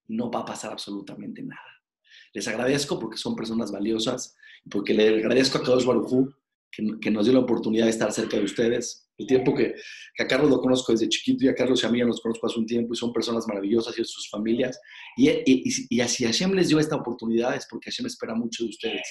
no 0.09 0.30
va 0.30 0.40
a 0.40 0.44
pasar 0.44 0.72
absolutamente 0.72 1.43
nada. 1.43 1.72
Les 2.32 2.48
agradezco 2.48 2.98
porque 2.98 3.18
son 3.18 3.36
personas 3.36 3.70
valiosas, 3.70 4.36
porque 4.70 4.94
le 4.94 5.09
agradezco 5.09 5.59
a 5.59 5.62
todos 5.62 5.84
Barujú 5.84 6.32
que, 6.70 7.10
nos 7.10 7.26
dio 7.26 7.34
la 7.34 7.40
oportunidad 7.40 7.84
de 7.84 7.90
estar 7.90 8.10
cerca 8.12 8.38
de 8.38 8.44
ustedes. 8.44 9.10
El 9.18 9.26
tiempo 9.26 9.54
que, 9.54 9.74
a 10.18 10.26
Carlos 10.26 10.50
lo 10.50 10.60
conozco 10.60 10.92
desde 10.92 11.09
chiquito 11.09 11.44
y 11.44 11.48
a 11.48 11.54
Carlos 11.54 11.82
y 11.82 11.86
a 11.86 11.90
mí 11.90 12.00
nos 12.00 12.20
conozco 12.20 12.46
hace 12.46 12.59
un 12.59 12.66
tiempo 12.66 12.94
y 12.94 12.96
son 12.96 13.12
personas 13.12 13.46
maravillosas 13.46 13.98
y 13.98 14.04
sus 14.04 14.30
familias. 14.30 14.80
Y, 15.16 15.28
y, 15.28 15.62
y, 15.90 16.00
así 16.00 16.24
Hashem 16.24 16.52
les 16.52 16.68
dio 16.68 16.78
esta 16.78 16.96
oportunidad 16.96 17.54
es 17.54 17.66
porque 17.68 17.90
Hashem 17.90 18.06
espera 18.06 18.34
mucho 18.34 18.64
de 18.64 18.70
ustedes. 18.70 19.06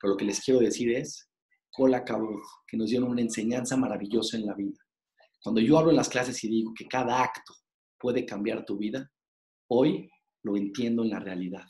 Pero 0.00 0.12
lo 0.12 0.16
que 0.16 0.24
les 0.24 0.40
quiero 0.40 0.60
decir 0.60 0.92
es, 0.92 1.28
cola 1.72 2.04
que 2.04 2.76
nos 2.76 2.90
dieron 2.90 3.10
una 3.10 3.22
enseñanza 3.22 3.76
maravillosa 3.76 4.36
en 4.36 4.46
la 4.46 4.54
vida. 4.54 4.78
Cuando 5.42 5.60
yo 5.60 5.78
hablo 5.78 5.90
en 5.90 5.96
las 5.96 6.08
clases 6.08 6.42
y 6.44 6.48
digo 6.48 6.72
que 6.76 6.86
cada 6.86 7.20
acto 7.20 7.54
puede 7.98 8.24
cambiar 8.24 8.64
tu 8.64 8.78
vida, 8.78 9.10
hoy 9.68 10.08
lo 10.44 10.56
entiendo 10.56 11.02
en 11.02 11.10
la 11.10 11.18
realidad 11.18 11.66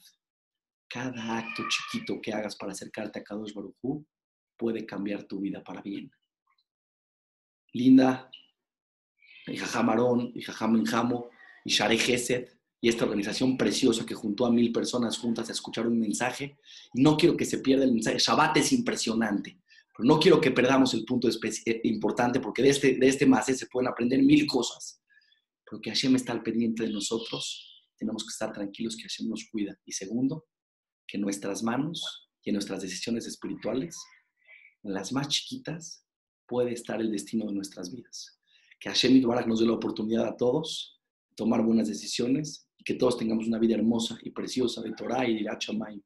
cada 0.92 1.38
acto 1.38 1.62
chiquito 1.68 2.20
que 2.20 2.32
hagas 2.32 2.54
para 2.54 2.72
acercarte 2.72 3.18
a 3.18 3.24
Kadosh 3.24 3.54
Baruj 3.54 4.04
puede 4.58 4.84
cambiar 4.84 5.24
tu 5.24 5.40
vida 5.40 5.64
para 5.64 5.80
bien. 5.80 6.10
Linda, 7.72 8.30
y 9.46 9.56
Jajamarón, 9.56 10.32
y 10.34 10.42
Jajamenjamo, 10.42 11.30
y 11.64 11.70
Share 11.70 11.98
Gesed, 11.98 12.48
y 12.78 12.88
esta 12.88 13.04
organización 13.04 13.56
preciosa 13.56 14.04
que 14.04 14.14
juntó 14.14 14.44
a 14.44 14.50
mil 14.50 14.70
personas 14.70 15.16
juntas 15.16 15.48
a 15.48 15.52
escuchar 15.52 15.86
un 15.86 15.98
mensaje. 15.98 16.58
No 16.94 17.16
quiero 17.16 17.36
que 17.36 17.44
se 17.44 17.58
pierda 17.58 17.84
el 17.84 17.92
mensaje. 17.92 18.18
Shabbat 18.18 18.56
es 18.56 18.72
impresionante, 18.72 19.60
pero 19.96 20.06
no 20.06 20.18
quiero 20.18 20.40
que 20.40 20.50
perdamos 20.50 20.92
el 20.92 21.04
punto 21.04 21.28
eh, 21.28 21.80
importante 21.84 22.40
porque 22.40 22.60
de 22.60 22.70
este, 22.70 22.94
de 22.96 23.08
este 23.08 23.26
se 23.54 23.66
pueden 23.66 23.88
aprender 23.88 24.20
mil 24.22 24.46
cosas. 24.46 25.00
Porque 25.64 25.90
Hashem 25.90 26.16
está 26.16 26.32
al 26.32 26.42
pendiente 26.42 26.82
de 26.82 26.90
nosotros. 26.90 27.86
Tenemos 27.96 28.24
que 28.24 28.30
estar 28.30 28.52
tranquilos 28.52 28.96
que 28.96 29.04
Hashem 29.04 29.28
nos 29.28 29.48
cuida. 29.50 29.78
Y 29.86 29.92
segundo, 29.92 30.46
que 31.12 31.18
nuestras 31.18 31.62
manos 31.62 32.30
y 32.42 32.48
en 32.48 32.54
nuestras 32.54 32.80
decisiones 32.80 33.26
espirituales, 33.26 34.02
en 34.82 34.94
las 34.94 35.12
más 35.12 35.28
chiquitas, 35.28 36.06
puede 36.46 36.72
estar 36.72 37.02
el 37.02 37.12
destino 37.12 37.44
de 37.44 37.52
nuestras 37.52 37.94
vidas. 37.94 38.40
Que 38.80 38.88
Hashem 38.88 39.16
y 39.16 39.20
nos 39.20 39.60
dé 39.60 39.66
la 39.66 39.74
oportunidad 39.74 40.26
a 40.26 40.38
todos 40.38 41.02
de 41.28 41.36
tomar 41.36 41.62
buenas 41.62 41.88
decisiones 41.88 42.66
y 42.78 42.84
que 42.84 42.94
todos 42.94 43.18
tengamos 43.18 43.46
una 43.46 43.58
vida 43.58 43.74
hermosa 43.74 44.18
y 44.22 44.30
preciosa 44.30 44.80
de 44.80 44.92
Torah 44.92 45.28
y 45.28 45.42
de 45.42 45.50
Hachamay. 45.50 46.02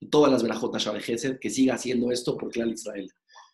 Y 0.00 0.08
todas 0.08 0.32
las 0.32 0.42
verajotas 0.42 0.82
Shabbat 0.82 1.38
que 1.40 1.50
siga 1.50 1.74
haciendo 1.74 2.10
esto 2.10 2.36
por 2.36 2.50
Clan 2.50 2.70
Israel. 2.70 3.08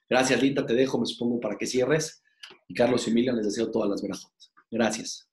Gracias, 0.09 0.43
Linda. 0.43 0.65
Te 0.65 0.73
dejo, 0.73 0.99
me 0.99 1.05
supongo, 1.05 1.39
para 1.39 1.59
que 1.59 1.67
cierres. 1.67 2.23
Y 2.67 2.73
Carlos 2.73 3.07
y 3.07 3.11
Emilia 3.11 3.35
les 3.35 3.45
deseo 3.45 3.71
todas 3.71 3.91
las 3.91 4.01
verajotas. 4.01 4.53
Gracias. 4.71 5.29